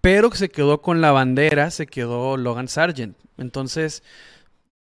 pero 0.02 0.32
se 0.32 0.50
quedó 0.50 0.82
con 0.82 1.02
la 1.02 1.12
bandera, 1.12 1.72
se 1.72 1.88
quedó 1.88 2.38
Logan 2.38 2.68
Sargent. 2.68 3.18
Entonces, 3.38 4.04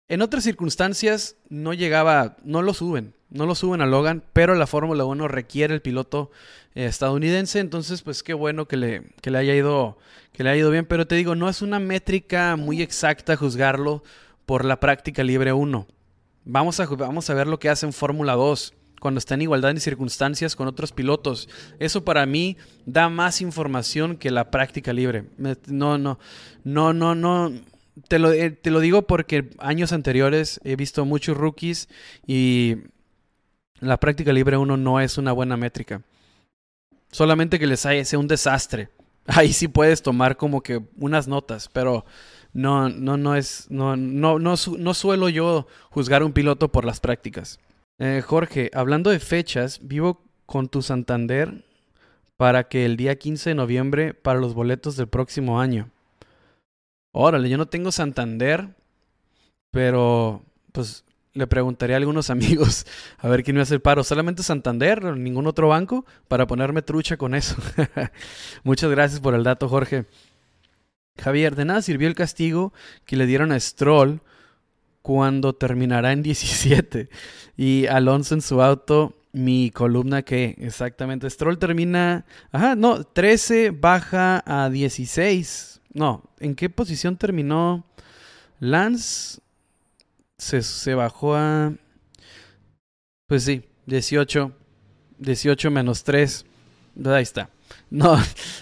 en 0.07 0.21
otras 0.21 0.43
circunstancias 0.43 1.35
no 1.49 1.73
llegaba, 1.73 2.37
no 2.43 2.61
lo 2.61 2.73
suben, 2.73 3.13
no 3.29 3.45
lo 3.45 3.55
suben 3.55 3.81
a 3.81 3.85
Logan, 3.85 4.23
pero 4.33 4.55
la 4.55 4.67
Fórmula 4.67 5.05
1 5.05 5.27
requiere 5.27 5.73
el 5.73 5.81
piloto 5.81 6.31
eh, 6.75 6.85
estadounidense, 6.85 7.59
entonces 7.59 8.01
pues 8.01 8.21
qué 8.23 8.33
bueno 8.33 8.67
que 8.67 8.77
le, 8.77 9.03
que 9.21 9.31
le 9.31 9.37
haya 9.37 9.55
ido 9.55 9.97
que 10.31 10.43
le 10.43 10.49
haya 10.49 10.59
ido 10.59 10.71
bien, 10.71 10.85
pero 10.85 11.07
te 11.07 11.15
digo, 11.15 11.33
no 11.33 11.47
es 11.47 11.61
una 11.61 11.79
métrica 11.79 12.57
muy 12.57 12.81
exacta 12.81 13.37
juzgarlo 13.37 14.03
por 14.45 14.65
la 14.65 14.81
práctica 14.81 15.23
libre 15.23 15.53
1. 15.53 15.87
Vamos 16.43 16.79
a, 16.81 16.85
vamos 16.85 17.29
a 17.29 17.33
ver 17.33 17.47
lo 17.47 17.57
que 17.57 17.69
hace 17.69 17.85
en 17.85 17.93
Fórmula 17.93 18.33
2 18.33 18.73
cuando 19.05 19.19
está 19.19 19.35
en 19.35 19.43
igualdad 19.43 19.71
de 19.71 19.79
circunstancias 19.79 20.55
con 20.55 20.67
otros 20.67 20.91
pilotos. 20.91 21.47
Eso 21.77 22.03
para 22.03 22.25
mí 22.25 22.57
da 22.87 23.07
más 23.07 23.39
información 23.39 24.17
que 24.17 24.31
la 24.31 24.49
práctica 24.49 24.93
libre. 24.93 25.25
No, 25.67 25.99
no, 25.99 26.17
no, 26.63 26.91
no, 26.91 27.13
no 27.13 27.53
te 28.07 28.17
lo, 28.17 28.31
eh, 28.31 28.49
te 28.49 28.71
lo 28.71 28.79
digo 28.79 29.03
porque 29.03 29.51
años 29.59 29.93
anteriores 29.93 30.59
he 30.63 30.75
visto 30.75 31.05
muchos 31.05 31.37
rookies 31.37 31.87
y 32.25 32.77
la 33.79 33.99
práctica 33.99 34.33
libre 34.33 34.57
1 34.57 34.75
no 34.75 34.99
es 34.99 35.19
una 35.19 35.33
buena 35.33 35.55
métrica. 35.55 36.01
Solamente 37.11 37.59
que 37.59 37.67
les 37.67 37.81
sea 37.81 38.17
un 38.17 38.27
desastre. 38.27 38.89
Ahí 39.27 39.53
sí 39.53 39.67
puedes 39.67 40.01
tomar 40.01 40.35
como 40.35 40.63
que 40.63 40.81
unas 40.97 41.27
notas, 41.27 41.69
pero 41.71 42.05
no, 42.53 42.89
no, 42.89 43.17
no 43.17 43.35
es, 43.35 43.67
no, 43.69 43.95
no, 43.95 44.39
no, 44.39 44.55
no 44.79 44.93
suelo 44.95 45.29
yo 45.29 45.67
juzgar 45.91 46.23
a 46.23 46.25
un 46.25 46.33
piloto 46.33 46.71
por 46.71 46.85
las 46.85 46.99
prácticas. 46.99 47.59
Eh, 47.97 48.21
Jorge, 48.25 48.71
hablando 48.73 49.09
de 49.09 49.19
fechas, 49.19 49.79
vivo 49.81 50.21
con 50.45 50.67
tu 50.67 50.81
Santander 50.81 51.63
para 52.35 52.67
que 52.67 52.85
el 52.85 52.97
día 52.97 53.17
15 53.17 53.51
de 53.51 53.55
noviembre 53.55 54.13
para 54.13 54.39
los 54.39 54.53
boletos 54.53 54.97
del 54.97 55.07
próximo 55.07 55.61
año. 55.61 55.89
Órale, 57.13 57.49
yo 57.49 57.57
no 57.57 57.67
tengo 57.67 57.93
Santander, 57.93 58.75
pero 59.71 60.43
pues 60.73 61.05
le 61.33 61.47
preguntaré 61.47 61.93
a 61.93 61.97
algunos 61.97 62.29
amigos 62.29 62.85
a 63.17 63.29
ver 63.29 63.43
quién 63.43 63.55
me 63.55 63.61
hace 63.61 63.75
el 63.75 63.81
paro. 63.81 64.03
Solamente 64.03 64.43
Santander, 64.43 65.01
ningún 65.15 65.47
otro 65.47 65.69
banco, 65.69 66.05
para 66.27 66.47
ponerme 66.47 66.81
trucha 66.81 67.15
con 67.15 67.33
eso. 67.33 67.55
Muchas 68.63 68.91
gracias 68.91 69.21
por 69.21 69.33
el 69.33 69.43
dato, 69.43 69.69
Jorge. 69.69 70.05
Javier, 71.17 71.55
de 71.55 71.63
nada 71.63 71.81
sirvió 71.81 72.09
el 72.09 72.15
castigo 72.15 72.73
que 73.05 73.15
le 73.15 73.25
dieron 73.25 73.53
a 73.53 73.59
Stroll 73.59 74.19
cuando 75.05 75.53
terminará 75.53 76.11
en 76.11 76.23
17. 76.23 77.09
Y 77.55 77.85
Alonso 77.85 78.33
en 78.33 78.41
su 78.41 78.61
auto, 78.61 79.13
mi 79.33 79.69
columna 79.69 80.23
que 80.23 80.55
exactamente. 80.57 81.29
Stroll 81.29 81.59
termina, 81.59 82.25
ajá, 82.51 82.75
no, 82.75 83.03
13 83.03 83.69
baja 83.69 84.43
a 84.45 84.69
16 84.71 85.75
no, 85.95 86.21
¿en 86.41 86.55
qué 86.55 86.69
posición 86.69 87.15
terminó 87.15 87.85
Lance? 88.59 89.39
Se, 90.37 90.93
bajó 90.93 91.35
a... 91.35 91.73
Pues 93.27 93.43
sí, 93.43 93.63
18. 93.85 94.51
18 95.19 95.71
menos 95.71 96.03
3. 96.03 96.45
Ahí 97.05 97.23
está. 97.23 97.49
No, 97.91 98.17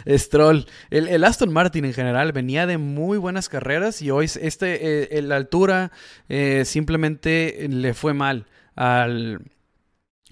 Stroll. 0.07 0.65
El, 0.89 1.07
el, 1.07 1.23
Aston 1.23 1.51
Martin 1.51 1.85
en 1.85 1.93
general 1.93 2.33
venía 2.33 2.67
de 2.67 2.77
muy 2.77 3.17
buenas 3.17 3.49
carreras 3.49 4.01
y 4.01 4.11
hoy 4.11 4.25
este, 4.25 5.17
eh, 5.17 5.21
la 5.21 5.37
altura 5.37 5.91
eh, 6.29 6.63
simplemente 6.65 7.67
le 7.69 7.93
fue 7.93 8.13
mal 8.13 8.45
al, 8.75 9.41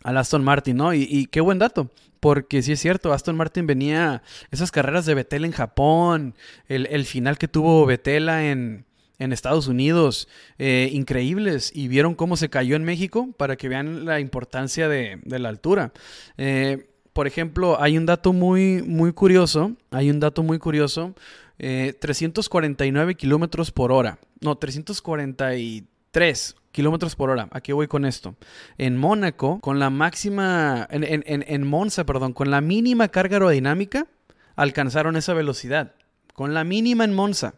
al 0.04 0.18
Aston 0.18 0.44
Martin, 0.44 0.78
¿no? 0.78 0.94
Y, 0.94 1.08
y, 1.10 1.26
qué 1.28 1.42
buen 1.42 1.58
dato. 1.60 1.90
Porque 2.20 2.62
sí 2.62 2.74
es 2.74 2.80
cierto, 2.80 3.14
Aston 3.14 3.36
Martin 3.36 3.66
venía 3.66 4.22
esas 4.52 4.72
carreras 4.72 5.08
de 5.08 5.16
Vettel 5.16 5.44
en 5.44 5.54
Japón, 5.54 6.36
el, 6.68 7.06
final 7.06 7.40
que 7.40 7.48
tuvo 7.48 7.84
Vettel 7.88 8.30
en, 8.30 8.86
en 9.18 9.34
Estados 9.34 9.68
Unidos, 9.68 10.28
eh, 10.60 10.92
increíbles. 10.94 11.72
Y 11.74 11.88
vieron 11.88 12.14
cómo 12.14 12.38
se 12.38 12.52
cayó 12.52 12.76
en 12.76 12.84
México 12.84 13.30
para 13.38 13.56
que 13.56 13.70
vean 13.70 14.06
la 14.06 14.20
importancia 14.20 14.88
de, 14.88 15.20
la 15.26 15.50
altura. 15.50 15.94
Eh, 16.38 16.91
por 17.14 17.28
ejemplo, 17.28 17.82
hay 17.82 17.98
un 17.98 18.06
dato 18.06 18.34
muy, 18.34 18.82
muy 18.84 19.14
curioso. 19.14 19.74
Hay 19.92 20.10
un 20.10 20.20
dato 20.20 20.44
muy 20.44 20.60
curioso. 20.60 21.16
349 21.58 23.12
eh, 23.12 23.16
kilómetros 23.16 23.72
por 23.72 23.92
hora. 23.92 24.20
No, 24.40 24.58
343 24.58 26.56
kilómetros 26.72 27.16
por 27.16 27.30
hora. 27.30 27.50
Aquí 27.52 27.74
voy 27.74 27.88
con 27.88 28.06
esto. 28.06 28.36
En 28.78 28.98
Mónaco, 28.98 29.60
con 29.60 29.78
la 29.80 29.90
máxima, 29.90 30.88
en, 30.90 31.04
en, 31.04 31.24
en, 31.26 31.68
Monza, 31.68 32.06
perdón, 32.06 32.34
con 32.34 32.50
la 32.50 32.62
mínima 32.62 33.10
carga 33.10 33.36
aerodinámica, 33.36 34.08
alcanzaron 34.56 35.18
esa 35.18 35.34
velocidad. 35.34 35.94
Con 36.34 36.54
la 36.54 36.64
mínima 36.64 37.04
en 37.04 37.14
Monza. 37.14 37.56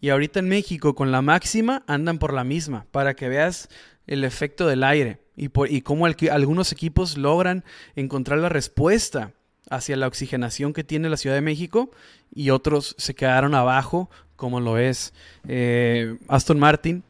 Y 0.00 0.10
ahorita 0.10 0.40
en 0.40 0.48
México, 0.48 0.94
con 0.94 1.12
la 1.12 1.22
máxima, 1.22 1.84
andan 1.86 2.18
por 2.18 2.34
la 2.34 2.42
misma, 2.44 2.86
para 2.90 3.14
que 3.14 3.28
veas 3.28 3.68
el 4.06 4.24
efecto 4.24 4.66
del 4.66 4.82
aire 4.82 5.23
y, 5.36 5.48
por, 5.48 5.70
y 5.70 5.82
cómo 5.82 6.06
algunos 6.06 6.72
equipos 6.72 7.16
logran 7.16 7.64
encontrar 7.96 8.38
la 8.38 8.48
respuesta 8.48 9.32
hacia 9.70 9.96
la 9.96 10.06
oxigenación 10.06 10.72
que 10.72 10.84
tiene 10.84 11.08
la 11.08 11.16
Ciudad 11.16 11.36
de 11.36 11.42
México 11.42 11.90
y 12.34 12.50
otros 12.50 12.94
se 12.98 13.14
quedaron 13.14 13.54
abajo, 13.54 14.10
como 14.36 14.60
lo 14.60 14.78
es 14.78 15.12
eh, 15.48 16.18
Aston 16.28 16.58
Martin 16.58 17.02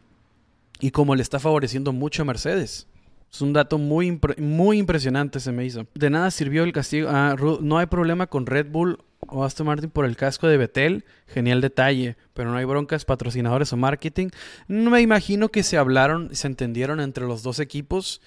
y 0.80 0.90
como 0.90 1.14
le 1.14 1.22
está 1.22 1.40
favoreciendo 1.40 1.92
mucho 1.92 2.22
a 2.22 2.26
Mercedes. 2.26 2.86
Es 3.32 3.40
un 3.40 3.52
dato 3.52 3.78
muy, 3.78 4.20
muy 4.38 4.78
impresionante 4.78 5.40
se 5.40 5.50
me 5.50 5.64
hizo. 5.64 5.86
De 5.94 6.08
nada 6.08 6.30
sirvió 6.30 6.62
el 6.62 6.72
castigo. 6.72 7.08
Ah, 7.10 7.34
no 7.60 7.78
hay 7.78 7.86
problema 7.86 8.28
con 8.28 8.46
Red 8.46 8.70
Bull 8.70 8.98
o 9.28 9.44
Aston 9.44 9.66
Martin 9.66 9.90
por 9.90 10.04
el 10.04 10.16
casco 10.16 10.48
de 10.48 10.56
Betel, 10.56 11.04
genial 11.26 11.60
detalle, 11.60 12.16
pero 12.32 12.50
no 12.50 12.56
hay 12.56 12.64
broncas, 12.64 13.04
patrocinadores 13.04 13.72
o 13.72 13.76
marketing. 13.76 14.28
Me 14.68 15.00
imagino 15.00 15.50
que 15.50 15.62
se 15.62 15.76
hablaron, 15.76 16.34
se 16.34 16.46
entendieron 16.46 17.00
entre 17.00 17.26
los 17.26 17.42
dos 17.42 17.60
equipos 17.60 18.20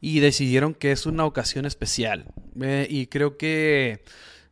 y 0.00 0.20
decidieron 0.20 0.74
que 0.74 0.92
es 0.92 1.06
una 1.06 1.24
ocasión 1.24 1.66
especial. 1.66 2.26
Eh, 2.60 2.86
y 2.90 3.06
creo 3.06 3.36
que 3.36 4.04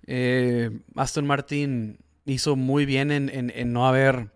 eh, 0.06 0.70
Aston 0.96 1.26
Martin 1.26 1.98
hizo 2.24 2.56
muy 2.56 2.86
bien 2.86 3.10
en, 3.10 3.72
no 3.72 3.86
haber 3.86 4.30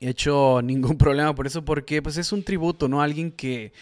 hecho 0.00 0.60
ningún 0.62 0.98
problema 0.98 1.34
por 1.34 1.46
eso, 1.46 1.64
porque 1.64 2.02
pues 2.02 2.16
es 2.16 2.32
un 2.32 2.42
tributo, 2.42 2.88
¿no? 2.88 3.02
Alguien 3.02 3.32
que 3.32 3.72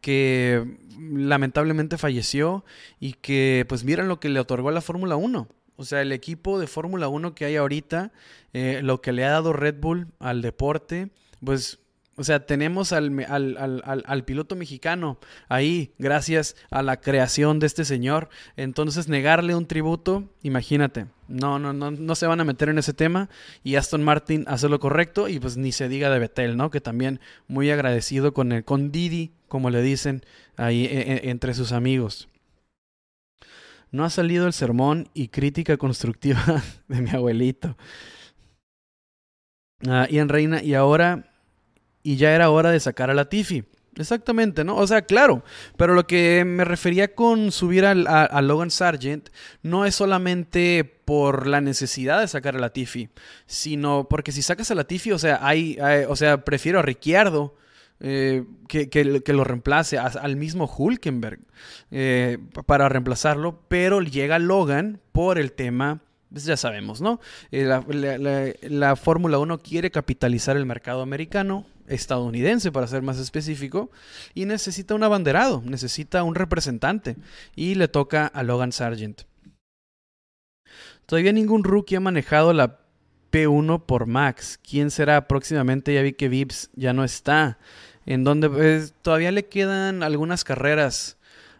que 0.00 0.64
lamentablemente 1.00 1.98
falleció 1.98 2.64
y 3.00 3.14
que 3.14 3.66
pues 3.68 3.82
miren 3.84 4.08
lo 4.08 4.20
que 4.20 4.28
le 4.28 4.40
otorgó 4.40 4.68
a 4.68 4.72
la 4.72 4.80
Fórmula 4.80 5.16
1. 5.16 5.48
O 5.80 5.84
sea, 5.84 6.02
el 6.02 6.10
equipo 6.10 6.58
de 6.58 6.66
Fórmula 6.66 7.06
1 7.06 7.36
que 7.36 7.44
hay 7.44 7.54
ahorita, 7.54 8.10
eh, 8.52 8.80
lo 8.82 9.00
que 9.00 9.12
le 9.12 9.24
ha 9.24 9.30
dado 9.30 9.52
Red 9.52 9.76
Bull 9.78 10.08
al 10.18 10.42
deporte, 10.42 11.10
pues, 11.44 11.78
o 12.16 12.24
sea, 12.24 12.44
tenemos 12.46 12.92
al, 12.92 13.24
al, 13.28 14.24
piloto 14.24 14.56
mexicano 14.56 15.20
ahí, 15.48 15.92
gracias 15.96 16.56
a 16.72 16.82
la 16.82 17.00
creación 17.00 17.60
de 17.60 17.68
este 17.68 17.84
señor. 17.84 18.28
Entonces, 18.56 19.06
negarle 19.06 19.54
un 19.54 19.66
tributo, 19.66 20.28
imagínate, 20.42 21.06
no, 21.28 21.60
no, 21.60 21.72
no, 21.72 21.92
no 21.92 22.14
se 22.16 22.26
van 22.26 22.40
a 22.40 22.44
meter 22.44 22.70
en 22.70 22.78
ese 22.78 22.92
tema. 22.92 23.28
Y 23.62 23.76
Aston 23.76 24.02
Martin 24.02 24.46
hace 24.48 24.68
lo 24.68 24.80
correcto 24.80 25.28
y 25.28 25.38
pues 25.38 25.56
ni 25.56 25.70
se 25.70 25.88
diga 25.88 26.10
de 26.10 26.18
Betel, 26.18 26.56
¿no? 26.56 26.72
Que 26.72 26.80
también 26.80 27.20
muy 27.46 27.70
agradecido 27.70 28.34
con, 28.34 28.50
el, 28.50 28.64
con 28.64 28.90
Didi, 28.90 29.30
como 29.46 29.70
le 29.70 29.80
dicen 29.80 30.24
ahí 30.56 30.86
e, 30.86 31.12
e, 31.12 31.30
entre 31.30 31.54
sus 31.54 31.70
amigos. 31.70 32.28
No 33.90 34.04
ha 34.04 34.10
salido 34.10 34.46
el 34.46 34.52
sermón 34.52 35.08
y 35.14 35.28
crítica 35.28 35.76
constructiva 35.76 36.62
de 36.88 37.00
mi 37.00 37.10
abuelito. 37.10 37.76
Ah, 39.86 40.06
y 40.10 40.18
en 40.18 40.28
Reina, 40.28 40.62
y 40.62 40.74
ahora, 40.74 41.30
y 42.02 42.16
ya 42.16 42.34
era 42.34 42.50
hora 42.50 42.70
de 42.70 42.80
sacar 42.80 43.10
a 43.10 43.14
la 43.14 43.28
Tiffy. 43.28 43.64
Exactamente, 43.96 44.62
¿no? 44.62 44.76
O 44.76 44.86
sea, 44.86 45.02
claro, 45.02 45.42
pero 45.76 45.94
lo 45.94 46.06
que 46.06 46.44
me 46.46 46.64
refería 46.64 47.14
con 47.14 47.50
subir 47.50 47.84
a, 47.84 47.94
Logan 48.42 48.70
Sargent 48.70 49.30
no 49.62 49.84
es 49.84 49.96
solamente 49.96 50.84
por 50.84 51.48
la 51.48 51.60
necesidad 51.60 52.20
de 52.20 52.28
sacar 52.28 52.54
a 52.54 52.60
la 52.60 52.72
Tiffy, 52.72 53.08
sino 53.46 54.06
porque 54.08 54.30
si 54.30 54.42
sacas 54.42 54.70
a 54.70 54.76
la 54.76 54.84
Tiffy, 54.84 55.10
o 55.10 55.18
sea, 55.18 55.40
hay, 55.42 55.78
o 56.08 56.14
sea, 56.14 56.44
prefiero 56.44 56.78
a 56.78 56.82
Ricciardo 56.82 57.56
eh, 58.00 58.44
que, 58.68 58.88
que, 58.88 59.32
lo 59.32 59.44
reemplace 59.44 59.98
al 59.98 60.36
mismo 60.36 60.66
Hulkenberg 60.66 61.40
eh, 61.90 62.38
para 62.66 62.88
reemplazarlo, 62.88 63.62
pero 63.66 64.00
llega 64.00 64.38
Logan 64.38 65.00
por 65.10 65.38
el 65.38 65.52
tema, 65.52 66.00
pues 66.30 66.44
ya 66.44 66.56
sabemos, 66.56 67.00
¿no? 67.00 67.18
Eh, 67.50 67.64
la, 68.62 68.96
Fórmula 68.96 69.38
1 69.38 69.58
quiere 69.58 69.90
capitalizar 69.90 70.56
el 70.56 70.64
mercado 70.64 71.02
americano, 71.02 71.66
estadounidense 71.88 72.70
para 72.70 72.86
ser 72.86 73.02
más 73.02 73.18
específico, 73.18 73.90
y 74.32 74.44
necesita 74.44 74.94
un 74.94 75.02
abanderado, 75.02 75.62
necesita 75.64 76.22
un 76.22 76.36
representante, 76.36 77.16
y 77.56 77.74
le 77.74 77.88
toca 77.88 78.26
a 78.26 78.44
Logan 78.44 78.70
Sargent. 78.70 79.22
Todavía 81.06 81.32
ningún 81.32 81.64
rookie 81.64 81.96
ha 81.96 82.00
manejado 82.00 82.52
la 82.52 82.78
P1 83.32 83.84
por 83.86 84.06
Max. 84.06 84.58
¿Quién 84.62 84.90
será 84.90 85.28
próximamente? 85.28 85.94
Ya 85.94 86.02
vi 86.02 86.12
que 86.12 86.28
Vips 86.28 86.70
ya 86.74 86.92
no 86.92 87.04
está 87.04 87.58
en 88.08 88.24
donde 88.24 88.48
pues, 88.48 88.94
todavía 89.02 89.30
le 89.30 89.44
quedan 89.44 90.02
algunas 90.02 90.42
carreras. 90.42 91.18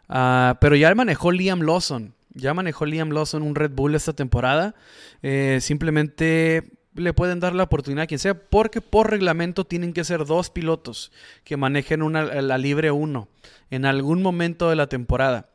Ah, 0.09 0.57
pero 0.63 0.77
ya 0.77 0.95
manejó 0.95 1.31
Liam 1.31 1.61
Lawson. 1.61 2.15
Ya 2.33 2.55
manejó 2.55 2.87
Liam 2.87 3.11
Lawson 3.11 3.43
un 3.43 3.55
Red 3.55 3.73
Bull 3.73 3.95
esta 3.95 4.15
temporada. 4.15 4.75
Eh, 5.23 5.59
simplemente 5.61 6.71
le 6.95 7.13
pueden 7.13 7.39
dar 7.39 7.55
la 7.55 7.65
oportunidad 7.65 8.05
a 8.05 8.07
quien 8.07 8.19
sea, 8.19 8.33
porque 8.33 8.81
por 8.81 9.11
reglamento 9.11 9.67
tienen 9.67 9.93
que 9.93 10.05
ser 10.05 10.25
dos 10.25 10.49
pilotos 10.49 11.13
que 11.45 11.59
manejen 11.59 12.01
una, 12.01 12.25
la 12.25 12.57
libre 12.57 12.91
1 12.91 13.29
en 13.71 13.85
algún 13.85 14.23
momento 14.23 14.71
de 14.71 14.77
la 14.77 14.87
temporada. 14.87 15.51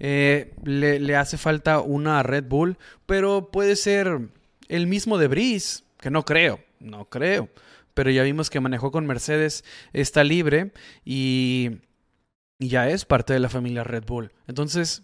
Eh, 0.00 0.54
le, 0.64 1.14
hace 1.14 1.38
falta 1.38 1.78
una 1.78 2.24
Red 2.24 2.46
Bull, 2.48 2.78
pero 3.06 3.52
puede 3.52 3.76
ser 3.76 4.18
el 4.66 4.88
mismo 4.88 5.18
de 5.18 5.28
Brice, 5.28 5.84
que 6.00 6.10
no 6.10 6.24
creo, 6.24 6.58
no 6.80 7.04
creo 7.04 7.48
pero 7.94 8.10
ya 8.10 8.22
vimos 8.22 8.50
que 8.50 8.60
manejó 8.60 8.90
con 8.90 9.06
Mercedes, 9.06 9.64
está 9.92 10.24
libre 10.24 10.72
y, 11.04 11.78
ya 12.58 12.88
es 12.88 13.04
parte 13.04 13.32
de 13.32 13.40
la 13.40 13.48
familia 13.48 13.84
Red 13.84 14.04
Bull. 14.06 14.32
Entonces, 14.46 15.02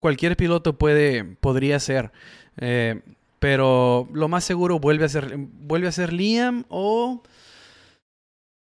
cualquier 0.00 0.36
piloto 0.36 0.76
puede, 0.78 1.24
podría 1.24 1.80
ser. 1.80 2.12
Eh, 2.58 3.00
pero 3.38 4.06
lo 4.12 4.28
más 4.28 4.44
seguro 4.44 4.78
vuelve 4.78 5.06
a 5.06 5.08
ser, 5.08 5.34
vuelve 5.36 5.88
a 5.88 5.92
ser 5.92 6.12
Liam 6.12 6.64
o 6.68 7.22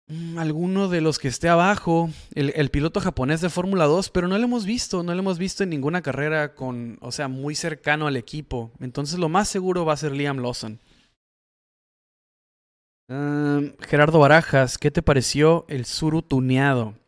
mm, 0.06 0.38
alguno 0.38 0.88
de 0.88 1.02
los 1.02 1.18
que 1.18 1.28
esté 1.28 1.50
abajo, 1.50 2.08
el, 2.34 2.52
el 2.56 2.70
piloto 2.70 3.00
japonés 3.00 3.42
de 3.42 3.50
Fórmula 3.50 3.84
2, 3.84 4.08
pero 4.08 4.26
no 4.26 4.38
lo 4.38 4.44
hemos 4.44 4.64
visto, 4.64 5.02
no 5.02 5.12
lo 5.12 5.20
hemos 5.20 5.38
visto 5.38 5.64
en 5.64 5.70
ninguna 5.70 6.00
carrera 6.00 6.54
con, 6.54 6.96
o 7.02 7.12
sea, 7.12 7.28
muy 7.28 7.54
cercano 7.54 8.06
al 8.06 8.16
equipo. 8.16 8.72
Entonces 8.80 9.18
lo 9.18 9.28
más 9.28 9.48
seguro 9.48 9.84
va 9.84 9.92
a 9.92 9.98
ser 9.98 10.12
Liam 10.12 10.38
Lawson. 10.38 10.80
Gerardo 13.06 14.18
Barajas, 14.18 14.78
¿qué 14.78 14.90
te 14.90 15.02
pareció 15.02 15.66
el 15.68 15.84
suru 15.84 16.22
tuneado? 16.22 16.94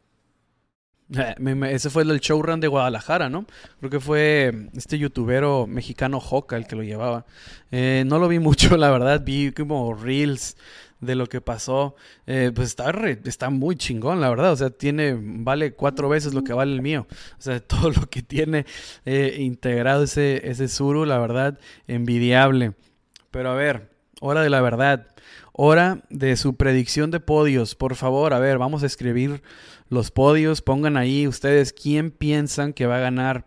Eh, 1.08 1.36
ese 1.70 1.88
fue 1.88 2.02
el 2.02 2.18
showrun 2.18 2.58
de 2.58 2.66
Guadalajara, 2.66 3.28
¿no? 3.28 3.46
Creo 3.78 3.90
que 3.90 4.00
fue 4.00 4.68
este 4.74 4.98
youtubero 4.98 5.68
mexicano 5.68 6.18
Joca 6.18 6.56
el 6.56 6.66
que 6.66 6.74
lo 6.74 6.82
llevaba. 6.82 7.26
Eh, 7.70 8.02
no 8.08 8.18
lo 8.18 8.26
vi 8.26 8.38
mucho, 8.40 8.76
la 8.76 8.90
verdad. 8.90 9.22
Vi 9.24 9.52
como 9.52 9.94
reels 9.94 10.56
de 11.00 11.14
lo 11.14 11.28
que 11.28 11.40
pasó. 11.40 11.94
Eh, 12.26 12.50
pues 12.52 12.70
está, 12.70 12.92
está 13.24 13.50
muy 13.50 13.76
chingón, 13.76 14.20
la 14.20 14.28
verdad. 14.30 14.50
O 14.50 14.56
sea, 14.56 14.70
tiene, 14.70 15.16
vale 15.16 15.74
cuatro 15.74 16.08
veces 16.08 16.34
lo 16.34 16.42
que 16.42 16.52
vale 16.52 16.72
el 16.74 16.82
mío. 16.82 17.06
O 17.38 17.40
sea, 17.40 17.60
todo 17.66 17.90
lo 17.90 18.10
que 18.10 18.22
tiene 18.22 18.66
integrado 19.04 20.02
ese, 20.02 20.50
ese 20.50 20.66
Suru, 20.66 21.04
la 21.04 21.18
verdad, 21.18 21.56
envidiable. 21.86 22.72
Pero 23.30 23.50
a 23.50 23.54
ver, 23.54 23.90
hora 24.20 24.42
de 24.42 24.50
la 24.50 24.60
verdad. 24.60 25.06
Hora 25.58 26.02
de 26.10 26.36
su 26.36 26.54
predicción 26.54 27.10
de 27.10 27.18
podios. 27.18 27.74
Por 27.74 27.94
favor, 27.94 28.34
a 28.34 28.38
ver, 28.38 28.58
vamos 28.58 28.82
a 28.82 28.86
escribir 28.86 29.42
los 29.88 30.10
podios. 30.10 30.60
Pongan 30.60 30.98
ahí 30.98 31.26
ustedes 31.26 31.72
quién 31.72 32.10
piensan 32.10 32.74
que 32.74 32.84
va 32.84 32.98
a 32.98 33.00
ganar 33.00 33.46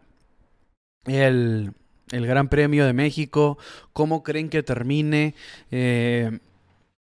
el, 1.06 1.76
Gran 2.12 2.50
Premio 2.50 2.88
de 2.88 2.94
México. 2.94 3.60
¿Cómo 3.94 4.24
creen 4.24 4.50
que 4.50 4.64
termine? 4.64 5.36
Eh, 5.70 6.40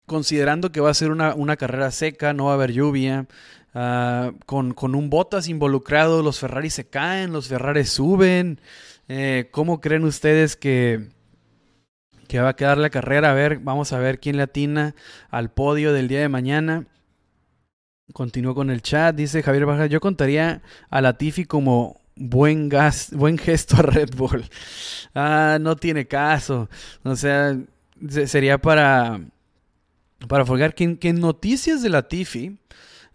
considerando 0.06 0.72
que 0.72 0.80
va 0.80 0.88
a 0.88 0.94
ser 0.94 1.10
una, 1.10 1.56
carrera 1.58 1.90
seca, 1.90 2.32
no 2.32 2.46
va 2.46 2.52
a 2.52 2.54
haber 2.54 2.72
lluvia. 2.72 3.26
Ah, 3.74 4.32
con, 4.46 4.72
con, 4.72 4.94
un 4.94 5.10
Botas 5.10 5.48
involucrado, 5.48 6.22
los 6.22 6.40
Ferrari 6.40 6.70
se 6.70 6.88
caen, 6.88 7.34
los 7.34 7.48
Ferrari 7.48 7.84
suben. 7.84 8.62
Eh, 9.08 9.48
¿Cómo 9.50 9.82
creen 9.82 10.04
ustedes 10.04 10.56
que, 10.56 11.10
que 12.26 12.40
va 12.40 12.50
a 12.50 12.56
quedar 12.56 12.78
la 12.78 12.90
carrera. 12.90 13.30
A 13.30 13.34
ver, 13.34 13.58
vamos 13.58 13.92
a 13.92 13.98
ver 13.98 14.20
quién 14.20 14.36
le 14.36 14.42
atina 14.42 14.94
al 15.30 15.50
podio 15.50 15.92
del 15.92 16.08
día 16.08 16.20
de 16.20 16.28
mañana. 16.28 16.86
Continúo 18.12 18.54
con 18.54 18.70
el 18.70 18.82
chat. 18.82 19.14
Dice 19.14 19.42
Javier 19.42 19.66
Baja, 19.66 19.86
yo 19.86 20.00
contaría 20.00 20.62
a 20.90 21.00
Latifi 21.00 21.44
como 21.44 22.00
buen, 22.16 22.68
gas, 22.68 23.10
buen 23.12 23.38
gesto 23.38 23.76
a 23.76 23.82
Red 23.82 24.10
Bull. 24.16 24.44
Ah, 25.14 25.58
no 25.60 25.76
tiene 25.76 26.06
caso. 26.06 26.68
O 27.04 27.14
sea, 27.16 27.56
sería 28.26 28.58
para, 28.58 29.20
para 30.28 30.44
folgar 30.44 30.74
que, 30.74 30.98
en 31.00 31.20
noticias 31.20 31.82
de 31.82 31.90
Latifi, 31.90 32.58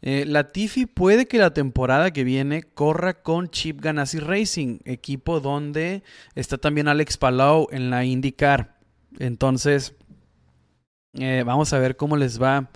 eh, 0.02 0.26
Latifi 0.26 0.86
puede 0.86 1.28
que 1.28 1.38
la 1.38 1.54
temporada 1.54 2.12
que 2.12 2.24
viene 2.24 2.64
corra 2.64 3.22
con 3.22 3.50
Chip 3.50 3.82
Ganassi 3.82 4.20
Racing, 4.20 4.80
equipo 4.86 5.40
donde 5.40 6.04
está 6.36 6.58
también 6.58 6.88
Alex 6.88 7.18
Palau 7.18 7.68
en 7.72 7.90
la 7.90 8.06
IndyCar. 8.06 8.81
Entonces, 9.20 9.96
eh, 11.14 11.44
vamos 11.46 11.74
a 11.74 11.80
ver 11.80 11.96
cómo 11.98 12.18
les 12.18 12.42
va. 12.42 12.70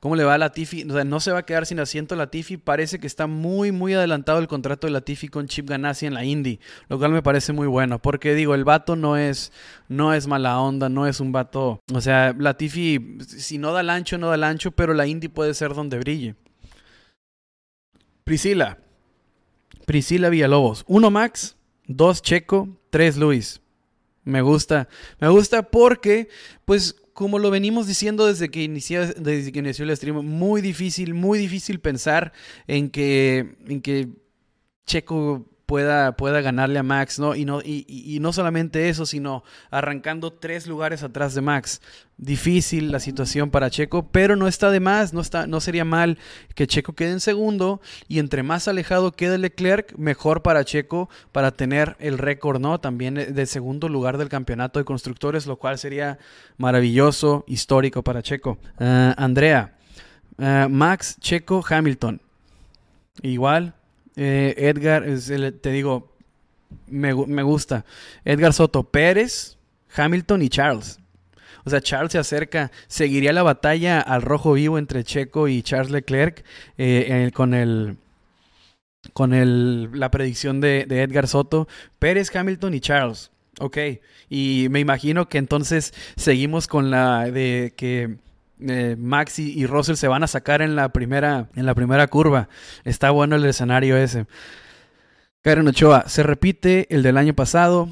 ¿Cómo 0.00 0.16
le 0.16 0.24
va 0.24 0.32
a 0.32 0.38
Latifi? 0.38 0.84
O 0.88 0.94
sea, 0.94 1.04
no 1.04 1.20
se 1.20 1.30
va 1.30 1.40
a 1.40 1.42
quedar 1.44 1.66
sin 1.66 1.78
asiento 1.78 2.16
Latifi. 2.16 2.56
Parece 2.56 2.98
que 2.98 3.06
está 3.06 3.26
muy, 3.26 3.70
muy 3.70 3.92
adelantado 3.92 4.38
el 4.38 4.48
contrato 4.48 4.86
de 4.86 4.94
Latifi 4.94 5.28
con 5.28 5.46
Chip 5.46 5.68
Ganassi 5.68 6.06
en 6.06 6.14
la 6.14 6.24
Indy. 6.24 6.58
Lo 6.88 6.98
cual 6.98 7.12
me 7.12 7.22
parece 7.22 7.52
muy 7.52 7.66
bueno. 7.66 8.00
Porque 8.00 8.34
digo, 8.34 8.54
el 8.54 8.64
vato 8.64 8.96
no 8.96 9.18
es, 9.18 9.52
no 9.88 10.14
es 10.14 10.26
mala 10.26 10.58
onda, 10.58 10.88
no 10.88 11.06
es 11.06 11.20
un 11.20 11.32
vato. 11.32 11.82
O 11.92 12.00
sea, 12.00 12.34
Latifi, 12.36 13.18
si 13.26 13.58
no 13.58 13.74
da 13.74 13.82
el 13.82 13.90
ancho, 13.90 14.16
no 14.16 14.28
da 14.28 14.36
el 14.36 14.44
ancho, 14.44 14.70
pero 14.70 14.94
la 14.94 15.06
Indy 15.06 15.28
puede 15.28 15.52
ser 15.52 15.74
donde 15.74 15.98
brille. 15.98 16.34
Priscila. 18.24 18.78
Priscila 19.84 20.30
Villalobos. 20.30 20.84
Uno 20.86 21.10
Max, 21.10 21.56
dos 21.86 22.22
Checo, 22.22 22.68
tres 22.88 23.18
Luis. 23.18 23.60
Me 24.30 24.42
gusta, 24.42 24.88
me 25.20 25.28
gusta 25.28 25.62
porque, 25.62 26.28
pues, 26.64 26.96
como 27.12 27.38
lo 27.38 27.50
venimos 27.50 27.86
diciendo 27.86 28.26
desde 28.26 28.50
que, 28.50 28.62
inició, 28.62 29.06
desde 29.06 29.52
que 29.52 29.58
inició 29.58 29.84
el 29.84 29.96
stream, 29.96 30.24
muy 30.24 30.62
difícil, 30.62 31.14
muy 31.14 31.38
difícil 31.38 31.80
pensar 31.80 32.32
en 32.66 32.90
que, 32.90 33.56
en 33.66 33.82
que 33.82 34.08
Checo 34.86 35.49
pueda, 35.70 36.16
pueda 36.16 36.40
ganarle 36.40 36.80
a 36.80 36.82
Max, 36.82 37.20
¿no? 37.20 37.36
Y, 37.36 37.44
no 37.44 37.60
y, 37.62 38.18
no 38.20 38.32
solamente 38.32 38.88
eso, 38.88 39.06
sino 39.06 39.44
arrancando 39.70 40.32
tres 40.32 40.66
lugares 40.66 41.04
atrás 41.04 41.32
de 41.32 41.42
Max. 41.42 41.80
Difícil 42.16 42.90
la 42.90 42.98
situación 42.98 43.52
para 43.52 43.70
Checo, 43.70 44.08
pero 44.08 44.34
no 44.34 44.48
está 44.48 44.72
de 44.72 44.80
más, 44.80 45.12
no, 45.12 45.20
está, 45.20 45.46
no 45.46 45.60
sería 45.60 45.84
mal 45.84 46.18
que 46.56 46.66
Checo 46.66 46.94
quede 46.94 47.12
en 47.12 47.20
segundo 47.20 47.80
y 48.08 48.18
entre 48.18 48.42
más 48.42 48.66
alejado 48.66 49.12
quede 49.12 49.38
Leclerc, 49.38 49.96
mejor 49.96 50.42
para 50.42 50.64
Checo 50.64 51.08
para 51.30 51.52
tener 51.52 51.94
el 52.00 52.18
récord, 52.18 52.60
¿no? 52.60 52.80
También 52.80 53.14
de 53.14 53.46
segundo 53.46 53.88
lugar 53.88 54.18
del 54.18 54.28
campeonato 54.28 54.80
de 54.80 54.84
constructores, 54.84 55.46
lo 55.46 55.54
cual 55.54 55.78
sería 55.78 56.18
maravilloso, 56.56 57.44
histórico 57.46 58.02
para 58.02 58.22
Checo. 58.24 58.58
Ah, 58.80 59.14
Andrea, 59.16 59.76
ah, 60.36 60.66
Max, 60.68 61.16
Checo, 61.20 61.64
Hamilton. 61.64 62.20
Igual, 63.22 63.74
eh, 64.22 64.54
Edgar, 64.58 65.06
te 65.62 65.70
digo, 65.70 66.14
me, 66.86 67.12
gusta. 67.42 67.86
Edgar 68.22 68.52
Soto, 68.52 68.82
Pérez, 68.82 69.56
Hamilton 69.96 70.42
y 70.42 70.50
Charles. 70.50 70.98
O 71.64 71.70
sea, 71.70 71.80
Charles 71.80 72.12
se 72.12 72.18
acerca, 72.18 72.70
seguiría 72.86 73.32
la 73.32 73.42
batalla 73.42 73.98
al 73.98 74.20
rojo 74.20 74.52
vivo 74.52 74.76
entre 74.76 75.04
Checo 75.04 75.48
y 75.48 75.62
Charles 75.62 75.90
Leclerc 75.90 76.44
eh, 76.76 77.30
con 77.32 77.54
el 77.54 77.96
con 79.14 79.32
el, 79.32 79.98
la 79.98 80.10
predicción 80.10 80.60
de, 80.60 80.84
de, 80.86 81.02
Edgar 81.02 81.26
Soto, 81.26 81.66
Pérez, 81.98 82.34
Hamilton 82.36 82.74
y 82.74 82.80
Charles. 82.80 83.30
Ok, 83.58 83.78
y 84.28 84.66
me 84.70 84.80
imagino 84.80 85.30
que 85.30 85.38
entonces 85.38 85.94
seguimos 86.16 86.66
con 86.66 86.90
la 86.90 87.30
de 87.30 87.72
que 87.74 88.18
eh, 88.68 88.96
Max 88.98 89.38
y, 89.38 89.66
Russell 89.66 89.96
se 89.96 90.08
van 90.08 90.22
a 90.22 90.26
sacar 90.26 90.62
en 90.62 90.76
la 90.76 90.90
primera, 90.90 91.48
en 91.54 91.66
la 91.66 91.74
primera 91.74 92.06
curva. 92.06 92.48
Está 92.84 93.10
bueno 93.10 93.36
el 93.36 93.44
escenario 93.44 93.96
ese. 93.96 94.26
Karen 95.42 95.68
Ochoa, 95.68 96.08
se 96.08 96.22
repite 96.22 96.86
el 96.94 97.02
del 97.02 97.16
año 97.16 97.34
pasado. 97.34 97.88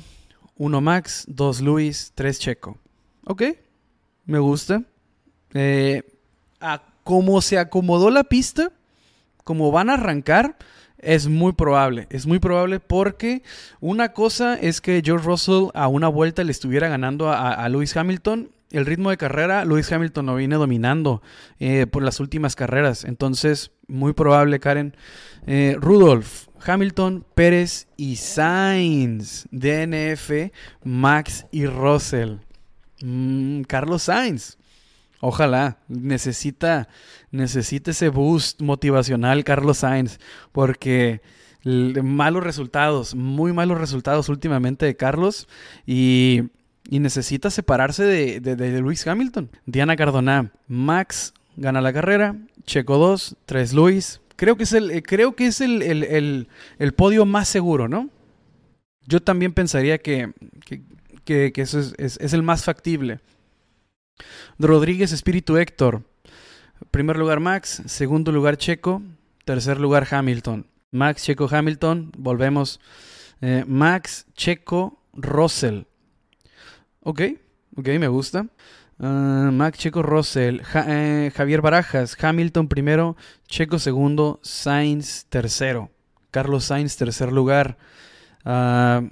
Uno 0.57 0.81
Max, 0.81 1.25
dos 1.29 1.61
Luis, 1.61 2.13
tres 2.15 2.39
Checo. 2.39 2.77
Ok, 3.25 3.43
me 4.27 4.39
gusta. 4.39 4.83
Eh, 5.55 6.03
a 6.61 6.83
como 7.05 7.41
se 7.41 7.59
acomodó 7.59 8.11
la 8.11 8.25
pista, 8.25 8.71
como 9.45 9.71
van 9.73 9.89
a 9.89 9.95
arrancar, 9.95 10.59
es 10.99 11.27
muy 11.29 11.53
probable. 11.53 12.07
Es 12.11 12.27
muy 12.27 12.39
probable 12.39 12.81
porque 12.81 13.43
una 13.81 14.13
cosa 14.13 14.55
es 14.55 14.81
que 14.81 15.01
George 15.03 15.25
Russell 15.25 15.69
a 15.73 15.89
una 15.89 16.09
vuelta 16.09 16.45
le 16.45 16.51
estuviera 16.51 16.89
ganando 16.89 17.31
a, 17.31 17.55
a 17.55 17.69
Lewis 17.69 17.97
Hamilton 17.97 18.51
el 18.71 18.87
ritmo 18.87 19.11
de 19.11 19.17
carrera, 19.17 19.65
Lewis 19.65 19.91
Hamilton 19.91 20.27
lo 20.27 20.35
viene 20.35 20.57
dominando 20.57 21.23
eh, 21.59 21.87
por 21.87 22.03
las 22.03 22.21
últimas 22.21 22.55
carreras. 22.55 23.05
Entonces, 23.05 23.73
muy 23.87 24.13
probable, 24.13 24.61
Karen. 24.61 24.97
Eh, 25.47 25.77
Rudolf, 25.79 26.49
Hamilton, 26.65 27.25
Pérez 27.35 27.89
y 27.97 28.17
Sainz. 28.17 29.47
DNF, 29.51 30.53
Max 30.85 31.47
y 31.51 31.67
Russell. 31.67 32.37
Mm, 33.03 33.63
Carlos 33.63 34.03
Sainz. 34.03 34.59
Ojalá, 35.21 35.79
necesita, 35.89 36.89
necesita 37.31 37.91
ese 37.91 38.09
boost 38.09 38.61
motivacional 38.61 39.43
Carlos 39.43 39.79
Sainz, 39.79 40.21
porque 40.53 41.23
malos 41.65 42.45
resultados, 42.45 43.17
muy 43.17 43.53
malos 43.53 43.79
resultados 43.79 44.29
últimamente 44.29 44.87
de 44.87 44.97
Carlos 44.97 45.49
y 45.87 46.45
y 46.89 47.01
necesita 47.01 47.51
separarse 47.51 48.03
de, 48.05 48.41
de, 48.41 48.81
Luis 48.81 49.07
Hamilton. 49.07 49.51
Diana 49.67 49.95
Cardona, 49.95 50.53
Max 50.67 51.35
gana 51.57 51.83
la 51.83 51.93
carrera, 51.93 52.37
Checo 52.65 52.97
2, 52.97 53.37
3 53.45 53.75
Luis. 53.75 54.21
Creo 54.37 54.57
que 54.57 54.63
es 54.63 54.73
el, 54.73 54.91
eh, 54.91 55.03
creo 55.03 55.37
que 55.37 55.47
es 55.47 55.61
el, 55.61 55.83
el, 55.83 56.93
podio 56.95 57.27
más 57.27 57.49
seguro, 57.49 57.89
¿no? 57.89 58.09
Yo 59.07 59.21
también 59.21 59.53
pensaría 59.53 59.99
que, 59.99 60.33
que, 61.25 61.53
que, 61.53 61.63
eso 61.63 61.79
es, 61.81 61.95
es, 61.99 62.33
el 62.33 62.43
más 62.43 62.65
factible. 62.65 63.21
Rodríguez 64.59 65.13
Espíritu 65.13 65.57
Héctor. 65.57 66.03
Primer 66.91 67.19
lugar 67.19 67.41
Max, 67.41 67.83
segundo 67.87 68.33
lugar 68.33 68.57
Checo, 68.57 69.03
tercer 69.45 69.79
lugar 69.81 70.07
Hamilton. 70.11 70.67
Max, 70.91 71.25
Checo, 71.25 71.49
Hamilton, 71.51 72.13
volvemos. 72.17 72.81
Eh, 73.41 73.65
Max, 73.67 74.27
Checo, 74.35 75.03
Russell. 75.13 75.83
Ok, 77.09 77.23
ok, 77.75 77.89
me 77.99 78.09
gusta. 78.09 78.49
Uh, 78.99 79.51
Mac 79.51 79.79
Checo 79.79 80.03
Russell, 80.03 80.61
eh, 80.75 81.33
Javier 81.35 81.63
Barajas, 81.63 82.23
Hamilton 82.23 82.69
primero, 82.69 83.17
Checo 83.47 83.79
segundo, 83.79 84.41
Sainz 84.43 85.25
tercero, 85.31 85.91
Carlos 86.31 86.67
Sainz 86.67 86.99
tercer 86.99 87.33
lugar. 87.33 87.79
Uh, 88.45 89.09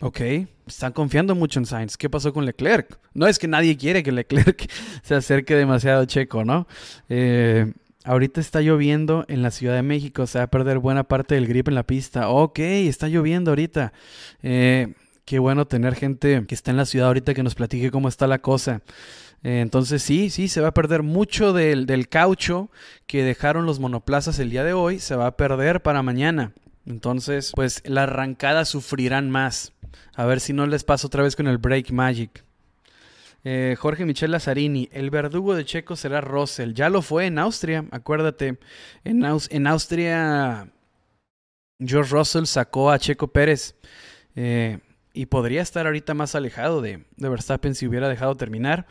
ok, 0.00 0.20
están 0.66 0.92
confiando 0.92 1.36
mucho 1.36 1.60
en 1.60 1.66
Sainz. 1.66 1.96
¿Qué 1.96 2.10
pasó 2.10 2.32
con 2.32 2.44
Leclerc? 2.46 2.98
No 3.14 3.28
es 3.28 3.38
que 3.38 3.46
nadie 3.46 3.76
quiere 3.76 4.02
que 4.02 4.10
Leclerc 4.10 4.68
se 5.04 5.14
acerque 5.14 5.54
demasiado 5.54 6.02
a 6.02 6.06
Checo, 6.08 6.44
¿no? 6.44 6.66
Eh, 7.08 7.72
ahorita 8.02 8.40
está 8.40 8.60
lloviendo 8.60 9.24
en 9.28 9.42
la 9.42 9.52
Ciudad 9.52 9.76
de 9.76 9.82
México, 9.82 10.26
se 10.26 10.38
va 10.38 10.46
a 10.46 10.50
perder 10.50 10.80
buena 10.80 11.04
parte 11.04 11.36
del 11.36 11.46
grip 11.46 11.68
en 11.68 11.76
la 11.76 11.84
pista. 11.84 12.28
Ok, 12.28 12.58
está 12.58 13.06
lloviendo 13.06 13.52
ahorita. 13.52 13.92
Eh, 14.42 14.94
qué 15.26 15.38
bueno 15.38 15.66
tener 15.66 15.94
gente 15.94 16.42
que 16.46 16.54
está 16.54 16.70
en 16.70 16.78
la 16.78 16.86
ciudad 16.86 17.08
ahorita 17.08 17.34
que 17.34 17.42
nos 17.42 17.54
platique 17.54 17.90
cómo 17.90 18.08
está 18.08 18.26
la 18.26 18.38
cosa. 18.38 18.80
Eh, 19.42 19.60
entonces 19.60 20.02
sí, 20.02 20.30
sí, 20.30 20.48
se 20.48 20.62
va 20.62 20.68
a 20.68 20.74
perder 20.74 21.02
mucho 21.02 21.52
del, 21.52 21.84
del 21.84 22.08
caucho 22.08 22.70
que 23.06 23.22
dejaron 23.22 23.66
los 23.66 23.80
monoplazas 23.80 24.38
el 24.38 24.48
día 24.48 24.64
de 24.64 24.72
hoy, 24.72 24.98
se 24.98 25.16
va 25.16 25.26
a 25.26 25.36
perder 25.36 25.82
para 25.82 26.02
mañana. 26.02 26.52
Entonces, 26.86 27.52
pues 27.54 27.82
la 27.84 28.04
arrancada 28.04 28.64
sufrirán 28.64 29.28
más. 29.28 29.72
A 30.14 30.24
ver 30.24 30.40
si 30.40 30.52
no 30.52 30.66
les 30.66 30.84
pasa 30.84 31.08
otra 31.08 31.24
vez 31.24 31.34
con 31.34 31.48
el 31.48 31.58
Break 31.58 31.90
Magic. 31.90 32.44
Eh, 33.42 33.76
Jorge 33.78 34.04
Michel 34.04 34.30
Lazzarini, 34.30 34.88
el 34.92 35.10
verdugo 35.10 35.54
de 35.54 35.64
Checo 35.64 35.96
será 35.96 36.20
Russell. 36.20 36.72
Ya 36.72 36.88
lo 36.88 37.02
fue 37.02 37.26
en 37.26 37.38
Austria, 37.38 37.84
acuérdate. 37.90 38.58
En, 39.04 39.24
en 39.24 39.66
Austria, 39.66 40.68
George 41.80 42.12
Russell 42.12 42.44
sacó 42.44 42.90
a 42.90 42.98
Checo 42.98 43.28
Pérez. 43.28 43.74
Eh, 44.36 44.78
y 45.16 45.26
podría 45.26 45.62
estar 45.62 45.86
ahorita 45.86 46.12
más 46.12 46.34
alejado 46.34 46.82
de, 46.82 47.04
Verstappen 47.16 47.74
si 47.74 47.86
hubiera 47.86 48.08
dejado 48.08 48.36
terminar. 48.36 48.86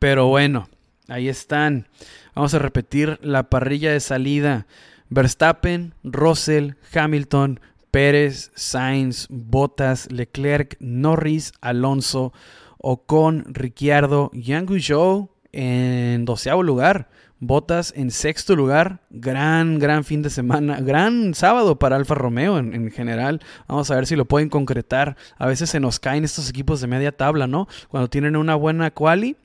Pero 0.00 0.26
bueno, 0.26 0.68
ahí 1.06 1.28
están. 1.28 1.86
Vamos 2.34 2.52
a 2.52 2.58
repetir 2.58 3.18
la 3.22 3.48
parrilla 3.48 3.92
de 3.92 4.00
salida. 4.00 4.66
Verstappen, 5.08 5.94
Russell, 6.02 6.72
Hamilton, 6.92 7.60
Pérez, 7.92 8.50
Sainz, 8.56 9.28
Bottas, 9.30 10.10
Leclerc, 10.10 10.76
Norris, 10.80 11.52
Alonso, 11.60 12.32
Ocon, 12.78 13.44
Ricciardo, 13.46 14.30
Yang 14.34 14.80
Zhou 14.82 15.30
en 15.52 16.24
doceavo 16.24 16.64
lugar. 16.64 17.08
Botas 17.40 17.92
en 17.96 18.10
sexto 18.10 18.56
lugar. 18.56 19.00
Gran, 19.10 19.78
gran 19.78 20.04
fin 20.04 20.22
de 20.22 20.30
semana. 20.30 20.80
Gran 20.80 21.34
sábado 21.34 21.78
para 21.78 21.96
Alfa 21.96 22.14
Romeo 22.14 22.58
en, 22.58 22.90
general. 22.90 23.40
Vamos 23.68 23.90
a 23.90 23.94
ver 23.94 24.06
si 24.06 24.16
lo 24.16 24.24
pueden 24.24 24.48
concretar. 24.48 25.16
A 25.36 25.46
veces 25.46 25.70
se 25.70 25.78
nos 25.78 26.00
caen 26.00 26.24
estos 26.24 26.50
equipos 26.50 26.80
de 26.80 26.88
media 26.88 27.12
tabla, 27.12 27.46
¿no? 27.46 27.68
Cuando 27.88 28.10
tienen 28.10 28.36
una 28.36 28.56
buena 28.56 28.90
quali 28.90 29.36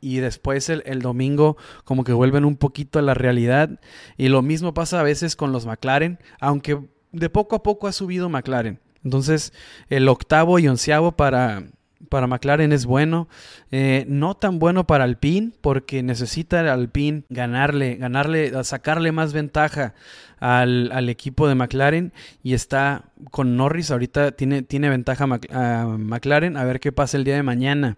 y 0.00 0.18
después 0.18 0.68
el, 0.70 0.82
el, 0.86 1.02
domingo 1.02 1.56
como 1.84 2.04
que 2.04 2.12
vuelven 2.12 2.44
un 2.44 2.56
poquito 2.56 2.98
a 2.98 3.02
la 3.02 3.14
realidad. 3.14 3.80
Y 4.16 4.28
lo 4.28 4.42
mismo 4.42 4.72
pasa 4.72 5.00
a 5.00 5.04
veces 5.04 5.34
con 5.34 5.50
los 5.50 5.66
McLaren, 5.66 6.18
aunque 6.40 6.78
de 7.10 7.30
poco 7.30 7.56
a 7.56 7.62
poco 7.62 7.88
ha 7.88 7.92
subido 7.92 8.28
McLaren. 8.28 8.78
Entonces 9.02 9.52
el 9.88 10.08
octavo 10.08 10.58
y 10.58 10.68
onceavo 10.68 11.12
para, 11.12 11.64
para 12.08 12.26
McLaren 12.26 12.72
es 12.72 12.86
bueno. 12.86 13.28
Eh, 13.70 14.04
no 14.08 14.34
tan 14.34 14.58
bueno 14.58 14.86
para 14.86 15.04
Alpine 15.04 15.52
porque 15.60 16.02
necesita 16.02 16.72
Alpine 16.72 17.24
ganarle, 17.28 17.96
ganarle, 17.96 18.64
sacarle 18.64 19.12
más 19.12 19.32
ventaja 19.32 19.94
al, 20.38 21.08
equipo 21.08 21.46
de 21.48 21.54
McLaren 21.54 22.12
y 22.42 22.54
está 22.54 23.04
con 23.30 23.56
Norris. 23.56 23.90
Ahorita 23.90 24.32
tiene, 24.32 24.62
tiene 24.62 24.88
ventaja 24.88 25.24
a 25.52 25.86
McLaren. 25.86 26.56
A 26.56 26.64
ver 26.64 26.80
qué 26.80 26.92
pasa 26.92 27.16
el 27.16 27.24
día 27.24 27.36
de 27.36 27.42
mañana. 27.42 27.96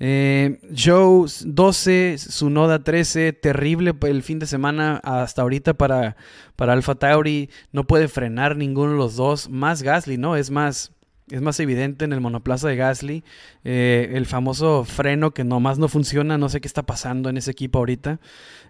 Eh, 0.00 0.58
Joe 0.76 1.26
12, 1.44 2.18
Sunoda 2.18 2.82
13, 2.82 3.32
terrible 3.32 3.94
el 4.02 4.22
fin 4.22 4.38
de 4.38 4.46
semana 4.46 5.00
hasta 5.04 5.42
ahorita 5.42 5.74
para, 5.74 6.16
para 6.56 6.72
Alfa 6.72 6.96
Tauri. 6.96 7.50
No 7.72 7.86
puede 7.86 8.08
frenar 8.08 8.56
ninguno 8.56 8.92
de 8.92 8.98
los 8.98 9.16
dos. 9.16 9.48
Más 9.48 9.82
Gasly, 9.82 10.18
¿no? 10.18 10.36
Es 10.36 10.50
más, 10.50 10.92
es 11.30 11.40
más 11.40 11.58
evidente 11.58 12.04
en 12.04 12.12
el 12.12 12.20
monoplaza 12.20 12.68
de 12.68 12.76
Gasly. 12.76 13.24
Eh, 13.64 14.12
el 14.14 14.26
famoso 14.26 14.84
freno 14.84 15.32
que 15.32 15.42
nomás 15.42 15.78
no 15.78 15.88
funciona. 15.88 16.36
No 16.36 16.48
sé 16.48 16.60
qué 16.60 16.68
está 16.68 16.82
pasando 16.84 17.30
en 17.30 17.38
ese 17.38 17.50
equipo 17.50 17.78
ahorita. 17.78 18.20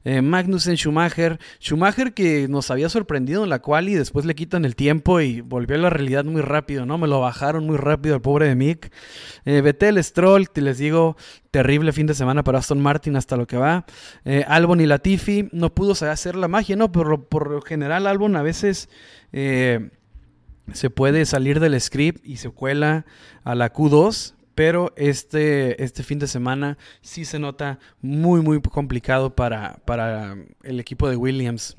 Eh, 0.05 0.23
Magnussen, 0.23 0.77
Schumacher. 0.77 1.41
Schumacher 1.61 2.15
que 2.15 2.47
nos 2.49 2.71
había 2.71 2.89
sorprendido 2.89 3.43
en 3.43 3.51
la 3.51 3.59
cual 3.59 3.89
y 3.89 3.95
después 3.95 4.25
le 4.25 4.35
quitan 4.35 4.65
el 4.65 4.77
tiempo 4.77 5.21
y 5.21 5.41
volvió 5.41 5.77
a 5.77 5.81
la 5.81 5.91
realidad 5.91 6.25
muy 6.25 6.43
rápido, 6.43 6.87
¿no? 6.87 6.97
Me 6.97 7.09
lo 7.09 7.21
bajaron 7.21 7.67
muy 7.67 7.77
rápido 7.77 8.15
al 8.15 8.23
pobre 8.23 8.47
de 8.47 8.55
Mick. 8.55 8.93
Eh, 9.45 9.61
Vettel, 9.61 10.03
Stroll, 10.05 10.49
te 10.49 10.61
les 10.61 10.79
digo, 10.79 11.17
terrible 11.51 11.93
fin 11.93 12.07
de 12.07 12.15
semana 12.15 12.45
para 12.45 12.59
Aston 12.59 12.81
Martin 12.81 13.17
hasta 13.17 13.37
lo 13.37 13.47
que 13.49 13.57
va. 13.57 13.85
Eh, 14.25 14.45
Albon 14.47 14.81
y 14.81 14.87
Latifi, 14.87 15.49
no 15.53 15.75
pudo 15.75 15.93
hacer 16.07 16.37
la 16.37 16.47
magia, 16.47 16.77
¿no? 16.77 16.93
Pero 16.93 17.29
por 17.29 17.51
lo 17.51 17.63
general 17.63 18.07
Albon 18.07 18.37
a 18.37 18.43
veces 18.43 18.89
se 20.73 20.91
puede 20.91 21.27
salir 21.27 21.61
del 21.61 21.81
script 21.81 22.25
y 22.25 22.37
se 22.37 22.51
cuela 22.51 23.05
a 23.45 23.55
la 23.55 23.73
Q2, 23.73 24.35
pero 24.55 24.93
este, 24.97 25.83
este 25.83 26.03
fin 26.03 26.19
de 26.19 26.27
semana 26.27 26.79
sí 27.03 27.25
se 27.25 27.39
nota 27.39 27.79
muy, 28.01 28.41
muy 28.41 28.61
complicado 28.61 29.35
para, 29.35 29.79
para 29.85 30.37
el 30.63 30.81
equipo 30.81 31.09
de 31.09 31.17
Williams. 31.17 31.75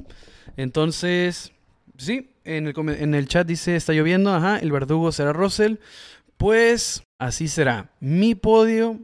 Entonces, 0.57 1.51
sí, 1.97 2.29
en 2.43 2.67
el, 2.67 2.75
en 2.89 3.15
el 3.15 3.27
chat 3.27 3.47
dice, 3.47 3.75
está 3.75 3.93
lloviendo, 3.93 4.33
ajá, 4.33 4.59
el 4.59 4.71
verdugo 4.71 5.11
será 5.11 5.33
Russell. 5.33 5.75
Pues 6.37 7.03
así 7.17 7.47
será. 7.47 7.91
Mi 7.99 8.35
podio, 8.35 8.99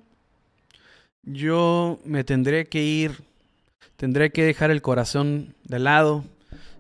yo 1.23 1.99
me 2.03 2.23
tendré 2.23 2.65
que 2.65 2.83
ir, 2.83 3.23
tendré 3.95 4.31
que 4.31 4.43
dejar 4.43 4.69
el 4.69 4.81
corazón 4.81 5.55
de 5.63 5.79
lado. 5.79 6.25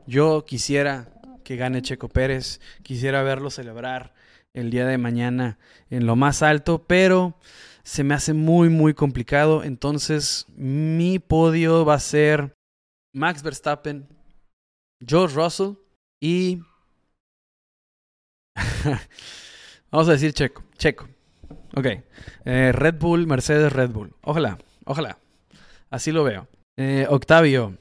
Yo 0.07 0.45
quisiera 0.45 1.07
que 1.51 1.57
gane 1.57 1.81
Checo 1.81 2.07
Pérez, 2.07 2.61
quisiera 2.81 3.23
verlo 3.23 3.49
celebrar 3.49 4.13
el 4.53 4.71
día 4.71 4.85
de 4.87 4.97
mañana 4.97 5.59
en 5.89 6.05
lo 6.05 6.15
más 6.15 6.43
alto, 6.43 6.87
pero 6.87 7.37
se 7.83 8.05
me 8.05 8.13
hace 8.13 8.31
muy, 8.31 8.69
muy 8.69 8.93
complicado. 8.93 9.61
Entonces, 9.65 10.45
mi 10.55 11.19
podio 11.19 11.83
va 11.83 11.95
a 11.95 11.99
ser 11.99 12.53
Max 13.13 13.43
Verstappen, 13.43 14.07
George 15.05 15.35
Russell 15.35 15.73
y... 16.21 16.61
Vamos 19.91 20.07
a 20.07 20.13
decir 20.13 20.31
Checo, 20.31 20.63
Checo. 20.77 21.09
Ok. 21.75 21.85
Eh, 22.45 22.71
Red 22.71 22.95
Bull, 22.95 23.27
Mercedes, 23.27 23.73
Red 23.73 23.89
Bull. 23.89 24.15
Ojalá, 24.21 24.57
ojalá. 24.85 25.17
Así 25.89 26.13
lo 26.13 26.23
veo. 26.23 26.47
Eh, 26.77 27.07
Octavio, 27.09 27.77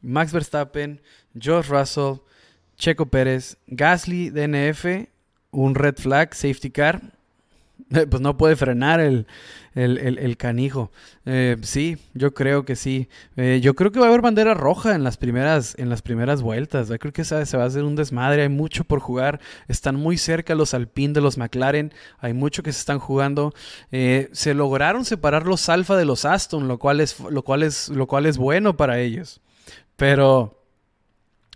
Max 0.00 0.32
Verstappen, 0.32 1.02
George 1.36 1.72
Russell, 1.72 2.20
Checo 2.80 3.06
Pérez, 3.06 3.58
Gasly, 3.66 4.30
DNF, 4.30 5.06
un 5.50 5.74
red 5.74 5.96
flag, 5.96 6.34
safety 6.34 6.70
car. 6.70 7.02
Pues 7.90 8.20
no 8.20 8.36
puede 8.36 8.54
frenar 8.54 9.00
el, 9.00 9.26
el, 9.74 10.36
canijo. 10.36 10.92
Eh, 11.26 11.56
sí, 11.62 11.98
yo 12.14 12.32
creo 12.32 12.64
que 12.64 12.76
sí. 12.76 13.08
Eh, 13.36 13.58
yo 13.62 13.74
creo 13.74 13.90
que 13.90 13.98
va 13.98 14.06
a 14.06 14.08
haber 14.08 14.20
bandera 14.20 14.54
roja 14.54 14.94
en 14.94 15.02
las 15.02 15.16
primeras, 15.16 15.74
en 15.76 15.88
las 15.88 16.00
primeras 16.00 16.40
vueltas. 16.40 16.88
Yo 16.88 16.98
creo 16.98 17.12
que 17.12 17.24
se, 17.24 17.34
va 17.34 17.64
a 17.64 17.66
hacer 17.66 17.82
un 17.82 17.96
desmadre. 17.96 18.42
Hay 18.42 18.48
mucho 18.48 18.84
por 18.84 19.00
jugar. 19.00 19.40
Están 19.66 19.96
muy 19.96 20.18
cerca 20.18 20.54
los 20.54 20.72
Alpine 20.72 21.12
de 21.12 21.20
los 21.20 21.36
McLaren. 21.36 21.92
Hay 22.18 22.32
mucho 22.32 22.62
que 22.62 22.72
se 22.72 22.78
están 22.78 23.00
jugando. 23.00 23.52
Eh, 23.90 24.28
se 24.32 24.54
lograron 24.54 25.04
separar 25.04 25.46
los 25.46 25.68
Alfa 25.68 25.96
de 25.96 26.04
los 26.04 26.24
Aston, 26.24 26.68
lo 26.68 26.78
cual 26.78 27.00
es, 27.00 27.18
lo 27.18 27.42
cual 27.42 27.64
es, 27.64 27.88
lo 27.88 28.06
cual 28.06 28.26
es 28.26 28.38
bueno 28.38 28.76
para 28.76 29.00
ellos. 29.00 29.40
Pero 29.96 30.59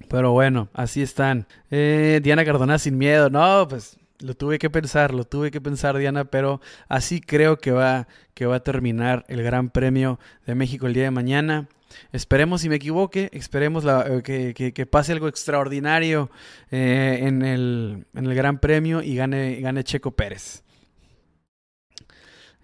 pero 0.08 0.32
bueno, 0.32 0.68
así 0.72 1.02
están. 1.02 1.46
Eh, 1.70 2.20
Diana 2.22 2.44
Cardona 2.44 2.78
sin 2.78 2.98
miedo. 2.98 3.30
No, 3.30 3.66
pues 3.68 3.96
lo 4.20 4.34
tuve 4.34 4.58
que 4.58 4.70
pensar, 4.70 5.12
lo 5.12 5.24
tuve 5.24 5.50
que 5.50 5.60
pensar, 5.60 5.96
Diana, 5.98 6.24
pero 6.24 6.60
así 6.88 7.20
creo 7.20 7.58
que 7.58 7.70
va, 7.70 8.08
que 8.34 8.46
va 8.46 8.56
a 8.56 8.62
terminar 8.62 9.24
el 9.28 9.42
Gran 9.42 9.70
Premio 9.70 10.18
de 10.46 10.54
México 10.54 10.86
el 10.86 10.94
día 10.94 11.04
de 11.04 11.10
mañana. 11.10 11.68
Esperemos 12.12 12.62
si 12.62 12.68
me 12.68 12.76
equivoque, 12.76 13.30
esperemos 13.32 13.84
eh, 13.86 14.52
que, 14.54 14.86
pase 14.86 15.12
algo 15.12 15.28
extraordinario 15.28 16.30
eh, 16.70 17.20
en, 17.22 17.42
el, 17.42 18.06
en, 18.14 18.26
el, 18.26 18.34
Gran 18.34 18.58
Premio 18.58 19.00
y 19.02 19.14
gane, 19.14 19.60
gane 19.60 19.84
Checo 19.84 20.10
Pérez. 20.10 20.62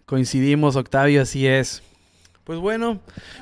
Coincidimos, 0.04 0.74
Octavio, 0.74 1.22
así 1.22 1.46
es. 1.46 1.82
Pues 2.44 2.58
bueno, 2.58 3.00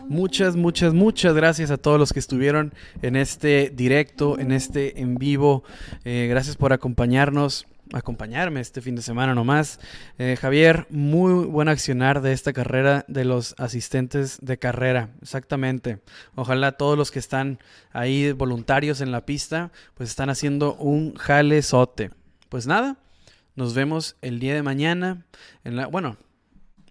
muchas, 0.08 0.56
muchas, 0.56 0.92
muchas 0.92 1.32
gracias 1.32 1.70
a 1.70 1.76
todos 1.76 2.00
los 2.00 2.12
que 2.12 2.18
estuvieron 2.18 2.74
en 3.00 3.14
este 3.14 3.70
directo, 3.70 4.38
en 4.38 4.50
este 4.50 5.00
en 5.00 5.14
vivo. 5.14 5.62
Eh, 6.04 6.26
gracias 6.28 6.56
por 6.56 6.72
acompañarnos, 6.72 7.66
acompañarme 7.92 8.60
este 8.60 8.82
fin 8.82 8.96
de 8.96 9.02
semana 9.02 9.36
nomás. 9.36 9.78
Eh, 10.18 10.36
Javier, 10.38 10.88
muy 10.90 11.46
buen 11.46 11.68
accionar 11.68 12.22
de 12.22 12.32
esta 12.32 12.52
carrera 12.52 13.04
de 13.06 13.24
los 13.24 13.54
asistentes 13.56 14.38
de 14.42 14.58
carrera, 14.58 15.10
exactamente. 15.22 16.00
Ojalá 16.34 16.72
todos 16.72 16.98
los 16.98 17.12
que 17.12 17.20
están 17.20 17.60
ahí 17.92 18.32
voluntarios 18.32 19.00
en 19.00 19.12
la 19.12 19.24
pista, 19.24 19.70
pues 19.94 20.10
están 20.10 20.28
haciendo 20.28 20.74
un 20.74 21.14
jalezote. 21.14 22.10
Pues 22.48 22.66
nada, 22.66 22.96
nos 23.54 23.74
vemos 23.74 24.16
el 24.22 24.40
día 24.40 24.54
de 24.54 24.62
mañana. 24.62 25.24
En 25.62 25.76
la, 25.76 25.86
bueno, 25.86 26.16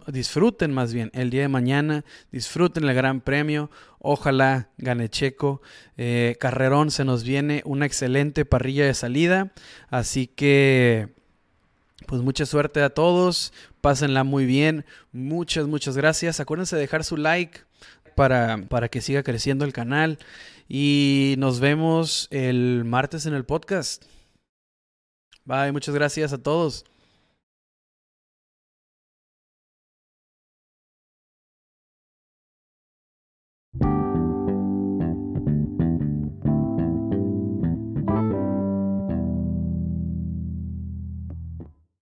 disfruten 0.08 0.74
más 0.74 0.94
bien 0.94 1.12
el 1.14 1.30
día 1.30 1.42
de 1.42 1.48
mañana, 1.48 2.06
disfruten 2.32 2.84
el 2.84 2.96
Gran 2.96 3.22
Premio, 3.22 3.70
ojalá 4.00 4.70
gane 4.78 5.10
Checo. 5.10 5.62
Eh, 5.98 6.36
Carrerón 6.40 6.92
se 6.92 7.06
nos 7.06 7.24
viene 7.24 7.62
una 7.66 7.86
excelente 7.86 8.46
parrilla 8.46 8.86
de 8.86 8.94
salida, 8.94 9.52
así 9.90 10.28
que 10.28 11.16
pues 12.06 12.22
mucha 12.22 12.46
suerte 12.46 12.82
a 12.82 12.90
todos, 12.90 13.54
pásenla 13.82 14.24
muy 14.24 14.46
bien, 14.46 14.86
muchas, 15.12 15.68
muchas 15.68 15.98
gracias. 15.98 16.40
Acuérdense 16.40 16.76
de 16.76 16.84
dejar 16.84 17.04
su 17.04 17.18
like 17.18 17.62
para, 18.16 18.66
para 18.70 18.90
que 18.90 19.02
siga 19.02 19.24
creciendo 19.24 19.66
el 19.66 19.74
canal 19.74 20.20
y 20.70 21.36
nos 21.38 21.60
vemos 21.60 22.28
el 22.32 22.84
martes 22.86 23.26
en 23.26 23.34
el 23.34 23.46
podcast. 23.46 24.06
Bye, 25.46 25.72
muchas 25.72 25.96
gracias 25.96 26.34
a 26.34 26.38
todos. 26.38 26.86